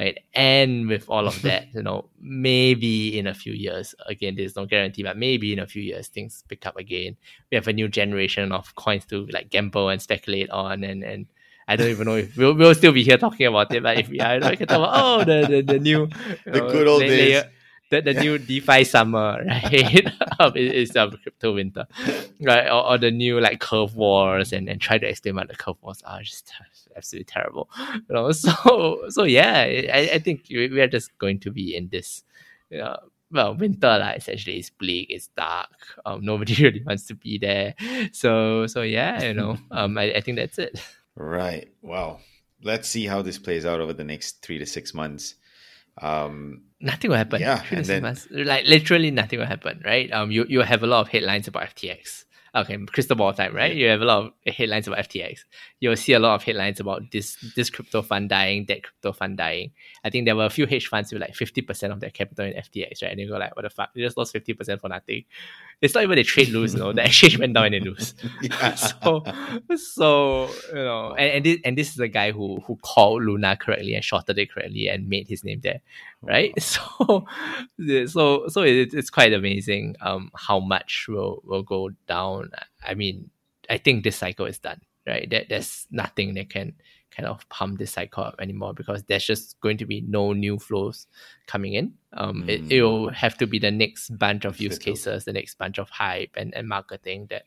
right 0.00 0.18
and 0.34 0.88
with 0.88 1.04
all 1.08 1.26
of 1.32 1.36
that 1.42 1.62
you 1.74 1.82
know 1.82 1.98
maybe 2.20 3.18
in 3.18 3.26
a 3.26 3.34
few 3.34 3.52
years 3.52 3.94
again 4.06 4.34
there's 4.36 4.56
no 4.56 4.64
guarantee 4.66 5.02
but 5.08 5.16
maybe 5.26 5.52
in 5.52 5.58
a 5.58 5.66
few 5.66 5.82
years 5.82 6.08
things 6.08 6.42
pick 6.48 6.66
up 6.66 6.76
again 6.84 7.16
we 7.50 7.54
have 7.54 7.68
a 7.68 7.72
new 7.80 7.88
generation 7.88 8.50
of 8.58 8.74
coins 8.74 9.04
to 9.04 9.26
like 9.36 9.50
gamble 9.50 9.88
and 9.92 10.00
speculate 10.08 10.50
on 10.50 10.82
and 10.90 11.04
and 11.04 11.26
I 11.68 11.76
don't 11.76 11.86
even 11.94 12.06
know 12.08 12.16
if 12.16 12.36
we'll, 12.36 12.54
we'll 12.54 12.74
still 12.74 12.90
be 12.90 13.04
here 13.04 13.16
talking 13.16 13.46
about 13.46 13.72
it, 13.72 13.80
but 13.84 13.96
if 13.96 14.08
we 14.08 14.18
are, 14.18 14.40
we 14.40 14.56
can 14.56 14.66
talk 14.66 14.78
about 14.82 14.90
oh 15.04 15.18
the 15.30 15.46
the, 15.46 15.58
the 15.74 15.78
new 15.78 16.08
The 16.44 16.58
know, 16.58 16.72
good 16.72 16.88
old 16.88 17.02
days. 17.02 17.10
layer- 17.10 17.50
the, 17.90 18.00
the 18.00 18.14
new 18.14 18.38
DeFi 18.38 18.84
summer, 18.84 19.42
right? 19.46 20.06
um, 20.40 20.52
it- 20.56 20.74
it's 20.74 20.96
a 20.96 21.10
crypto 21.22 21.54
winter, 21.54 21.86
right? 22.40 22.66
Or, 22.68 22.92
or 22.92 22.98
the 22.98 23.10
new 23.10 23.40
like 23.40 23.60
curve 23.60 23.94
wars, 23.96 24.52
and, 24.52 24.68
and 24.68 24.80
try 24.80 24.98
to 24.98 25.06
explain 25.08 25.36
what 25.36 25.48
the 25.48 25.56
curve 25.56 25.76
wars 25.82 26.02
are. 26.06 26.22
Just 26.22 26.52
absolutely 26.96 27.24
terrible, 27.24 27.68
you 27.94 28.02
know. 28.14 28.32
So 28.32 29.06
so 29.08 29.24
yeah, 29.24 29.58
I, 29.60 30.10
I 30.14 30.18
think 30.18 30.46
we 30.50 30.80
are 30.80 30.88
just 30.88 31.16
going 31.18 31.40
to 31.40 31.50
be 31.50 31.76
in 31.76 31.88
this, 31.90 32.24
uh, 32.80 32.96
well, 33.30 33.54
winter 33.54 33.98
lah. 33.98 34.10
Essentially, 34.16 34.58
it's 34.58 34.70
bleak, 34.70 35.08
it's 35.10 35.28
dark. 35.36 35.70
Um, 36.06 36.24
nobody 36.24 36.54
really 36.62 36.82
wants 36.84 37.06
to 37.06 37.14
be 37.14 37.38
there. 37.38 37.74
So 38.12 38.66
so 38.66 38.82
yeah, 38.82 39.22
you 39.22 39.34
know. 39.34 39.56
Um, 39.70 39.98
I, 39.98 40.14
I 40.14 40.20
think 40.20 40.36
that's 40.38 40.58
it. 40.58 40.80
Right. 41.16 41.68
Wow. 41.82 42.20
Let's 42.62 42.88
see 42.88 43.06
how 43.06 43.22
this 43.22 43.38
plays 43.38 43.64
out 43.64 43.80
over 43.80 43.92
the 43.94 44.04
next 44.04 44.42
three 44.42 44.58
to 44.58 44.66
six 44.66 44.92
months. 44.94 45.34
Um, 46.00 46.62
Nothing 46.82 47.10
will 47.10 47.18
happen. 47.18 47.40
Yeah, 47.42 47.62
then- 47.88 48.02
Like 48.30 48.64
literally 48.66 49.10
nothing 49.10 49.38
will 49.38 49.46
happen, 49.46 49.82
right? 49.84 50.10
Um, 50.12 50.30
you 50.30 50.46
you 50.48 50.60
have 50.62 50.82
a 50.82 50.86
lot 50.86 51.00
of 51.02 51.08
headlines 51.08 51.46
about 51.46 51.64
FTX. 51.64 52.24
Okay, 52.54 52.76
crystal 52.86 53.16
ball 53.16 53.32
time, 53.32 53.54
right? 53.54 53.74
You 53.74 53.88
have 53.88 54.00
a 54.00 54.04
lot 54.04 54.24
of 54.46 54.54
headlines 54.54 54.88
about 54.88 55.00
FTX. 55.00 55.40
You'll 55.78 55.96
see 55.96 56.12
a 56.14 56.18
lot 56.18 56.34
of 56.34 56.42
headlines 56.42 56.80
about 56.80 57.02
this 57.12 57.36
this 57.54 57.70
crypto 57.70 58.02
fund 58.02 58.28
dying, 58.28 58.66
that 58.66 58.82
crypto 58.82 59.12
fund 59.12 59.36
dying. 59.36 59.72
I 60.04 60.10
think 60.10 60.24
there 60.24 60.36
were 60.36 60.46
a 60.46 60.50
few 60.50 60.66
hedge 60.66 60.88
funds 60.88 61.12
with 61.12 61.22
like 61.22 61.34
fifty 61.34 61.62
percent 61.62 61.92
of 61.92 62.00
their 62.00 62.10
capital 62.10 62.46
in 62.46 62.54
FTX, 62.54 63.02
right? 63.02 63.12
And 63.12 63.20
you 63.20 63.28
go 63.28 63.36
like, 63.36 63.54
what 63.54 63.62
the 63.62 63.70
fuck? 63.70 63.94
They 63.94 64.00
just 64.02 64.16
lost 64.16 64.32
fifty 64.32 64.54
percent 64.54 64.80
for 64.80 64.88
nothing. 64.88 65.24
It's 65.80 65.94
not 65.94 66.02
even 66.02 66.16
they 66.16 66.22
trade 66.22 66.48
lose, 66.48 66.74
you 66.74 66.80
know. 66.80 66.92
The 66.92 67.04
exchange 67.06 67.38
went 67.38 67.54
down 67.54 67.66
and 67.66 67.74
they 67.74 67.80
lose. 67.80 68.14
yeah. 68.42 68.74
so 68.74 69.22
so 69.76 70.50
you 70.68 70.74
know 70.74 71.14
and, 71.14 71.32
and 71.32 71.44
this 71.44 71.58
and 71.64 71.78
this 71.78 71.88
is 71.90 71.96
the 71.96 72.08
guy 72.08 72.32
who 72.32 72.60
who 72.60 72.76
called 72.76 73.22
Luna 73.22 73.56
correctly 73.56 73.94
and 73.94 74.04
shorted 74.04 74.38
it 74.38 74.52
correctly 74.52 74.88
and 74.88 75.08
made 75.08 75.28
his 75.28 75.44
name 75.44 75.60
there 75.62 75.80
right 76.22 76.52
so 76.60 77.24
so 78.06 78.48
so 78.48 78.62
it, 78.62 78.94
it's 78.94 79.10
quite 79.10 79.32
amazing 79.32 79.96
um 80.00 80.30
how 80.34 80.58
much 80.58 81.06
will 81.08 81.42
will 81.44 81.62
go 81.62 81.90
down 82.06 82.39
I 82.86 82.94
mean 82.94 83.30
I 83.68 83.78
think 83.78 84.04
this 84.04 84.16
cycle 84.16 84.46
is 84.46 84.58
done 84.58 84.80
right 85.06 85.28
that 85.30 85.48
there's 85.48 85.86
nothing 85.90 86.34
that 86.34 86.50
can 86.50 86.74
kind 87.10 87.26
of 87.28 87.48
pump 87.48 87.78
this 87.78 87.92
cycle 87.92 88.22
up 88.24 88.36
anymore 88.38 88.72
because 88.72 89.02
there's 89.04 89.24
just 89.26 89.58
going 89.60 89.76
to 89.78 89.86
be 89.86 90.00
no 90.06 90.32
new 90.32 90.58
flows 90.58 91.06
coming 91.46 91.74
in 91.74 91.94
um 92.12 92.48
it, 92.48 92.62
Mm. 92.62 92.72
it'll 92.72 93.10
have 93.10 93.36
to 93.38 93.46
be 93.46 93.58
the 93.58 93.70
next 93.70 94.16
bunch 94.16 94.44
of 94.44 94.60
use 94.60 94.78
cases 94.78 95.24
the 95.24 95.32
next 95.32 95.58
bunch 95.58 95.78
of 95.78 95.88
hype 95.90 96.30
and, 96.36 96.54
and 96.54 96.68
marketing 96.68 97.26
that 97.30 97.42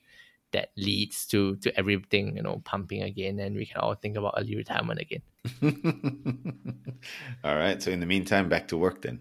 that 0.51 0.69
leads 0.77 1.25
to 1.27 1.55
to 1.57 1.75
everything 1.79 2.35
you 2.35 2.43
know 2.43 2.61
pumping 2.65 3.01
again 3.03 3.39
and 3.39 3.55
we 3.55 3.65
can 3.65 3.77
all 3.77 3.95
think 3.95 4.17
about 4.17 4.35
early 4.37 4.55
retirement 4.55 4.99
again 4.99 5.21
All 7.43 7.55
right. 7.55 7.81
So 7.83 7.91
in 7.91 7.99
the 7.99 8.05
meantime, 8.05 8.47
back 8.49 8.67
to 8.69 8.77
work 8.77 9.01
then. 9.01 9.19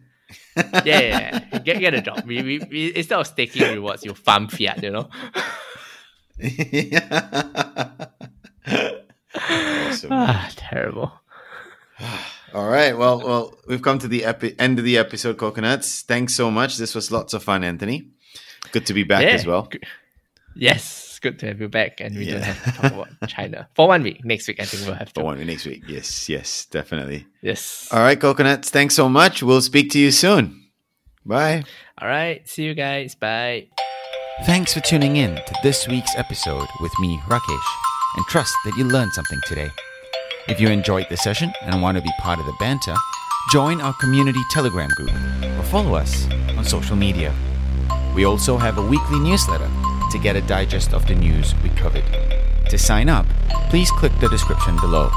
yeah, 0.56 0.82
yeah, 0.84 1.40
yeah. 1.52 1.58
Get, 1.58 1.80
get 1.80 1.94
a 1.94 2.00
job 2.00 2.24
we, 2.26 2.42
we, 2.42 2.58
we 2.70 2.96
instead 2.96 3.18
of 3.18 3.26
staking 3.26 3.62
rewards 3.74 4.02
you 4.04 4.14
farm 4.14 4.48
fiat 4.48 4.82
you 4.82 4.90
know 4.90 5.08
awesome. 9.34 10.10
ah, 10.12 10.50
terrible 10.56 11.12
All 12.54 12.68
right. 12.68 12.96
Well, 12.98 13.18
well, 13.24 13.54
we've 13.66 13.80
come 13.80 13.98
to 14.00 14.08
the 14.08 14.26
epi- 14.26 14.54
end 14.58 14.78
of 14.78 14.84
the 14.84 14.98
episode, 14.98 15.38
coconuts. 15.38 16.02
Thanks 16.02 16.34
so 16.34 16.50
much. 16.50 16.76
This 16.76 16.94
was 16.94 17.10
lots 17.10 17.32
of 17.32 17.42
fun, 17.42 17.64
Anthony. 17.64 18.08
Good 18.72 18.84
to 18.86 18.92
be 18.92 19.04
back 19.04 19.22
Yeah. 19.22 19.30
as 19.30 19.46
well. 19.46 19.70
Yes 20.54 21.08
good 21.22 21.38
to 21.38 21.46
have 21.46 21.60
you 21.60 21.68
back 21.68 22.00
and 22.00 22.16
we 22.18 22.24
don't 22.26 22.42
have 22.42 22.64
to 22.64 22.72
talk 22.72 22.92
about 22.92 23.08
china 23.28 23.68
for 23.76 23.86
one 23.86 24.02
week 24.02 24.24
next 24.24 24.48
week 24.48 24.58
i 24.60 24.64
think 24.64 24.84
we'll 24.84 24.96
have 24.96 25.12
to 25.12 25.20
For 25.20 25.24
one 25.24 25.38
week 25.38 25.46
next 25.46 25.64
week. 25.66 25.84
Yes, 25.86 26.28
yes, 26.28 26.66
definitely. 26.66 27.26
yes 27.42 27.88
All 27.92 28.00
right, 28.00 28.18
coconuts. 28.20 28.68
Thanks 28.70 28.96
so 28.96 29.08
much. 29.08 29.40
We'll 29.40 29.60
speak 29.62 29.92
to 29.92 30.00
you 30.00 30.10
soon. 30.10 30.66
Bye. 31.24 31.62
all 32.00 32.08
right 32.08 32.46
see 32.48 32.64
you 32.64 32.74
guys 32.74 33.14
bye 33.14 33.68
Thanks 34.40 34.74
for 34.74 34.80
tuning 34.80 35.18
in 35.18 35.36
to 35.36 35.54
this 35.62 35.86
week's 35.86 36.16
episode 36.16 36.66
with 36.80 36.90
me, 36.98 37.18
Rakesh, 37.28 37.68
and 38.16 38.26
trust 38.26 38.52
that 38.64 38.74
you 38.76 38.82
learned 38.82 39.12
something 39.12 39.38
today. 39.46 39.70
If 40.48 40.58
you 40.58 40.68
enjoyed 40.68 41.06
the 41.08 41.16
session 41.16 41.52
and 41.60 41.80
want 41.80 41.96
to 41.96 42.02
be 42.02 42.10
part 42.18 42.40
of 42.40 42.46
the 42.46 42.56
banter, 42.58 42.94
join 43.52 43.80
our 43.80 43.94
community 44.00 44.40
Telegram 44.50 44.88
group 44.96 45.12
or 45.58 45.62
follow 45.62 45.94
us 45.94 46.28
on 46.56 46.64
social 46.64 46.96
media. 46.96 47.32
We 48.16 48.24
also 48.24 48.56
have 48.56 48.78
a 48.78 48.82
weekly 48.82 49.20
newsletter 49.20 49.70
to 50.10 50.18
get 50.18 50.34
a 50.34 50.40
digest 50.40 50.92
of 50.92 51.06
the 51.06 51.14
news 51.14 51.54
we 51.62 51.68
covered. 51.68 52.04
To 52.68 52.78
sign 52.78 53.08
up, 53.08 53.26
please 53.70 53.92
click 53.92 54.12
the 54.18 54.28
description 54.28 54.76
below. 54.80 55.10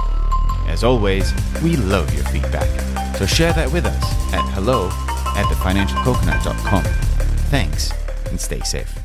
As 0.67 0.83
always, 0.83 1.33
we 1.63 1.77
love 1.77 2.13
your 2.13 2.25
feedback, 2.25 2.69
so 3.15 3.25
share 3.25 3.53
that 3.53 3.71
with 3.71 3.85
us 3.85 4.33
at 4.33 4.45
hello 4.53 4.87
at 5.35 5.45
thefinancialcoconut.com. 5.45 6.83
Thanks 7.49 7.91
and 8.29 8.39
stay 8.39 8.59
safe. 8.59 9.04